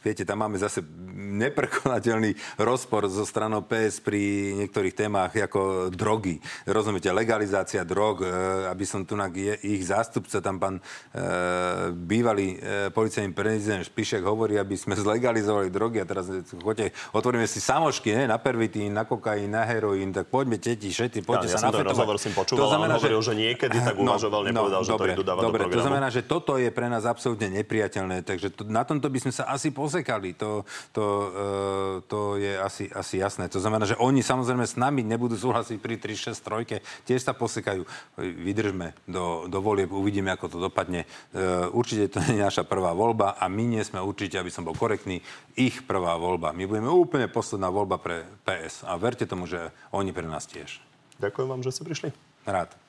viete, 0.00 0.24
tam 0.24 0.40
máme 0.40 0.56
zase 0.56 0.80
neprekonateľný 1.12 2.32
rozpor 2.56 3.04
zo 3.12 3.28
stranou 3.28 3.60
PS 3.60 4.00
pri 4.00 4.52
niektorých 4.64 4.96
témach 4.96 5.36
ako 5.36 5.92
drogy. 5.92 6.40
Rozumiete, 6.66 7.12
legalizácia 7.12 7.84
drog, 7.84 8.24
uh, 8.24 8.66
aby 8.72 8.84
som 8.88 9.04
tu 9.04 9.14
je, 9.34 9.54
ich 9.62 9.82
zástupca, 9.86 10.42
tam 10.42 10.56
pán 10.58 10.74
uh, 10.78 11.92
bývalý 11.92 12.58
uh, 12.58 12.88
policajný 12.90 13.30
prezident 13.36 13.84
Špišek 13.84 14.24
hovorí, 14.24 14.58
aby 14.58 14.74
sme 14.74 14.98
zlegalizovali 15.04 15.68
drogy 15.70 16.02
a 16.02 16.06
teraz 16.08 16.26
choďte, 16.58 16.94
otvoríme 17.14 17.46
si 17.46 17.60
samošky, 17.62 18.14
ne, 18.14 18.24
na 18.30 18.38
pervitín, 18.40 18.94
na 18.94 19.04
kokain, 19.04 19.50
na 19.50 19.62
heroín, 19.62 20.10
tak 20.10 20.32
poďme 20.32 20.58
teti, 20.58 20.90
šety, 20.90 21.22
poďte 21.22 21.52
ja, 21.52 21.54
sa 21.54 21.58
ja 21.58 21.64
nafetovať. 21.70 21.92
rozhovor 21.92 22.16
si 22.16 22.28
počúval, 22.32 22.58
to 22.58 22.68
znamená, 22.72 22.94
on 22.96 22.98
hovoril, 22.98 23.20
že, 23.20 23.28
že 23.30 23.34
niekedy 23.36 23.76
tak 23.78 23.96
no, 24.02 24.14
uvažoval, 24.14 24.40
no, 24.42 24.48
nepovedal, 24.48 24.80
no, 24.80 24.86
že 24.86 24.92
dobre, 24.92 25.08
to 25.10 25.14
idú 25.14 25.24
dávať 25.24 25.42
dobre, 25.42 25.60
do 25.60 25.64
programu. 25.66 25.76
to 25.76 25.84
znamená, 25.84 26.08
že 26.08 26.22
toto 26.24 26.52
je 26.56 26.70
pre 26.72 26.86
nás 26.86 27.04
absolútne 27.04 27.48
nepriateľné, 27.50 28.16
takže 28.22 28.48
to, 28.54 28.62
na 28.68 28.82
tomto 28.86 29.08
by 29.10 29.18
sme 29.18 29.32
sa 29.34 29.44
asi 29.50 29.68
posekali. 29.74 30.34
To, 30.38 30.62
to, 30.94 31.04
uh, 31.04 31.94
to 32.06 32.38
je 32.38 32.52
asi, 32.58 32.84
asi 32.92 33.18
jasné. 33.18 33.50
To 33.50 33.58
znamená, 33.58 33.88
že 33.88 33.98
oni 33.98 34.20
samozrejme 34.22 34.64
s 34.64 34.76
nami 34.78 35.02
nebudú 35.02 35.34
súhlasiť 35.34 35.76
pri 35.80 35.98
3-6 35.98 36.38
3 36.48 36.80
tiež 37.04 37.20
sa 37.20 37.36
posekajú. 37.36 37.84
Vydržme 38.18 38.96
do, 39.04 39.46
do 39.46 39.58
volieb, 39.60 39.92
uvidíme, 39.92 40.32
ako 40.32 40.46
to 40.48 40.58
dopadne. 40.58 41.04
Uh, 41.30 41.68
určite 41.76 42.08
to 42.08 42.24
nie 42.24 42.40
je 42.40 42.48
naša 42.48 42.64
prvá 42.64 42.96
voľba 42.96 43.36
a 43.36 43.46
my 43.46 43.78
nie 43.78 43.82
sme 43.84 44.00
určite, 44.00 44.40
aby 44.40 44.48
som 44.48 44.64
bol 44.64 44.74
korektný, 44.74 45.20
ich 45.54 45.84
prvá 45.84 46.16
voľba. 46.16 46.56
My 46.56 46.64
budeme 46.64 46.88
úplne 46.88 47.28
posledná 47.28 47.68
voľba 47.68 48.00
pre 48.00 48.24
PS 48.48 48.88
a 48.88 48.96
verte 48.96 49.28
tomu, 49.28 49.44
že 49.44 49.70
oni 49.92 50.10
pre 50.10 50.24
nás 50.24 50.48
tiež. 50.48 50.80
Ďakujem 51.20 51.48
vám, 51.50 51.62
že 51.62 51.74
ste 51.74 51.82
prišli. 51.84 52.08
Rád. 52.48 52.88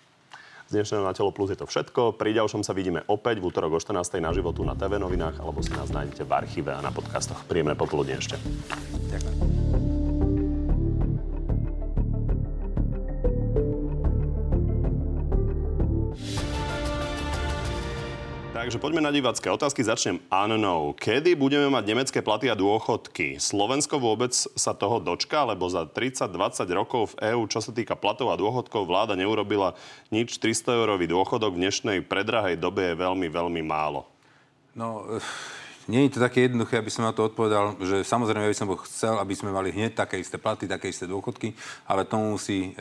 Z 0.69 0.77
dnešného 0.77 1.01
Na 1.01 1.17
telo 1.17 1.33
plus 1.33 1.49
je 1.49 1.57
to 1.57 1.65
všetko. 1.65 2.13
Pri 2.13 2.29
ďalšom 2.29 2.61
sa 2.61 2.77
vidíme 2.77 3.01
opäť 3.09 3.41
v 3.41 3.49
útorok 3.49 3.73
o 3.73 3.79
14. 3.81 4.21
na 4.21 4.29
životu 4.29 4.61
na 4.61 4.77
TV 4.77 5.01
novinách 5.01 5.41
alebo 5.41 5.65
si 5.65 5.73
nás 5.73 5.89
nájdete 5.89 6.29
v 6.29 6.31
archíve 6.31 6.69
a 6.69 6.85
na 6.85 6.93
podcastoch. 6.93 7.41
Príjemné 7.49 7.73
popoludne 7.73 8.21
ešte. 8.21 8.37
Ďakujem. 9.09 9.58
Takže 18.69 18.85
poďme 18.85 19.01
na 19.01 19.09
divácké 19.09 19.49
otázky. 19.49 19.81
Začnem 19.81 20.21
Annou. 20.29 20.93
Kedy 20.93 21.33
budeme 21.33 21.73
mať 21.73 21.89
nemecké 21.89 22.21
platy 22.21 22.53
a 22.53 22.55
dôchodky? 22.55 23.41
Slovensko 23.41 23.97
vôbec 23.97 24.29
sa 24.29 24.77
toho 24.77 25.01
dočka, 25.01 25.41
lebo 25.41 25.65
za 25.73 25.89
30-20 25.89 26.69
rokov 26.77 27.17
v 27.17 27.33
EÚ, 27.33 27.49
čo 27.49 27.65
sa 27.65 27.73
týka 27.73 27.97
platov 27.97 28.29
a 28.29 28.37
dôchodkov, 28.37 28.85
vláda 28.85 29.17
neurobila 29.17 29.73
nič. 30.13 30.37
300-eurový 30.37 31.09
dôchodok 31.09 31.57
v 31.57 31.65
dnešnej 31.65 31.97
predrahej 32.05 32.61
dobe 32.61 32.93
je 32.93 32.93
veľmi, 32.93 33.25
veľmi 33.33 33.61
málo. 33.65 34.05
No, 34.77 35.17
nie 35.89 36.05
je 36.05 36.15
to 36.15 36.19
také 36.21 36.45
jednoduché, 36.45 36.77
aby 36.77 36.93
som 36.93 37.01
na 37.01 37.09
to 37.09 37.25
odpovedal, 37.25 37.73
že 37.81 38.05
samozrejme 38.05 38.45
by 38.45 38.53
som 38.53 38.69
chcel, 38.85 39.17
aby 39.17 39.33
sme 39.33 39.49
mali 39.49 39.73
hneď 39.73 39.97
také 39.97 40.21
isté 40.21 40.37
platy, 40.37 40.69
také 40.69 40.93
isté 40.93 41.09
dôchodky, 41.09 41.57
ale 41.89 42.05
tomu 42.05 42.37
musí 42.37 42.69
e, 42.69 42.71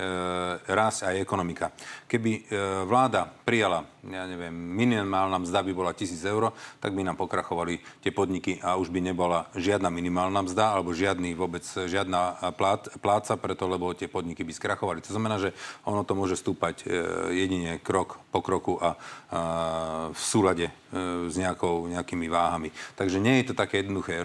rásť 0.69 1.09
aj 1.09 1.25
ekonomika. 1.25 1.73
Keby 2.05 2.31
e, 2.37 2.41
vláda 2.85 3.25
prijala, 3.49 3.89
ja 4.05 4.29
neviem, 4.29 4.53
minimálna 4.53 5.41
mzda 5.41 5.65
by 5.65 5.73
bola 5.73 5.97
1000 5.97 6.21
eur, 6.29 6.53
tak 6.85 6.93
by 6.93 7.01
nám 7.01 7.17
pokrachovali 7.17 7.81
tie 8.05 8.13
podniky 8.13 8.61
a 8.61 8.77
už 8.77 8.93
by 8.93 9.01
nebola 9.01 9.49
žiadna 9.57 9.89
minimálna 9.89 10.45
mzda 10.45 10.77
alebo 10.77 10.93
žiadny 10.93 11.33
vôbec 11.33 11.65
žiadna 11.65 12.53
plát, 12.61 12.93
pláca, 13.01 13.41
preto 13.41 13.65
lebo 13.65 13.97
tie 13.97 14.13
podniky 14.13 14.45
by 14.45 14.53
skrachovali. 14.53 15.01
To 15.09 15.17
znamená, 15.17 15.41
že 15.41 15.57
ono 15.89 16.05
to 16.05 16.13
môže 16.13 16.37
stúpať 16.37 16.85
e, 16.85 16.87
jedine 17.41 17.81
krok 17.81 18.21
po 18.29 18.45
kroku 18.45 18.77
a, 18.77 19.01
a 19.33 19.41
v 20.13 20.21
súlade 20.21 20.69
s 21.29 21.37
nejakou, 21.37 21.85
nejakými 21.93 22.33
váhami. 22.33 22.73
Takže 22.97 23.21
nie 23.21 23.41
je 23.41 23.53
to 23.53 23.55
také 23.55 23.85
jednoduché. 23.85 24.25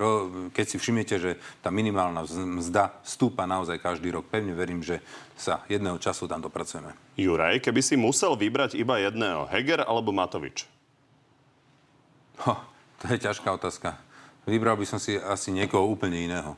Keď 0.55 0.65
si 0.65 0.77
všimnete, 0.79 1.15
že 1.19 1.31
tá 1.59 1.67
minimálna 1.67 2.23
mzda 2.63 2.95
stúpa 3.03 3.43
naozaj 3.43 3.83
každý 3.83 4.15
rok, 4.15 4.31
pevne 4.31 4.55
verím, 4.55 4.79
že 4.79 5.03
sa 5.35 5.67
jedného 5.67 5.99
času 5.99 6.23
tam 6.31 6.39
dopracujeme. 6.39 6.95
Juraj, 7.19 7.59
keby 7.59 7.81
si 7.83 7.99
musel 7.99 8.39
vybrať 8.39 8.79
iba 8.79 8.95
jedného, 8.95 9.43
Heger 9.51 9.83
alebo 9.83 10.15
Matovič? 10.15 10.63
Ho, 12.47 12.55
to 13.03 13.11
je 13.11 13.19
ťažká 13.19 13.51
otázka. 13.59 13.99
Vybral 14.47 14.79
by 14.79 14.87
som 14.87 14.99
si 14.99 15.19
asi 15.19 15.51
niekoho 15.51 15.87
úplne 15.87 16.19
iného. 16.19 16.55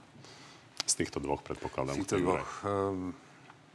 Z 0.85 1.01
týchto 1.01 1.17
dvoch 1.17 1.41
predpokladám. 1.41 1.97
Z 1.97 2.05
týchto 2.05 2.21
dvoch. 2.21 2.45
Um, 2.61 3.13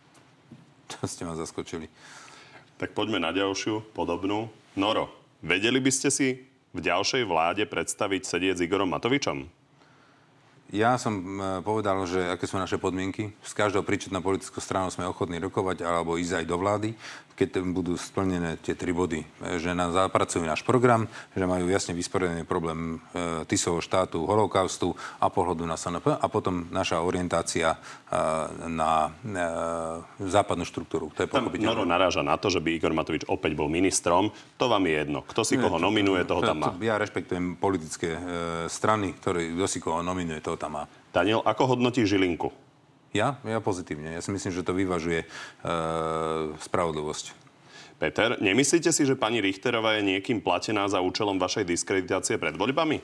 to 0.94 1.06
ste 1.10 1.26
ma 1.26 1.34
zaskočili. 1.34 1.90
Tak 2.78 2.94
poďme 2.94 3.18
na 3.18 3.34
ďalšiu, 3.34 3.92
podobnú. 3.92 4.48
Noro, 4.78 5.19
Vedeli 5.40 5.80
by 5.80 5.92
ste 5.92 6.08
si 6.12 6.28
v 6.70 6.78
ďalšej 6.78 7.24
vláde 7.24 7.64
predstaviť 7.64 8.22
sedieť 8.28 8.54
s 8.60 8.64
Igorom 8.64 8.92
Matovičom? 8.92 9.48
Ja 10.70 10.94
som 11.02 11.18
e, 11.18 11.58
povedal, 11.66 11.98
že 12.06 12.30
aké 12.30 12.46
sú 12.46 12.54
naše 12.54 12.78
podmienky. 12.78 13.34
S 13.42 13.50
každou 13.50 13.82
príčetnou 13.82 14.22
politickou 14.22 14.62
stranou 14.62 14.86
sme 14.94 15.02
ochotní 15.02 15.42
rokovať 15.42 15.82
alebo 15.82 16.14
ísť 16.14 16.38
aj 16.38 16.44
do 16.46 16.56
vlády 16.62 16.88
keď 17.40 17.64
budú 17.72 17.96
splnené 17.96 18.60
tie 18.60 18.76
tri 18.76 18.92
body, 18.92 19.24
že 19.56 19.72
nám 19.72 19.96
zapracujú 19.96 20.44
náš 20.44 20.60
program, 20.60 21.08
že 21.32 21.48
majú 21.48 21.72
jasne 21.72 21.96
vysporiadaný 21.96 22.44
problém 22.44 23.00
e, 23.16 23.48
Tisovho 23.48 23.80
štátu, 23.80 24.28
holokaustu 24.28 24.92
a 25.16 25.32
pohľadu 25.32 25.64
na 25.64 25.80
SNP 25.80 26.20
a 26.20 26.26
potom 26.28 26.68
naša 26.68 27.00
orientácia 27.00 27.72
e, 27.72 27.78
na 28.68 29.08
e, 29.08 29.40
západnú 30.28 30.68
štruktúru. 30.68 31.08
To 31.16 31.24
je 31.24 31.32
pochopiteľné. 31.32 31.64
Noro 31.64 31.88
naráža 31.88 32.20
na 32.20 32.36
to, 32.36 32.52
že 32.52 32.60
by 32.60 32.76
Igor 32.76 32.92
Matovič 32.92 33.24
opäť 33.24 33.56
bol 33.56 33.72
ministrom. 33.72 34.28
To 34.60 34.68
vám 34.68 34.84
je 34.84 34.94
jedno. 35.00 35.24
Kto 35.24 35.40
si 35.40 35.56
Nie, 35.56 35.64
koho 35.64 35.80
nominuje, 35.80 36.28
toho 36.28 36.44
tam 36.44 36.60
má. 36.60 36.76
Ja 36.84 37.00
rešpektujem 37.00 37.56
politické 37.56 38.20
e, 38.20 38.20
strany, 38.68 39.16
ktoré, 39.16 39.48
kto 39.56 39.64
si 39.64 39.80
koho 39.80 40.04
nominuje, 40.04 40.44
toho 40.44 40.60
tam 40.60 40.76
má. 40.76 40.84
Daniel, 41.08 41.40
ako 41.40 41.74
hodnotí 41.74 42.04
Žilinku? 42.04 42.69
Ja? 43.10 43.42
Ja 43.42 43.58
pozitívne. 43.58 44.14
Ja 44.14 44.22
si 44.22 44.30
myslím, 44.30 44.52
že 44.54 44.62
to 44.62 44.74
vyvažuje 44.74 45.24
e, 45.24 45.26
spravodlivosť. 46.62 47.50
Peter, 48.00 48.40
nemyslíte 48.40 48.88
si, 48.96 49.04
že 49.04 49.12
pani 49.12 49.44
Richterová 49.44 50.00
je 50.00 50.16
niekým 50.16 50.40
platená 50.40 50.88
za 50.88 51.04
účelom 51.04 51.36
vašej 51.36 51.68
diskreditácie 51.68 52.40
pred 52.40 52.56
voľbami? 52.56 52.96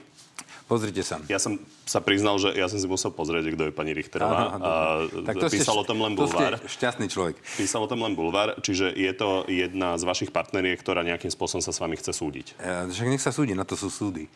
Pozrite 0.66 1.06
sa. 1.06 1.22
Ja 1.30 1.38
som 1.38 1.62
sa 1.86 2.02
priznal, 2.02 2.42
že 2.42 2.50
ja 2.50 2.66
som 2.66 2.82
si 2.82 2.90
musel 2.90 3.14
pozrieť, 3.14 3.54
kto 3.54 3.70
je 3.70 3.72
pani 3.76 3.94
Richterová. 3.94 4.58
Áno, 4.58 5.22
tak 5.22 5.38
to 5.38 5.46
písal 5.46 5.78
ste, 5.78 5.82
o 5.82 5.86
tom 5.86 6.02
len 6.02 6.18
Bulvár. 6.18 6.58
šťastný 6.58 7.06
človek. 7.06 7.38
Písal 7.54 7.86
o 7.86 7.88
tom 7.92 8.02
len 8.02 8.18
Bulvár, 8.18 8.58
čiže 8.58 8.90
je 8.90 9.12
to 9.14 9.46
jedna 9.46 9.94
z 9.94 10.02
vašich 10.02 10.34
partneriek, 10.34 10.74
ktorá 10.82 11.06
nejakým 11.06 11.30
spôsobom 11.30 11.62
sa 11.62 11.70
s 11.70 11.78
vami 11.78 11.94
chce 11.94 12.10
súdiť. 12.10 12.58
E, 12.58 12.90
však 12.90 13.06
nech 13.06 13.22
sa 13.22 13.30
súdi, 13.30 13.54
na 13.54 13.62
to 13.62 13.78
sú 13.78 13.94
súdy. 13.94 14.26
E, 14.26 14.30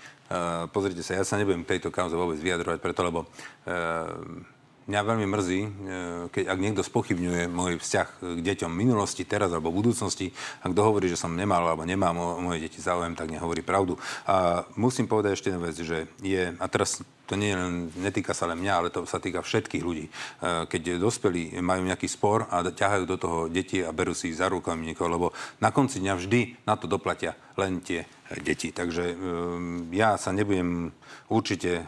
pozrite 0.70 1.02
sa, 1.02 1.18
ja 1.18 1.26
sa 1.26 1.34
nebudem 1.34 1.66
tejto 1.66 1.90
kauze 1.90 2.14
vôbec 2.14 2.38
vyjadrovať, 2.38 2.78
preto 2.78 3.02
lebo 3.02 3.26
e, 3.66 4.59
Mňa 4.91 5.07
veľmi 5.07 5.26
mrzí, 5.30 5.61
e, 5.62 5.70
keď 6.34 6.45
ak 6.51 6.59
niekto 6.59 6.82
spochybňuje 6.82 7.47
môj 7.47 7.78
vzťah 7.78 8.09
k 8.34 8.41
deťom 8.43 8.74
minulosti, 8.74 9.22
teraz 9.22 9.55
alebo 9.55 9.70
budúcnosti, 9.70 10.34
ak 10.66 10.74
kto 10.74 10.82
hovorí, 10.82 11.07
že 11.07 11.14
som 11.14 11.30
nemal 11.30 11.62
alebo 11.62 11.86
nemám 11.86 12.18
o 12.18 12.43
moje 12.43 12.66
deti 12.66 12.82
záujem, 12.82 13.14
tak 13.14 13.30
nehovorí 13.30 13.62
pravdu. 13.62 13.95
A 14.26 14.66
musím 14.74 15.07
povedať 15.07 15.38
ešte 15.38 15.49
jednu 15.55 15.62
vec, 15.62 15.78
že 15.78 16.11
je, 16.18 16.43
a 16.59 16.66
teraz 16.66 17.07
to 17.30 17.38
nie 17.38 17.55
len, 17.55 17.95
netýka 18.03 18.34
sa 18.34 18.51
len 18.51 18.59
mňa, 18.59 18.74
ale 18.74 18.88
to 18.91 19.07
sa 19.07 19.22
týka 19.22 19.47
všetkých 19.47 19.86
ľudí. 19.86 20.11
E, 20.11 20.66
keď 20.66 20.99
dospelí 20.99 21.55
majú 21.62 21.86
nejaký 21.86 22.11
spor 22.11 22.51
a 22.51 22.59
ťahajú 22.66 23.05
do 23.07 23.14
toho 23.14 23.38
deti 23.47 23.86
a 23.86 23.95
berú 23.95 24.11
si 24.11 24.34
ich 24.34 24.43
za 24.43 24.51
rukojmníkov, 24.51 25.07
lebo 25.07 25.30
na 25.62 25.70
konci 25.70 26.03
dňa 26.03 26.18
vždy 26.18 26.66
na 26.66 26.74
to 26.74 26.91
doplatia 26.91 27.38
len 27.55 27.78
tie 27.78 28.11
deti. 28.43 28.74
Takže 28.74 29.14
ja 29.95 30.18
sa 30.18 30.34
nebudem 30.34 30.91
určite 31.30 31.86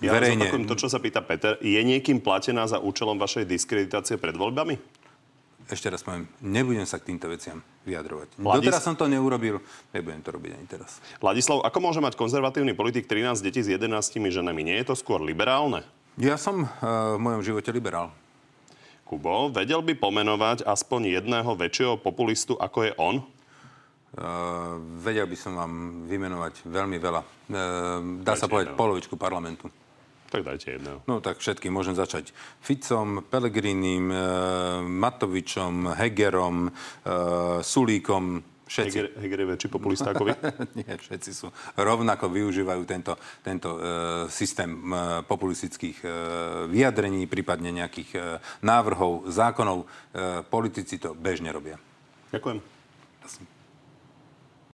ja 0.00 0.16
verejne... 0.16 0.48
to, 0.64 0.74
čo 0.76 0.88
sa 0.88 0.96
pýta 0.96 1.20
Peter. 1.20 1.60
Je 1.60 1.80
niekým 1.80 2.24
platená 2.24 2.64
za 2.64 2.80
účelom 2.80 3.20
vašej 3.20 3.44
diskreditácie 3.44 4.16
pred 4.16 4.32
voľbami? 4.32 5.00
Ešte 5.70 5.86
raz 5.86 6.02
poviem, 6.02 6.26
nebudem 6.42 6.82
sa 6.82 6.98
k 6.98 7.14
týmto 7.14 7.30
veciam 7.30 7.62
vyjadrovať. 7.86 8.42
Ladis... 8.42 8.66
Doteraz 8.66 8.82
som 8.82 8.98
to 8.98 9.06
neurobil, 9.06 9.62
nebudem 9.94 10.18
to 10.18 10.34
robiť 10.34 10.58
ani 10.58 10.66
teraz. 10.66 10.98
Ladislav, 11.22 11.62
ako 11.62 11.78
môže 11.78 12.02
mať 12.02 12.18
konzervatívny 12.18 12.74
politik 12.74 13.06
13 13.06 13.38
detí 13.38 13.62
s 13.62 13.70
11 13.70 13.86
ženami? 14.10 14.66
Nie 14.66 14.82
je 14.82 14.90
to 14.90 14.94
skôr 14.98 15.22
liberálne? 15.22 15.86
Ja 16.18 16.34
som 16.34 16.66
uh, 16.66 17.14
v 17.14 17.22
mojom 17.22 17.46
živote 17.46 17.70
liberál. 17.70 18.10
Kubo, 19.06 19.54
vedel 19.54 19.78
by 19.86 19.94
pomenovať 19.94 20.66
aspoň 20.66 21.22
jedného 21.22 21.50
väčšieho 21.54 22.02
populistu, 22.02 22.58
ako 22.58 22.90
je 22.90 22.92
on? 22.98 23.22
Uh, 24.10 24.82
vedel 24.98 25.30
by 25.30 25.38
som 25.38 25.54
vám 25.54 25.72
vymenovať 26.10 26.66
veľmi 26.66 26.98
veľa. 26.98 27.22
Uh, 27.22 28.26
dá 28.26 28.34
Dajte 28.34 28.42
sa 28.42 28.50
povedať 28.50 28.74
polovičku 28.74 29.14
parlamentu. 29.14 29.70
Tak 30.30 30.46
dajte 30.46 30.78
jedného. 30.78 31.02
No 31.10 31.18
tak 31.18 31.42
všetky 31.42 31.74
môžem 31.74 31.98
začať. 31.98 32.30
Ficom, 32.62 33.26
Pelegrinim, 33.26 34.14
e, 34.14 34.18
Matovičom, 34.86 35.90
Hegerom, 35.98 36.70
e, 36.70 36.72
Sulíkom, 37.66 38.38
všetci. 38.70 38.94
Heger, 38.94 39.06
Heger 39.18 39.38
je 39.42 39.48
väčší 39.50 39.68
populista 39.68 40.14
ako 40.14 40.30
vy? 40.30 40.32
Nie, 40.78 40.94
všetci 40.94 41.30
sú. 41.34 41.50
Rovnako 41.74 42.30
využívajú 42.30 42.82
tento, 42.86 43.18
tento 43.42 43.74
e, 43.74 43.78
systém 44.30 44.70
e, 44.70 45.26
populistických 45.26 45.98
e, 46.06 46.08
vyjadrení, 46.70 47.26
prípadne 47.26 47.74
nejakých 47.74 48.10
e, 48.14 48.20
návrhov, 48.62 49.26
zákonov. 49.26 49.82
E, 49.82 49.86
politici 50.46 51.02
to 51.02 51.18
bežne 51.18 51.50
robia. 51.50 51.74
Ďakujem. 52.30 52.62